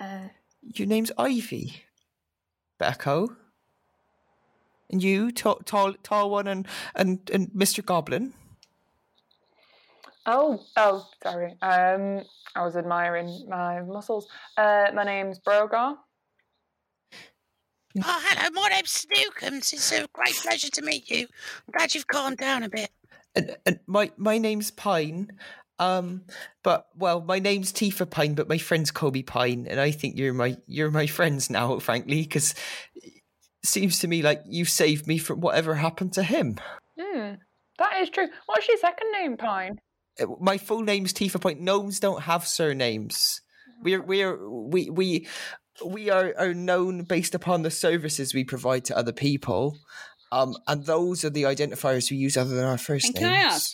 Uh, 0.00 0.28
Your 0.62 0.86
name's 0.88 1.12
Ivy. 1.18 1.82
Becco. 2.80 3.36
And 4.92 5.02
you, 5.02 5.32
tall, 5.32 5.56
tall, 5.64 5.94
tall 6.02 6.30
one, 6.30 6.46
and 6.46 6.68
and 6.94 7.18
and 7.32 7.48
Mr. 7.50 7.84
Goblin. 7.84 8.34
Oh, 10.26 10.60
oh, 10.76 11.08
sorry. 11.22 11.56
Um, 11.62 12.22
I 12.54 12.62
was 12.62 12.76
admiring 12.76 13.46
my 13.48 13.80
muscles. 13.80 14.28
Uh, 14.56 14.86
my 14.94 15.02
name's 15.02 15.40
Brogar. 15.40 15.96
Oh, 18.04 18.22
hello, 18.24 18.50
my 18.52 18.68
name's 18.68 19.04
Snookums. 19.04 19.72
It's 19.72 19.92
a 19.92 20.06
great 20.12 20.34
pleasure 20.36 20.70
to 20.70 20.82
meet 20.82 21.10
you. 21.10 21.26
I'm 21.66 21.72
glad 21.76 21.94
you've 21.94 22.06
calmed 22.06 22.38
down 22.38 22.62
a 22.62 22.68
bit. 22.68 22.90
And, 23.34 23.56
and 23.66 23.80
my 23.86 24.10
my 24.16 24.38
name's 24.38 24.70
Pine. 24.70 25.32
Um, 25.78 26.22
but 26.62 26.86
well, 26.96 27.22
my 27.22 27.38
name's 27.38 27.72
Tifa 27.72 28.08
Pine, 28.08 28.34
but 28.34 28.48
my 28.48 28.58
friends 28.58 28.90
call 28.90 29.10
me 29.10 29.22
Pine, 29.22 29.66
and 29.68 29.80
I 29.80 29.90
think 29.90 30.16
you're 30.16 30.32
my 30.32 30.56
you're 30.66 30.90
my 30.90 31.06
friends 31.06 31.50
now, 31.50 31.78
frankly, 31.80 32.22
because 32.22 32.54
it 32.94 33.21
seems 33.64 33.98
to 34.00 34.08
me 34.08 34.22
like 34.22 34.42
you 34.46 34.64
saved 34.64 35.06
me 35.06 35.18
from 35.18 35.40
whatever 35.40 35.74
happened 35.74 36.12
to 36.14 36.22
him. 36.22 36.58
Hmm, 37.00 37.34
that 37.78 38.00
is 38.00 38.10
true. 38.10 38.28
What's 38.46 38.68
your 38.68 38.78
second 38.78 39.12
name, 39.12 39.36
Pine? 39.36 39.78
Uh, 40.20 40.26
My 40.40 40.58
full 40.58 40.82
name's 40.82 41.12
Tifa 41.12 41.40
Pine. 41.40 41.64
Gnomes 41.64 42.00
don't 42.00 42.22
have 42.22 42.46
surnames. 42.46 43.40
We're 43.82 44.02
we're 44.02 44.48
we 44.48 44.90
we 44.90 45.26
we 45.84 46.10
are, 46.10 46.34
are 46.38 46.54
known 46.54 47.02
based 47.04 47.34
upon 47.34 47.62
the 47.62 47.70
services 47.70 48.34
we 48.34 48.44
provide 48.44 48.84
to 48.86 48.96
other 48.96 49.12
people. 49.12 49.78
Um, 50.30 50.56
and 50.66 50.84
those 50.86 51.24
are 51.24 51.30
the 51.30 51.42
identifiers 51.42 52.10
we 52.10 52.16
use 52.16 52.36
other 52.36 52.54
than 52.54 52.64
our 52.64 52.78
first 52.78 53.06
And 53.06 53.14
names. 53.14 53.24
can 53.26 53.32
I 53.32 53.42
ask, 53.42 53.72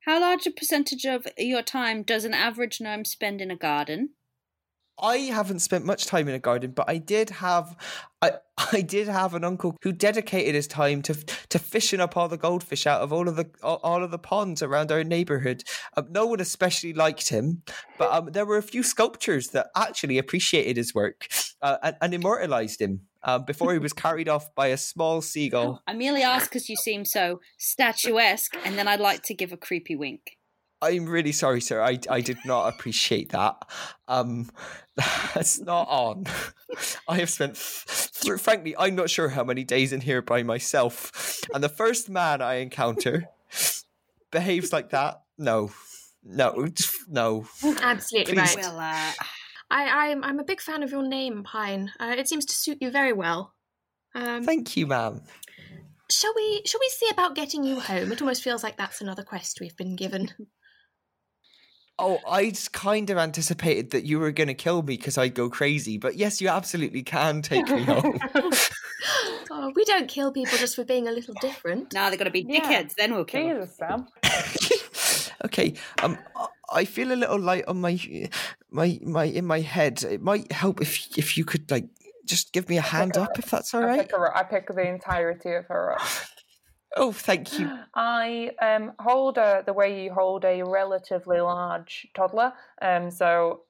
how 0.00 0.20
large 0.20 0.46
a 0.46 0.50
percentage 0.50 1.04
of 1.04 1.26
your 1.38 1.62
time 1.62 2.02
does 2.02 2.24
an 2.24 2.34
average 2.34 2.80
gnome 2.80 3.04
spend 3.04 3.40
in 3.40 3.50
a 3.50 3.56
garden? 3.56 4.10
I 5.02 5.16
haven't 5.18 5.60
spent 5.60 5.84
much 5.84 6.06
time 6.06 6.28
in 6.28 6.34
a 6.34 6.38
garden, 6.38 6.72
but 6.72 6.88
I 6.88 6.98
did 6.98 7.30
have 7.30 7.76
I 8.22 8.32
I 8.72 8.82
did 8.82 9.08
have 9.08 9.34
an 9.34 9.44
uncle 9.44 9.76
who 9.82 9.92
dedicated 9.92 10.54
his 10.54 10.66
time 10.66 11.02
to 11.02 11.14
to 11.14 11.58
fishing 11.58 12.00
up 12.00 12.16
all 12.16 12.28
the 12.28 12.36
goldfish 12.36 12.86
out 12.86 13.00
of 13.00 13.12
all 13.12 13.28
of 13.28 13.36
the 13.36 13.50
all, 13.62 14.02
of 14.02 14.10
the 14.10 14.18
ponds 14.18 14.62
around 14.62 14.92
our 14.92 15.04
neighborhood. 15.04 15.64
Um, 15.96 16.08
no 16.10 16.26
one 16.26 16.40
especially 16.40 16.92
liked 16.92 17.28
him, 17.28 17.62
but 17.98 18.12
um, 18.12 18.30
there 18.32 18.46
were 18.46 18.58
a 18.58 18.62
few 18.62 18.82
sculptures 18.82 19.48
that 19.48 19.68
actually 19.76 20.18
appreciated 20.18 20.76
his 20.76 20.94
work 20.94 21.28
uh, 21.62 21.78
and, 21.82 21.96
and 22.00 22.14
immortalized 22.14 22.80
him 22.80 23.02
um, 23.22 23.44
before 23.44 23.72
he 23.72 23.78
was 23.78 23.92
carried 24.04 24.28
off 24.28 24.54
by 24.54 24.68
a 24.68 24.76
small 24.76 25.20
seagull. 25.20 25.82
I 25.86 25.94
merely 25.94 26.22
ask 26.22 26.50
because 26.50 26.68
you 26.68 26.76
seem 26.76 27.04
so 27.04 27.40
statuesque, 27.58 28.56
and 28.64 28.76
then 28.76 28.88
I'd 28.88 29.00
like 29.00 29.22
to 29.24 29.34
give 29.34 29.52
a 29.52 29.56
creepy 29.56 29.96
wink. 29.96 30.36
I'm 30.82 31.06
really 31.06 31.32
sorry, 31.32 31.60
sir. 31.60 31.82
I, 31.82 31.98
I 32.08 32.20
did 32.20 32.38
not 32.44 32.72
appreciate 32.72 33.32
that. 33.32 33.56
Um, 34.08 34.50
that's 35.34 35.60
not 35.60 35.88
on. 35.88 36.24
I 37.08 37.18
have 37.18 37.30
spent, 37.30 37.56
through, 37.56 38.38
frankly, 38.38 38.74
I'm 38.78 38.94
not 38.94 39.10
sure 39.10 39.28
how 39.28 39.44
many 39.44 39.64
days 39.64 39.92
in 39.92 40.00
here 40.00 40.22
by 40.22 40.42
myself. 40.42 41.40
And 41.52 41.62
the 41.62 41.68
first 41.68 42.08
man 42.08 42.40
I 42.40 42.54
encounter 42.56 43.28
behaves 44.30 44.72
like 44.72 44.90
that. 44.90 45.22
No, 45.36 45.70
no, 46.24 46.68
no. 47.08 47.46
Absolutely 47.82 48.34
Please. 48.34 48.56
right. 48.56 48.64
Well, 48.64 48.78
uh, 48.78 49.12
I, 49.70 50.10
I'm 50.10 50.24
I'm 50.24 50.40
a 50.40 50.44
big 50.44 50.60
fan 50.60 50.82
of 50.82 50.90
your 50.90 51.06
name, 51.06 51.44
Pine. 51.44 51.92
Uh, 52.00 52.14
it 52.16 52.28
seems 52.28 52.44
to 52.46 52.54
suit 52.54 52.78
you 52.80 52.90
very 52.90 53.12
well. 53.12 53.54
Um, 54.14 54.44
Thank 54.44 54.76
you, 54.76 54.86
ma'am. 54.86 55.22
shall 56.10 56.32
we 56.34 56.62
shall 56.66 56.80
we 56.80 56.88
see 56.88 57.08
about 57.10 57.34
getting 57.36 57.64
you 57.64 57.80
home? 57.80 58.10
It 58.12 58.20
almost 58.20 58.42
feels 58.42 58.62
like 58.62 58.76
that's 58.76 59.00
another 59.00 59.22
quest 59.22 59.60
we've 59.60 59.76
been 59.76 59.94
given. 59.96 60.30
Oh, 62.02 62.18
I 62.26 62.48
just 62.50 62.72
kind 62.72 63.10
of 63.10 63.18
anticipated 63.18 63.90
that 63.90 64.04
you 64.04 64.18
were 64.18 64.32
going 64.32 64.48
to 64.48 64.54
kill 64.54 64.82
me 64.82 64.96
because 64.96 65.18
I'd 65.18 65.34
go 65.34 65.50
crazy. 65.50 65.98
But 65.98 66.16
yes, 66.16 66.40
you 66.40 66.48
absolutely 66.48 67.02
can 67.02 67.42
take 67.42 67.68
me 67.68 67.82
home. 67.84 68.18
oh, 69.50 69.72
we 69.76 69.84
don't 69.84 70.08
kill 70.08 70.32
people 70.32 70.56
just 70.58 70.76
for 70.76 70.84
being 70.84 71.08
a 71.08 71.12
little 71.12 71.34
different. 71.34 71.92
now 71.92 72.08
they're 72.08 72.16
going 72.18 72.24
to 72.24 72.30
be 72.32 72.46
Yeah. 72.48 72.60
dickheads, 72.60 72.94
then 72.94 73.14
we'll 73.14 73.24
kill 73.24 73.42
Jesus, 73.60 73.76
Sam. 73.76 74.06
okay 75.44 75.72
um 76.02 76.18
I- 76.36 76.46
i 76.72 76.84
feel 76.84 77.12
a 77.12 77.16
little 77.16 77.38
light 77.40 77.64
on 77.66 77.80
my 77.80 77.98
my 78.70 78.98
my 79.02 79.24
in 79.24 79.46
my 79.46 79.60
head 79.60 80.02
it 80.02 80.20
might 80.22 80.52
help 80.52 80.80
if 80.82 81.16
if 81.16 81.36
you 81.38 81.44
could 81.46 81.70
like 81.70 81.86
just 82.26 82.52
give 82.52 82.68
me 82.68 82.76
a 82.76 82.82
hand 82.82 83.16
her 83.16 83.22
up 83.22 83.38
if 83.38 83.50
that's 83.50 83.72
all 83.74 83.82
I 83.82 83.86
right 83.86 84.00
pick, 84.02 84.10
her. 84.12 84.36
I 84.36 84.42
pick 84.44 84.68
the 84.68 84.86
entirety 84.86 85.52
of 85.54 85.66
her 85.66 85.94
up. 85.94 86.02
Oh 86.96 87.12
thank 87.12 87.58
you 87.58 87.70
I 87.94 88.50
um, 88.62 88.92
hold 88.98 89.36
her 89.36 89.62
the 89.64 89.72
way 89.72 90.02
you 90.02 90.12
hold 90.12 90.44
a 90.44 90.62
relatively 90.62 91.40
large 91.40 92.06
toddler. 92.14 92.52
Um, 92.80 93.10
so 93.10 93.62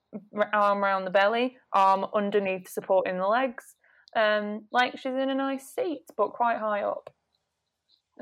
arm 0.53 0.85
around 0.85 1.05
the 1.05 1.11
belly, 1.11 1.57
arm 1.73 2.07
underneath 2.15 2.69
supporting 2.69 3.19
the 3.19 3.27
legs, 3.27 3.77
um, 4.17 4.67
like 4.73 4.99
she's 4.99 5.13
in 5.13 5.31
a 5.31 5.35
nice 5.35 5.75
seat, 5.75 6.03
but 6.17 6.33
quite 6.33 6.59
high 6.59 6.83
up. 6.83 7.13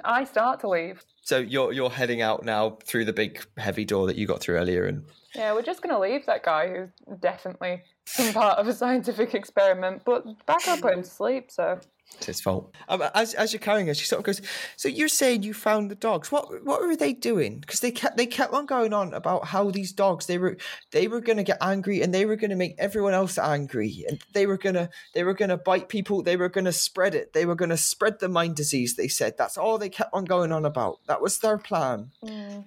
I 0.04 0.24
start 0.24 0.60
to 0.60 0.68
leave. 0.68 1.04
so 1.22 1.38
you're 1.38 1.72
you're 1.72 1.90
heading 1.90 2.22
out 2.22 2.44
now 2.44 2.78
through 2.84 3.04
the 3.04 3.12
big 3.12 3.44
heavy 3.56 3.84
door 3.84 4.06
that 4.06 4.16
you 4.16 4.26
got 4.26 4.40
through 4.40 4.56
earlier 4.56 4.86
and 4.86 5.04
Yeah, 5.34 5.52
we're 5.54 5.62
just 5.62 5.82
going 5.82 5.94
to 5.94 6.00
leave 6.00 6.24
that 6.26 6.44
guy 6.44 6.68
who's 6.68 7.18
definitely 7.18 7.82
some 8.06 8.32
part 8.32 8.58
of 8.58 8.68
a 8.68 8.72
scientific 8.72 9.34
experiment, 9.40 10.02
but 10.04 10.24
back 10.46 10.68
up 10.68 10.80
put 10.80 10.94
him 10.94 11.02
to 11.02 11.10
sleep, 11.10 11.50
so. 11.50 11.80
It's 12.16 12.26
his 12.26 12.40
fault. 12.40 12.74
Um, 12.88 13.02
as 13.14 13.34
as 13.34 13.52
you're 13.52 13.60
carrying 13.60 13.86
her 13.86 13.94
she 13.94 14.04
sort 14.04 14.18
of 14.18 14.24
goes 14.24 14.42
so 14.76 14.88
you're 14.88 15.08
saying 15.08 15.42
you 15.42 15.54
found 15.54 15.90
the 15.90 15.94
dogs. 15.94 16.32
What 16.32 16.64
what 16.64 16.80
were 16.80 16.96
they 16.96 17.12
doing? 17.12 17.60
Because 17.60 17.80
they 17.80 17.90
kept 17.90 18.16
they 18.16 18.26
kept 18.26 18.52
on 18.52 18.66
going 18.66 18.92
on 18.92 19.14
about 19.14 19.46
how 19.46 19.70
these 19.70 19.92
dogs 19.92 20.26
they 20.26 20.38
were 20.38 20.56
they 20.90 21.06
were 21.06 21.20
going 21.20 21.36
to 21.36 21.44
get 21.44 21.58
angry 21.60 22.02
and 22.02 22.12
they 22.12 22.26
were 22.26 22.36
going 22.36 22.50
to 22.50 22.56
make 22.56 22.74
everyone 22.78 23.14
else 23.14 23.38
angry. 23.38 24.04
And 24.08 24.20
they 24.32 24.46
were 24.46 24.58
going 24.58 24.74
to 24.74 24.90
they 25.14 25.22
were 25.22 25.34
going 25.34 25.50
to 25.50 25.56
bite 25.56 25.88
people. 25.88 26.22
They 26.22 26.36
were 26.36 26.48
going 26.48 26.64
to 26.64 26.72
spread 26.72 27.14
it. 27.14 27.32
They 27.32 27.46
were 27.46 27.54
going 27.54 27.70
to 27.70 27.76
spread 27.76 28.18
the 28.18 28.28
mind 28.28 28.56
disease 28.56 28.96
they 28.96 29.08
said. 29.08 29.34
That's 29.38 29.56
all 29.56 29.78
they 29.78 29.88
kept 29.88 30.10
on 30.12 30.24
going 30.24 30.50
on 30.50 30.64
about. 30.64 30.98
That 31.06 31.22
was 31.22 31.38
their 31.38 31.58
plan. 31.58 32.10
Mm. 32.24 32.64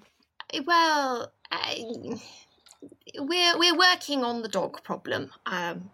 Well, 0.66 1.32
I, 1.52 1.86
we're 3.20 3.58
we're 3.58 3.78
working 3.78 4.24
on 4.24 4.42
the 4.42 4.50
dog 4.50 4.84
problem, 4.84 5.32
um, 5.46 5.90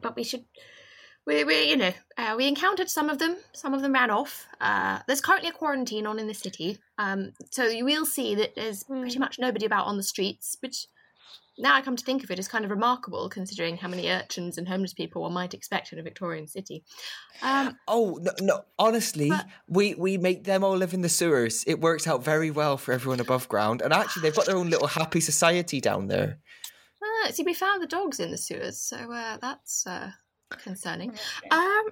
but 0.00 0.16
we 0.16 0.24
should. 0.24 0.44
We, 1.28 1.44
we 1.44 1.68
you 1.68 1.76
know, 1.76 1.92
uh, 2.16 2.34
we 2.38 2.48
encountered 2.48 2.88
some 2.88 3.10
of 3.10 3.18
them. 3.18 3.36
Some 3.52 3.74
of 3.74 3.82
them 3.82 3.92
ran 3.92 4.10
off. 4.10 4.46
Uh, 4.62 5.00
there's 5.06 5.20
currently 5.20 5.50
a 5.50 5.52
quarantine 5.52 6.06
on 6.06 6.18
in 6.18 6.26
the 6.26 6.32
city, 6.32 6.78
um, 6.96 7.32
so 7.50 7.66
you 7.66 7.84
will 7.84 8.06
see 8.06 8.34
that 8.34 8.54
there's 8.54 8.84
pretty 8.84 9.18
much 9.18 9.38
nobody 9.38 9.66
about 9.66 9.84
on 9.86 9.98
the 9.98 10.02
streets. 10.02 10.56
Which, 10.60 10.86
now 11.58 11.74
I 11.74 11.82
come 11.82 11.96
to 11.96 12.04
think 12.04 12.24
of 12.24 12.30
it, 12.30 12.38
is 12.38 12.48
kind 12.48 12.64
of 12.64 12.70
remarkable 12.70 13.28
considering 13.28 13.76
how 13.76 13.88
many 13.88 14.08
urchins 14.08 14.56
and 14.56 14.66
homeless 14.66 14.94
people 14.94 15.20
one 15.20 15.34
might 15.34 15.52
expect 15.52 15.92
in 15.92 15.98
a 15.98 16.02
Victorian 16.02 16.46
city. 16.46 16.82
Um, 17.42 17.76
oh 17.86 18.18
no, 18.22 18.32
no 18.40 18.64
honestly 18.78 19.28
But- 19.28 19.44
we 19.68 19.94
we 19.96 20.16
make 20.16 20.44
them 20.44 20.64
all 20.64 20.78
live 20.78 20.94
in 20.94 21.02
the 21.02 21.10
sewers 21.10 21.62
it 21.66 21.78
works 21.78 22.06
out 22.06 22.24
very 22.24 22.50
well 22.50 22.78
for 22.78 22.92
everyone 22.92 23.20
above 23.20 23.48
ground 23.50 23.82
and 23.82 23.92
actually 23.92 24.22
they've 24.22 24.34
got 24.34 24.46
their 24.46 24.56
own 24.56 24.70
little 24.74 24.88
happy 24.88 25.20
society 25.20 25.78
down 25.80 26.08
there 26.08 26.38
Ah, 27.00 27.30
see, 27.30 27.42
we 27.42 27.54
found 27.54 27.82
the 27.82 27.86
dogs 27.86 28.18
in 28.18 28.30
the 28.30 28.38
sewers, 28.38 28.80
so 28.80 28.96
uh, 29.12 29.36
that's 29.40 29.86
uh, 29.86 30.10
concerning. 30.50 31.12
Um, 31.50 31.84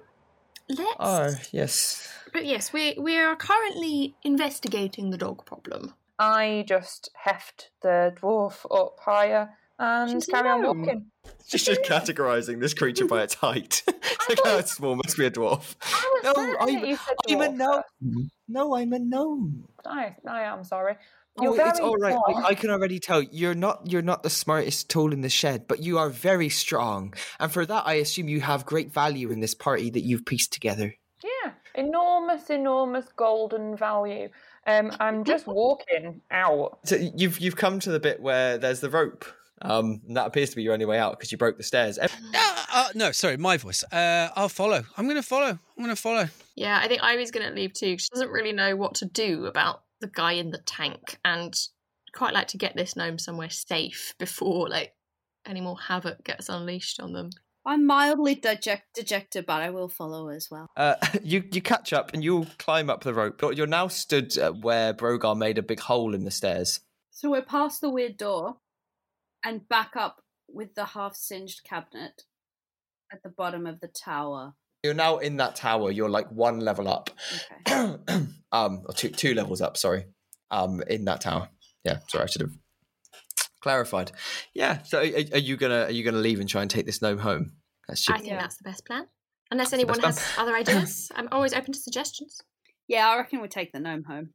let's. 0.69 0.95
oh 0.99 1.35
yes 1.51 2.09
But 2.33 2.45
yes, 2.45 2.73
we 2.73 2.95
we 2.99 3.17
are 3.17 3.35
currently 3.35 4.15
investigating 4.23 5.09
the 5.11 5.17
dog 5.17 5.45
problem. 5.45 5.93
I 6.19 6.65
just 6.67 7.09
heft 7.15 7.69
the 7.81 8.13
dwarf 8.19 8.65
up 8.75 8.97
higher 8.99 9.49
and 9.79 10.09
She's 10.09 10.25
carry 10.25 10.49
on 10.49 10.63
walking. 10.63 11.05
She's 11.45 11.63
just 11.63 11.83
categorizing 11.83 12.59
this 12.59 12.73
creature 12.73 13.05
by 13.05 13.21
its 13.21 13.35
height. 13.35 13.83
it's 13.87 14.29
like 14.29 14.39
how 14.43 14.59
small 14.61 14.95
must 14.95 15.17
be 15.17 15.25
a 15.25 15.31
dwarf. 15.31 15.75
I 15.83 16.21
was 16.23 16.35
No, 16.35 16.55
I'm- 16.59 16.73
that 16.73 16.87
you 16.87 16.95
said 16.97 17.15
I'm 17.29 17.41
a 17.41 17.49
gnome. 17.51 18.31
No, 18.47 18.75
I'm 18.75 18.93
a 18.93 18.99
gnome. 18.99 19.67
I, 19.85 20.15
I 20.27 20.41
am 20.43 20.63
sorry. 20.63 20.95
Oh, 21.39 21.43
You're 21.43 21.61
it's 21.67 21.79
very 21.79 21.89
all 21.89 21.97
right. 21.97 22.13
small. 22.13 22.45
I, 22.45 22.49
I 22.49 22.55
can 22.55 22.69
already 22.69 22.99
tell 22.99 23.21
you're 23.21 23.53
not 23.55 23.89
you're 23.91 24.01
not 24.01 24.23
the 24.23 24.29
smartest 24.29 24.89
tool 24.89 25.13
in 25.13 25.21
the 25.21 25.29
shed, 25.29 25.67
but 25.67 25.79
you 25.83 25.97
are 25.97 26.09
very 26.09 26.49
strong, 26.49 27.13
and 27.39 27.51
for 27.51 27.65
that, 27.65 27.83
I 27.85 27.95
assume 27.95 28.27
you 28.27 28.41
have 28.41 28.65
great 28.65 28.91
value 28.91 29.29
in 29.31 29.39
this 29.39 29.53
party 29.53 29.89
that 29.91 30.01
you've 30.01 30.25
pieced 30.25 30.51
together. 30.53 30.95
Yeah, 31.23 31.51
enormous, 31.75 32.49
enormous 32.49 33.05
golden 33.15 33.75
value. 33.77 34.29
Um, 34.65 34.91
I'm 34.99 35.23
just 35.23 35.47
walking 35.47 36.21
out. 36.31 36.79
So 36.85 36.95
you've 36.95 37.39
you've 37.39 37.55
come 37.55 37.79
to 37.81 37.91
the 37.91 37.99
bit 37.99 38.19
where 38.21 38.57
there's 38.57 38.79
the 38.79 38.89
rope. 38.89 39.25
Um, 39.59 40.01
and 40.07 40.15
that 40.17 40.27
appears 40.27 40.51
to 40.51 40.55
be 40.55 40.61
your 40.61 40.73
only 40.73 40.85
way 40.85 40.99
out 40.99 41.17
because 41.17 41.31
you 41.31 41.37
broke 41.39 41.57
the 41.57 41.63
stairs. 41.63 41.97
Ev- 41.97 42.13
Uh, 42.35 42.65
uh, 42.71 42.87
no, 42.93 43.11
sorry, 43.11 43.37
my 43.37 43.57
voice. 43.57 43.83
Uh, 43.91 44.29
I'll 44.35 44.49
follow. 44.49 44.83
I'm 44.95 45.05
going 45.05 45.15
to 45.15 45.23
follow. 45.23 45.49
I'm 45.49 45.83
going 45.83 45.89
to 45.89 45.95
follow. 45.99 46.29
Yeah, 46.55 46.79
I 46.79 46.87
think 46.87 47.01
Ivy's 47.01 47.31
going 47.31 47.47
to 47.47 47.55
leave 47.55 47.73
too. 47.73 47.97
She 47.97 48.07
doesn't 48.13 48.29
really 48.29 48.53
know 48.53 48.75
what 48.75 48.93
to 48.95 49.05
do 49.05 49.47
about 49.47 49.81
the 50.01 50.07
guy 50.07 50.33
in 50.33 50.51
the 50.51 50.59
tank, 50.59 51.19
and 51.25 51.57
quite 52.13 52.33
like 52.33 52.47
to 52.47 52.57
get 52.57 52.75
this 52.75 52.95
gnome 52.95 53.19
somewhere 53.19 53.49
safe 53.49 54.13
before 54.19 54.69
like 54.69 54.93
any 55.45 55.61
more 55.61 55.79
havoc 55.79 56.23
gets 56.23 56.49
unleashed 56.49 56.99
on 56.99 57.13
them. 57.13 57.29
I'm 57.65 57.85
mildly 57.85 58.35
deject- 58.35 58.93
dejected, 58.93 59.45
but 59.45 59.61
I 59.61 59.71
will 59.71 59.89
follow 59.89 60.29
as 60.29 60.49
well. 60.49 60.67
Uh, 60.77 60.95
you 61.23 61.43
you 61.51 61.61
catch 61.61 61.91
up 61.91 62.13
and 62.13 62.23
you'll 62.23 62.47
climb 62.57 62.89
up 62.89 63.03
the 63.03 63.13
rope. 63.13 63.41
You're 63.55 63.67
now 63.67 63.87
stood 63.87 64.37
uh, 64.37 64.51
where 64.51 64.93
Brogar 64.93 65.37
made 65.37 65.57
a 65.57 65.63
big 65.63 65.81
hole 65.81 66.13
in 66.13 66.23
the 66.23 66.31
stairs. 66.31 66.79
So 67.11 67.31
we're 67.31 67.41
past 67.41 67.81
the 67.81 67.89
weird 67.89 68.15
door 68.15 68.57
and 69.43 69.67
back 69.67 69.95
up 69.95 70.21
with 70.47 70.75
the 70.75 70.85
half 70.85 71.15
singed 71.15 71.63
cabinet 71.63 72.23
at 73.11 73.23
the 73.23 73.29
bottom 73.29 73.65
of 73.65 73.79
the 73.79 73.87
tower. 73.87 74.53
You're 74.83 74.93
now 74.93 75.17
in 75.17 75.37
that 75.37 75.55
tower. 75.55 75.91
You're 75.91 76.09
like 76.09 76.31
one 76.31 76.59
level 76.59 76.87
up. 76.87 77.09
Okay. 77.67 77.95
um, 78.51 78.83
or 78.85 78.93
two 78.95 79.09
two 79.09 79.33
levels 79.33 79.61
up. 79.61 79.77
Sorry. 79.77 80.05
Um, 80.51 80.81
in 80.89 81.05
that 81.05 81.21
tower. 81.21 81.49
Yeah. 81.83 81.99
Sorry, 82.07 82.23
I 82.23 82.27
should 82.27 82.41
have 82.41 82.51
clarified. 83.61 84.11
Yeah. 84.53 84.81
So, 84.83 84.99
are, 84.99 85.03
are 85.03 85.39
you 85.39 85.57
gonna 85.57 85.83
are 85.85 85.91
you 85.91 86.03
gonna 86.03 86.17
leave 86.19 86.39
and 86.39 86.47
try 86.49 86.61
and 86.61 86.69
take 86.71 86.85
this 86.85 87.01
gnome 87.01 87.17
home? 87.19 87.53
That's 87.87 88.07
I 88.09 88.17
think 88.17 88.27
Yeah. 88.27 88.39
that's 88.39 88.57
the 88.57 88.63
best 88.69 88.85
plan. 88.85 89.07
Unless 89.49 89.73
anyone 89.73 89.99
That's 90.01 90.19
has 90.21 90.37
other 90.39 90.55
ideas, 90.61 91.11
I'm 91.15 91.29
always 91.31 91.53
open 91.53 91.73
to 91.73 91.79
suggestions. 91.79 92.41
Yeah, 92.87 93.09
I 93.09 93.17
reckon 93.17 93.39
we'll 93.39 93.49
take 93.49 93.71
the 93.71 93.79
gnome 93.79 94.03
home. 94.03 94.29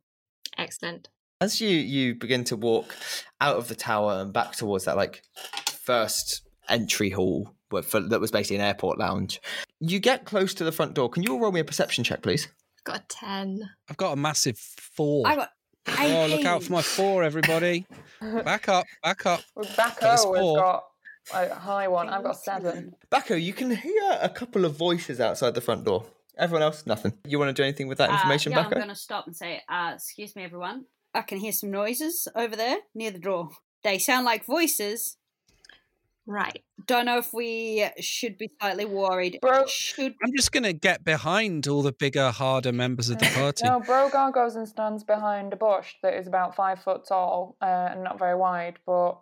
Excellent. 0.59 1.09
As 1.41 1.61
you 1.61 1.69
you 1.69 2.15
begin 2.15 2.45
to 2.45 2.57
walk 2.57 2.95
out 3.41 3.57
of 3.57 3.69
the 3.69 3.75
tower 3.75 4.21
and 4.21 4.33
back 4.33 4.53
towards 4.53 4.85
that 4.87 4.97
like 4.97 5.23
first 5.71 6.43
entry 6.69 7.11
hall 7.11 7.51
where- 7.71 7.83
for, 7.83 8.01
that 8.01 8.21
was 8.21 8.31
basically 8.31 8.57
an 8.57 8.63
airport 8.63 8.99
lounge, 8.99 9.41
you 9.83 9.99
get 9.99 10.25
close 10.25 10.55
to 10.55 10.65
the 10.65 10.73
front 10.73 10.95
door. 10.95 11.09
Can 11.11 11.23
you 11.23 11.33
all 11.33 11.41
roll 11.41 11.53
me 11.53 11.61
a 11.61 11.65
perception 11.65 12.05
check, 12.05 12.23
please? 12.23 12.49
Got 12.85 12.97
a 13.01 13.05
10. 13.09 13.71
I've 13.91 13.97
got 13.97 14.13
a 14.13 14.17
massive 14.17 14.59
four. 14.59 15.27
I 15.27 15.37
got. 15.37 15.51
Oh, 15.99 16.27
look 16.31 16.45
out 16.45 16.63
for 16.63 16.73
my 16.73 16.83
four, 16.83 17.25
everybody. 17.25 17.87
Back 18.45 18.69
up, 18.69 18.87
back 19.03 19.27
up. 19.27 19.41
With 19.57 19.69
Bacco 19.77 20.01
Got 20.01 20.07
a 20.07 20.11
has 20.13 20.25
four. 20.25 20.57
got 20.57 20.85
a 21.35 21.55
high 21.57 21.89
one. 21.89 22.09
I've 22.09 22.23
got 22.23 22.37
seven. 22.39 22.95
Bacco, 23.11 23.35
you 23.35 23.53
can 23.53 23.75
hear 23.75 24.19
a 24.21 24.29
couple 24.29 24.65
of 24.65 24.77
voices 24.77 25.19
outside 25.21 25.55
the 25.55 25.61
front 25.61 25.85
door. 25.85 26.07
Everyone 26.39 26.63
else, 26.63 26.87
nothing. 26.87 27.13
You 27.27 27.41
want 27.41 27.49
to 27.49 27.53
do 27.53 27.65
anything 27.65 27.89
with 27.89 27.99
that 27.99 28.11
Uh, 28.11 28.15
information, 28.15 28.53
yeah, 28.53 28.59
Bacco? 28.63 28.77
I'm 28.77 28.83
going 28.83 28.89
to 28.91 28.95
stop 28.95 29.27
and 29.27 29.35
say, 29.37 29.61
uh, 29.69 29.93
excuse 29.97 30.37
me, 30.37 30.45
everyone. 30.45 30.85
I 31.13 31.23
can 31.23 31.39
hear 31.39 31.51
some 31.53 31.73
noises 31.73 32.29
over 32.37 32.55
there 32.55 32.77
near 32.95 33.11
the 33.11 33.19
door. 33.19 33.51
They 33.83 33.99
sound 33.99 34.25
like 34.25 34.45
voices. 34.47 35.17
Right. 36.27 36.63
Don't 36.87 37.07
know 37.07 37.19
if 37.19 37.33
we 37.33 37.89
should 38.01 38.39
be 38.39 38.51
slightly 38.61 38.85
worried. 38.85 39.39
Bro- 39.43 39.67
Should 39.67 40.15
I'm 40.25 40.33
just 40.37 40.53
going 40.53 40.63
to 40.63 40.73
get 40.73 41.05
behind 41.05 41.67
all 41.67 41.83
the 41.83 41.93
bigger, 41.93 42.31
harder 42.31 42.73
members 42.73 43.11
of 43.11 43.19
the 43.19 43.27
party. 43.35 43.65
No, 43.67 43.81
Brogar 43.81 44.33
goes 44.33 44.55
and 44.57 44.69
stands 44.69 45.05
behind 45.05 45.53
a 45.53 45.57
bush 45.57 45.95
that 46.03 46.15
is 46.15 46.27
about 46.27 46.55
five 46.55 46.81
foot 46.83 47.07
tall 47.09 47.57
uh, 47.61 47.89
and 47.91 48.05
not 48.05 48.19
very 48.19 48.37
wide, 48.37 48.79
but 48.87 49.19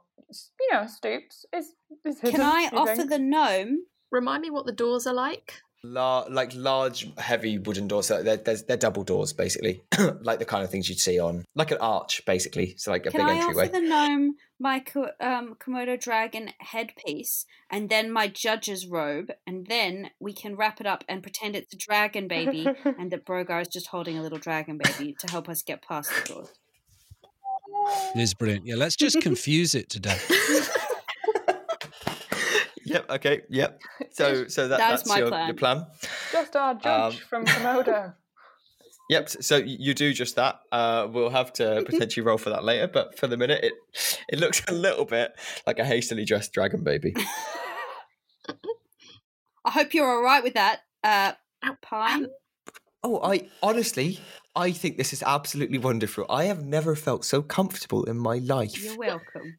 you 0.61 0.69
know, 0.73 0.87
stoops. 0.87 1.47
Is, 1.55 1.73
is 2.05 2.21
can 2.21 2.33
hidden, 2.33 2.47
I 2.47 2.61
you 2.73 2.79
offer 2.79 2.97
think? 2.97 3.11
the 3.11 3.19
gnome? 3.19 3.85
Remind 4.11 4.43
me 4.43 4.51
what 4.51 4.67
the 4.67 4.73
doors 4.73 5.07
are 5.07 5.15
like. 5.15 5.63
La- 5.83 6.27
like 6.29 6.55
large, 6.55 7.09
heavy 7.19 7.59
wooden 7.59 7.89
doors. 7.89 8.07
So 8.07 8.23
they're, 8.23 8.37
they're, 8.37 8.57
they're 8.57 8.77
double 8.77 9.03
doors, 9.05 9.33
basically, 9.33 9.83
like 10.21 10.39
the 10.39 10.45
kind 10.45 10.63
of 10.63 10.71
things 10.71 10.89
you'd 10.89 11.01
see 11.01 11.19
on, 11.19 11.45
like 11.55 11.71
an 11.71 11.79
arch, 11.79 12.25
basically. 12.27 12.75
So 12.77 12.91
like 12.91 13.07
a 13.07 13.11
Can 13.11 13.21
big 13.21 13.29
I 13.29 13.39
entryway. 13.39 13.65
offer 13.65 13.73
the 13.73 13.81
gnome 13.81 14.35
my 14.61 14.79
Ko- 14.81 15.13
um, 15.21 15.57
Komodo 15.59 15.99
dragon 15.99 16.51
headpiece 16.59 17.47
and 17.71 17.89
then 17.89 18.13
my 18.13 18.29
judge's 18.29 18.87
robe, 18.87 19.33
and 19.47 19.67
then 19.67 20.11
we 20.21 20.35
can 20.35 20.55
wrap 20.55 20.81
it 20.81 20.87
up 20.87 21.03
and 21.09 21.23
pretend 21.23 21.57
it's 21.57 21.73
a 21.73 21.79
dragon 21.79 22.29
baby, 22.29 22.67
and 22.99 23.11
that 23.11 23.25
Brogar 23.25 23.63
is 23.63 23.69
just 23.69 23.87
holding 23.87 24.19
a 24.19 24.23
little 24.23 24.39
dragon 24.39 24.79
baby 24.79 25.17
to 25.21 25.31
help 25.31 25.49
us 25.49 25.63
get 25.63 25.83
past 25.83 26.11
the 26.11 26.35
doors. 26.35 26.49
It 28.15 28.21
is 28.21 28.35
brilliant. 28.35 28.67
Yeah, 28.67 28.75
let's 28.75 28.97
just 28.97 29.21
confuse 29.23 29.75
it 29.75 29.89
today. 29.89 30.19
Yep. 32.91 33.11
Okay. 33.11 33.41
Yep. 33.49 33.81
So 34.13 34.49
so 34.49 34.69
that, 34.69 34.79
That 34.79 34.91
was 34.93 35.01
that's 35.01 35.09
my 35.09 35.19
your 35.19 35.29
plan. 35.29 35.47
your 35.47 35.57
plan. 35.57 35.87
Just 36.33 36.57
our 36.57 36.75
judge 36.75 37.15
Um, 37.15 37.21
from 37.29 37.45
Komodo. 37.53 38.15
Yep. 39.09 39.29
So 39.29 39.57
you 39.57 39.95
do 39.95 40.13
just 40.13 40.37
that. 40.37 40.61
Uh, 40.71 41.09
we'll 41.11 41.31
have 41.31 41.53
to 41.55 41.83
potentially 41.87 42.25
roll 42.25 42.39
for 42.39 42.51
that 42.51 42.65
later, 42.65 42.87
but 42.89 43.19
for 43.19 43.27
the 43.27 43.37
minute, 43.37 43.63
it 43.65 43.73
it 44.29 44.39
looks 44.39 44.63
a 44.69 44.73
little 44.73 45.05
bit 45.05 45.33
like 45.67 45.79
a 45.79 45.85
hastily 45.85 46.25
dressed 46.25 46.53
dragon 46.53 46.83
baby. 46.85 47.15
I 49.65 49.71
hope 49.71 49.95
you're 49.95 50.09
all 50.11 50.23
right 50.23 50.43
with 50.43 50.55
that, 50.55 50.81
uh, 51.05 51.33
Pine. 51.83 52.27
Oh, 53.03 53.21
I 53.23 53.49
honestly, 53.63 54.19
I 54.57 54.73
think 54.73 54.97
this 54.97 55.13
is 55.13 55.23
absolutely 55.23 55.79
wonderful. 55.79 56.27
I 56.29 56.45
have 56.45 56.65
never 56.65 56.97
felt 56.97 57.25
so 57.25 57.43
comfortable 57.43 58.05
in 58.05 58.19
my 58.19 58.39
life. 58.39 58.83
You're 58.83 58.97
welcome. 58.99 59.59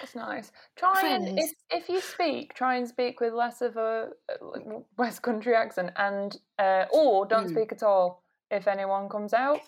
That's 0.00 0.14
nice. 0.14 0.52
Try 0.76 1.08
and 1.08 1.38
if, 1.38 1.52
if 1.70 1.88
you 1.88 2.00
speak, 2.00 2.54
try 2.54 2.76
and 2.76 2.86
speak 2.88 3.20
with 3.20 3.32
less 3.32 3.60
of 3.62 3.76
a 3.76 4.08
uh, 4.30 4.58
West 4.98 5.22
Country 5.22 5.54
accent, 5.54 5.90
and 5.96 6.36
uh, 6.58 6.84
or 6.92 7.26
don't 7.26 7.46
Mm. 7.46 7.50
speak 7.52 7.72
at 7.72 7.82
all 7.82 8.22
if 8.50 8.66
anyone 8.68 9.08
comes 9.08 9.32
out. 9.32 9.60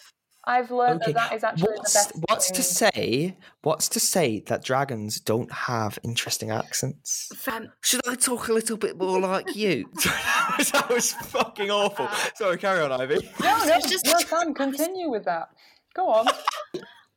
I've 0.45 0.73
learned 0.73 1.03
Okay, 1.03 1.13
that 1.13 1.31
that 1.31 1.37
is 1.37 1.45
actually 1.45 1.75
What's 1.77 1.93
the 1.93 1.99
best. 1.99 2.25
what's 2.29 2.51
to 2.51 2.63
say? 2.65 3.37
What's 3.63 3.89
to 3.91 4.01
say 4.01 4.41
that 4.47 4.65
dragons 4.65 5.21
don't 5.21 5.53
have 5.53 6.01
interesting 6.03 6.51
accents? 6.51 7.31
Um, 7.47 7.69
Should 7.81 8.01
I 8.09 8.17
talk 8.17 8.49
a 8.49 8.53
little 8.53 8.77
bit 8.77 8.99
more 8.99 9.21
like 9.21 9.55
you? 9.55 9.89
that 10.03 10.87
was 10.91 11.13
fucking 11.13 11.71
awful. 11.71 12.09
Sorry, 12.35 12.59
carry 12.59 12.81
on, 12.81 12.91
Ivy. 12.91 13.19
No, 13.41 13.65
no, 13.67 13.81
just- 13.81 14.05
no, 14.05 14.19
Sam, 14.19 14.53
continue 14.53 15.09
with 15.11 15.25
that. 15.27 15.51
Go 15.95 16.09
on. 16.09 16.27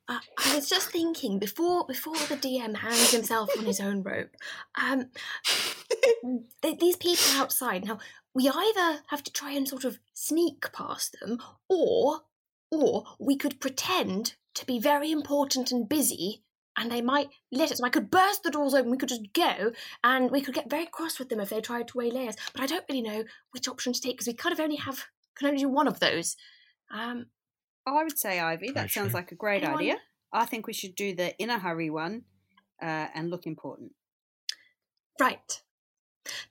I 0.08 0.56
was 0.56 0.70
just 0.70 0.90
thinking 0.90 1.40
before 1.40 1.86
before 1.86 2.16
the 2.16 2.38
DM 2.38 2.76
hangs 2.76 3.12
himself 3.12 3.50
on 3.58 3.66
his 3.66 3.80
own 3.80 4.04
rope. 4.04 4.36
Um, 4.76 5.08
th- 6.62 6.80
these 6.80 6.98
people 6.98 7.26
outside 7.36 7.86
now. 7.86 8.00
We 8.34 8.50
either 8.50 9.00
have 9.08 9.24
to 9.24 9.32
try 9.32 9.52
and 9.52 9.68
sort 9.68 9.86
of 9.86 10.00
sneak 10.14 10.72
past 10.74 11.16
them, 11.20 11.40
or 11.70 12.22
or 12.70 13.06
we 13.20 13.38
could 13.38 13.60
pretend 13.60 14.36
to 14.56 14.66
be 14.66 14.78
very 14.80 15.10
important 15.12 15.72
and 15.72 15.88
busy, 15.88 16.44
and 16.78 16.92
they 16.92 17.02
might 17.02 17.30
let 17.52 17.72
us. 17.72 17.82
I 17.82 17.90
could 17.90 18.12
burst 18.12 18.44
the 18.44 18.52
doors 18.52 18.74
open. 18.74 18.92
We 18.92 18.98
could 18.98 19.10
just 19.10 19.34
go, 19.34 19.72
and 20.04 20.30
we 20.32 20.42
could 20.42 20.54
get 20.54 20.70
very 20.70 20.86
cross 20.86 21.18
with 21.18 21.30
them 21.30 21.40
if 21.40 21.50
they 21.50 21.62
tried 21.62 21.88
to 21.88 21.98
waylay 21.98 22.28
us. 22.28 22.36
But 22.54 22.62
I 22.62 22.66
don't 22.68 22.86
really 22.90 23.02
know 23.02 23.24
which 23.52 23.68
option 23.68 23.94
to 23.94 24.02
take 24.02 24.14
because 24.18 24.28
we 24.28 24.34
kind 24.34 24.54
of 24.54 24.60
only 24.60 24.78
have 24.78 25.06
can 25.36 25.48
only 25.48 25.62
do 25.62 25.70
one 25.70 25.88
of 25.88 26.00
those. 26.00 26.36
Um, 26.92 27.28
I 27.88 28.04
would 28.04 28.18
say, 28.18 28.40
Ivy, 28.40 28.68
that 28.68 28.74
Very 28.74 28.90
sounds 28.90 29.12
true. 29.12 29.20
like 29.20 29.32
a 29.32 29.36
great 29.36 29.64
Anyone? 29.64 29.80
idea. 29.82 29.98
I 30.34 30.46
think 30.46 30.68
we 30.68 30.74
should 30.74 30.96
do 30.96 31.16
the 31.16 31.36
in 31.38 31.50
a 31.50 31.60
hurry 31.60 31.90
one 31.90 32.24
uh, 32.82 33.08
and 33.14 33.30
look 33.30 33.46
important. 33.46 33.92
Right. 35.20 35.62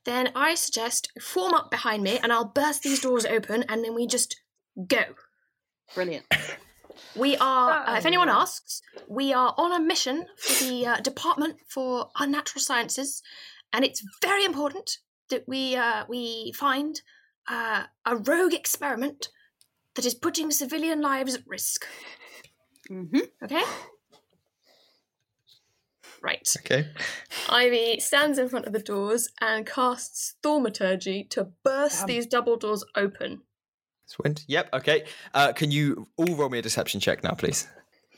Then 0.04 0.30
I 0.34 0.54
suggest 0.54 1.10
form 1.20 1.52
up 1.54 1.70
behind 1.70 2.02
me 2.02 2.18
and 2.22 2.32
I'll 2.32 2.44
burst 2.46 2.82
these 2.82 3.00
doors 3.00 3.26
open 3.26 3.64
and 3.68 3.84
then 3.84 3.94
we 3.94 4.06
just 4.06 4.40
go. 4.86 5.02
Brilliant. 5.94 6.24
We 7.16 7.36
are, 7.36 7.84
uh, 7.88 7.98
if 7.98 8.06
anyone 8.06 8.28
Ah. 8.28 8.42
asks, 8.42 8.80
we 9.08 9.32
are 9.32 9.52
on 9.58 9.72
a 9.72 9.80
mission 9.80 10.26
for 10.38 10.64
the 10.64 10.86
uh, 10.86 11.00
Department 11.00 11.56
for 11.68 12.10
Unnatural 12.18 12.62
Sciences 12.62 13.20
and 13.72 13.84
it's 13.84 14.02
very 14.22 14.44
important 14.44 14.98
that 15.30 15.42
we, 15.48 15.74
uh, 15.74 16.04
we 16.08 16.52
find 16.52 17.02
uh, 17.48 17.84
a 18.06 18.16
rogue 18.16 18.54
experiment 18.54 19.28
that 19.94 20.06
is 20.06 20.14
putting 20.14 20.50
civilian 20.50 21.00
lives 21.00 21.34
at 21.34 21.46
risk. 21.46 21.86
Mm-hmm. 22.90 23.18
Okay? 23.44 23.62
Right. 26.22 26.48
Okay. 26.60 26.88
Ivy 27.50 28.00
stands 28.00 28.38
in 28.38 28.48
front 28.48 28.66
of 28.66 28.72
the 28.72 28.78
doors 28.78 29.28
and 29.42 29.66
casts 29.66 30.36
Thaumaturgy 30.42 31.24
to 31.30 31.48
burst 31.62 32.00
Damn. 32.00 32.06
these 32.06 32.26
double 32.26 32.56
doors 32.56 32.82
open. 32.96 33.42
Swind. 34.06 34.42
Yep. 34.48 34.70
Okay. 34.72 35.04
Uh, 35.34 35.52
can 35.52 35.70
you 35.70 36.08
all 36.16 36.34
roll 36.34 36.48
me 36.48 36.58
a 36.58 36.62
deception 36.62 36.98
check 37.00 37.22
now, 37.22 37.32
please, 37.32 37.68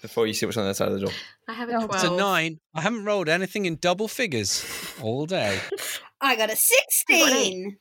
before 0.03 0.27
you 0.29 0.35
see 0.35 0.47
what's 0.47 0.57
on 0.57 0.65
the 0.65 0.71
other 0.71 0.75
side 0.75 0.89
of 0.89 0.95
the 0.95 1.01
door? 1.01 1.13
I 1.49 1.55
have 1.55 1.69
a 1.69 1.73
No, 1.73 1.87
12. 1.87 1.95
It's 1.95 2.05
a 2.05 2.17
nine. 2.17 2.61
I 2.75 2.81
haven't 2.83 3.05
rolled 3.05 3.29
anything 3.29 3.67
in 3.67 3.77
double 3.77 4.07
figures 4.07 4.65
all 5.03 5.27
day. 5.27 5.59
I 6.21 6.37
got 6.37 6.51
a 6.51 6.57
16. 6.57 7.77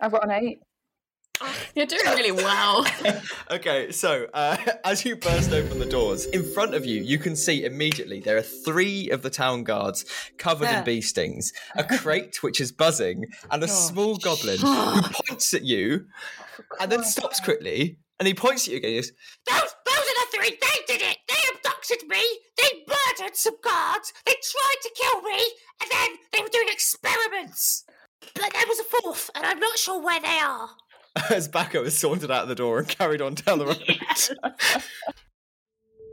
I've 0.00 0.12
got 0.12 0.24
an 0.24 0.30
eight. 0.30 0.58
Oh, 1.40 1.54
you're 1.74 1.86
doing 1.86 2.02
really 2.06 2.32
well. 2.32 2.86
Okay, 3.50 3.92
so 3.92 4.26
uh, 4.34 4.56
as 4.84 5.04
you 5.04 5.14
burst 5.14 5.52
open 5.52 5.78
the 5.78 5.86
doors, 5.86 6.26
in 6.26 6.42
front 6.52 6.74
of 6.74 6.84
you, 6.84 7.00
you 7.00 7.16
can 7.18 7.36
see 7.36 7.64
immediately 7.64 8.18
there 8.20 8.36
are 8.36 8.42
three 8.42 9.08
of 9.10 9.22
the 9.22 9.30
town 9.30 9.62
guards 9.62 10.04
covered 10.36 10.64
Yeah. 10.64 10.80
in 10.80 10.84
bee 10.84 11.00
stings, 11.00 11.52
a 11.76 11.84
crate 11.84 12.42
which 12.42 12.60
is 12.60 12.72
buzzing, 12.72 13.24
and 13.50 13.62
a 13.62 13.68
small 13.68 14.16
goblin 14.16 14.58
who 14.58 15.02
points 15.28 15.54
at 15.54 15.62
you 15.62 16.06
and 16.80 16.90
then 16.90 17.04
stops 17.04 17.38
quickly. 17.40 17.98
And 18.18 18.26
he 18.26 18.34
points 18.34 18.66
at 18.66 18.72
you 18.72 18.78
again. 18.78 18.90
He 18.90 18.96
goes, 18.96 19.12
Those, 19.46 19.74
those 19.84 19.94
are 19.94 20.18
the 20.24 20.36
three. 20.36 20.50
They 20.50 20.92
did 20.94 21.02
it. 21.02 21.18
They 21.28 21.34
abducted 21.54 22.08
me. 22.08 22.22
They 22.56 22.84
murdered 22.88 23.36
some 23.36 23.56
guards. 23.62 24.12
They 24.24 24.32
tried 24.32 24.80
to 24.82 24.90
kill 24.96 25.22
me, 25.22 25.38
and 25.82 25.90
then 25.90 26.08
they 26.32 26.40
were 26.42 26.48
doing 26.48 26.68
experiments. 26.68 27.84
But 28.34 28.52
there 28.54 28.66
was 28.66 28.80
a 28.80 28.84
fourth, 28.84 29.30
and 29.36 29.46
I'm 29.46 29.60
not 29.60 29.78
sure 29.78 30.02
where 30.02 30.20
they 30.20 30.38
are. 30.38 30.70
as 31.30 31.48
Bacco 31.48 31.84
has 31.84 31.96
sauntered 31.96 32.30
out 32.30 32.48
the 32.48 32.54
door 32.54 32.78
and 32.78 32.88
carried 32.88 33.22
on 33.22 33.34
down 33.34 33.58
the 33.58 33.66
road. 33.66 34.82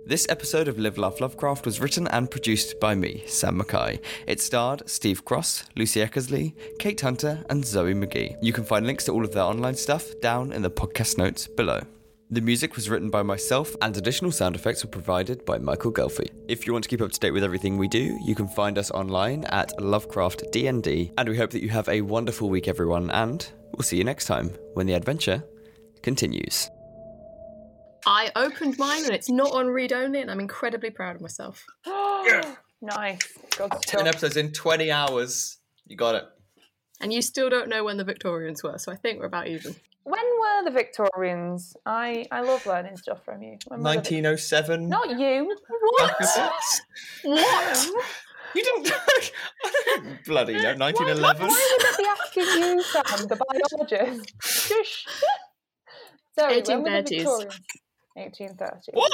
This 0.05 0.27
episode 0.27 0.67
of 0.67 0.77
Live 0.77 0.97
Laugh 0.97 1.21
Lovecraft 1.21 1.65
was 1.65 1.79
written 1.79 2.09
and 2.09 2.29
produced 2.29 2.77
by 2.81 2.93
me, 2.93 3.23
Sam 3.25 3.55
Mackay. 3.55 4.01
It 4.27 4.41
starred 4.41 4.83
Steve 4.85 5.23
Cross, 5.23 5.63
Lucy 5.77 6.01
Eckersley, 6.01 6.55
Kate 6.77 6.99
Hunter, 6.99 7.41
and 7.49 7.65
Zoe 7.65 7.93
McGee. 7.93 8.35
You 8.41 8.51
can 8.51 8.65
find 8.65 8.85
links 8.85 9.05
to 9.05 9.13
all 9.13 9.23
of 9.23 9.31
their 9.31 9.43
online 9.43 9.75
stuff 9.75 10.11
down 10.21 10.51
in 10.51 10.61
the 10.61 10.69
podcast 10.69 11.17
notes 11.17 11.47
below. 11.47 11.79
The 12.31 12.41
music 12.41 12.75
was 12.75 12.89
written 12.89 13.09
by 13.09 13.23
myself, 13.23 13.73
and 13.81 13.95
additional 13.95 14.33
sound 14.33 14.57
effects 14.57 14.83
were 14.83 14.91
provided 14.91 15.45
by 15.45 15.57
Michael 15.57 15.93
Gelfie. 15.93 16.31
If 16.49 16.67
you 16.67 16.73
want 16.73 16.83
to 16.83 16.89
keep 16.89 17.01
up 17.01 17.13
to 17.13 17.19
date 17.21 17.31
with 17.31 17.45
everything 17.45 17.77
we 17.77 17.87
do, 17.87 18.19
you 18.25 18.35
can 18.35 18.49
find 18.49 18.77
us 18.77 18.91
online 18.91 19.45
at 19.45 19.81
Lovecraft 19.81 20.51
DND, 20.51 21.13
and 21.17 21.29
we 21.29 21.37
hope 21.37 21.51
that 21.51 21.63
you 21.63 21.69
have 21.69 21.87
a 21.87 22.01
wonderful 22.01 22.49
week, 22.49 22.67
everyone, 22.67 23.09
and 23.11 23.49
we'll 23.73 23.83
see 23.83 23.97
you 23.97 24.03
next 24.03 24.25
time 24.25 24.49
when 24.73 24.87
the 24.87 24.93
adventure 24.93 25.43
continues. 26.01 26.69
I 28.05 28.31
opened 28.35 28.77
mine 28.77 29.05
and 29.05 29.13
it's 29.13 29.29
not 29.29 29.53
on 29.53 29.67
read 29.67 29.93
only, 29.93 30.19
and 30.19 30.29
I'm 30.29 30.39
incredibly 30.39 30.89
proud 30.89 31.15
of 31.15 31.21
myself. 31.21 31.65
Nice. 32.83 33.19
Good 33.57 33.71
10 33.71 33.79
stuff. 33.81 34.05
episodes 34.07 34.35
in 34.35 34.51
20 34.51 34.91
hours. 34.91 35.57
You 35.87 35.95
got 35.95 36.15
it. 36.15 36.25
And 36.99 37.13
you 37.13 37.21
still 37.21 37.49
don't 37.49 37.69
know 37.69 37.85
when 37.85 37.95
the 37.95 38.03
Victorians 38.03 38.61
were, 38.61 38.77
so 38.77 38.91
I 38.91 38.97
think 38.97 39.19
we're 39.19 39.25
about 39.25 39.47
even. 39.47 39.73
When 40.03 40.19
were 40.41 40.65
the 40.65 40.71
Victorians? 40.71 41.77
I, 41.85 42.25
I 42.29 42.41
love 42.41 42.65
learning 42.65 42.97
stuff 42.97 43.23
from 43.23 43.41
you. 43.41 43.57
When 43.67 43.79
were 43.81 43.93
the 43.93 44.01
Vic- 44.01 44.11
1907. 44.11 44.89
Not 44.89 45.17
you. 45.17 45.55
Massachusetts. 45.99 46.81
What? 47.23 47.89
You 48.55 48.63
didn't. 48.63 48.91
Bloody 50.25 50.53
know. 50.53 50.75
Why, 50.79 50.91
1911. 50.91 51.47
why 51.47 51.77
would 51.77 51.85
I 51.85 51.95
be 51.97 52.05
asking 52.05 52.61
you, 52.63 52.83
Sam, 52.83 53.27
the 53.27 53.35
biologist? 53.35 54.33
Shush. 54.41 55.05
Sorry, 56.37 56.61
when 56.61 56.83
were 56.83 56.89
the 56.89 56.89
1830s. 57.03 57.59
1830. 58.15 58.91
What? 58.93 59.11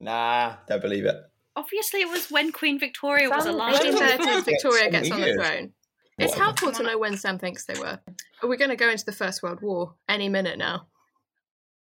Nah, 0.00 0.54
don't 0.68 0.82
believe 0.82 1.04
it. 1.04 1.16
Obviously, 1.56 2.00
it 2.00 2.08
was 2.08 2.30
when 2.30 2.50
Queen 2.52 2.78
Victoria 2.78 3.28
was 3.28 3.44
Sam- 3.44 3.54
alive. 3.54 3.76
Sam- 3.76 3.94
1830s, 3.94 4.44
Victoria 4.44 4.90
gets 4.90 5.10
on 5.10 5.20
the 5.20 5.26
years. 5.26 5.36
throne. 5.36 5.72
It's 6.18 6.30
What? 6.32 6.38
helpful 6.44 6.72
to 6.72 6.82
know 6.82 6.98
when 6.98 7.16
Sam 7.16 7.38
thinks 7.38 7.64
they 7.66 7.78
were. 7.78 7.98
Are 8.42 8.48
We're 8.48 8.56
going 8.56 8.70
to 8.70 8.76
go 8.76 8.88
into 8.90 9.04
the 9.04 9.12
First 9.12 9.42
World 9.42 9.60
War 9.62 9.94
any 10.08 10.28
minute 10.28 10.58
now. 10.58 10.86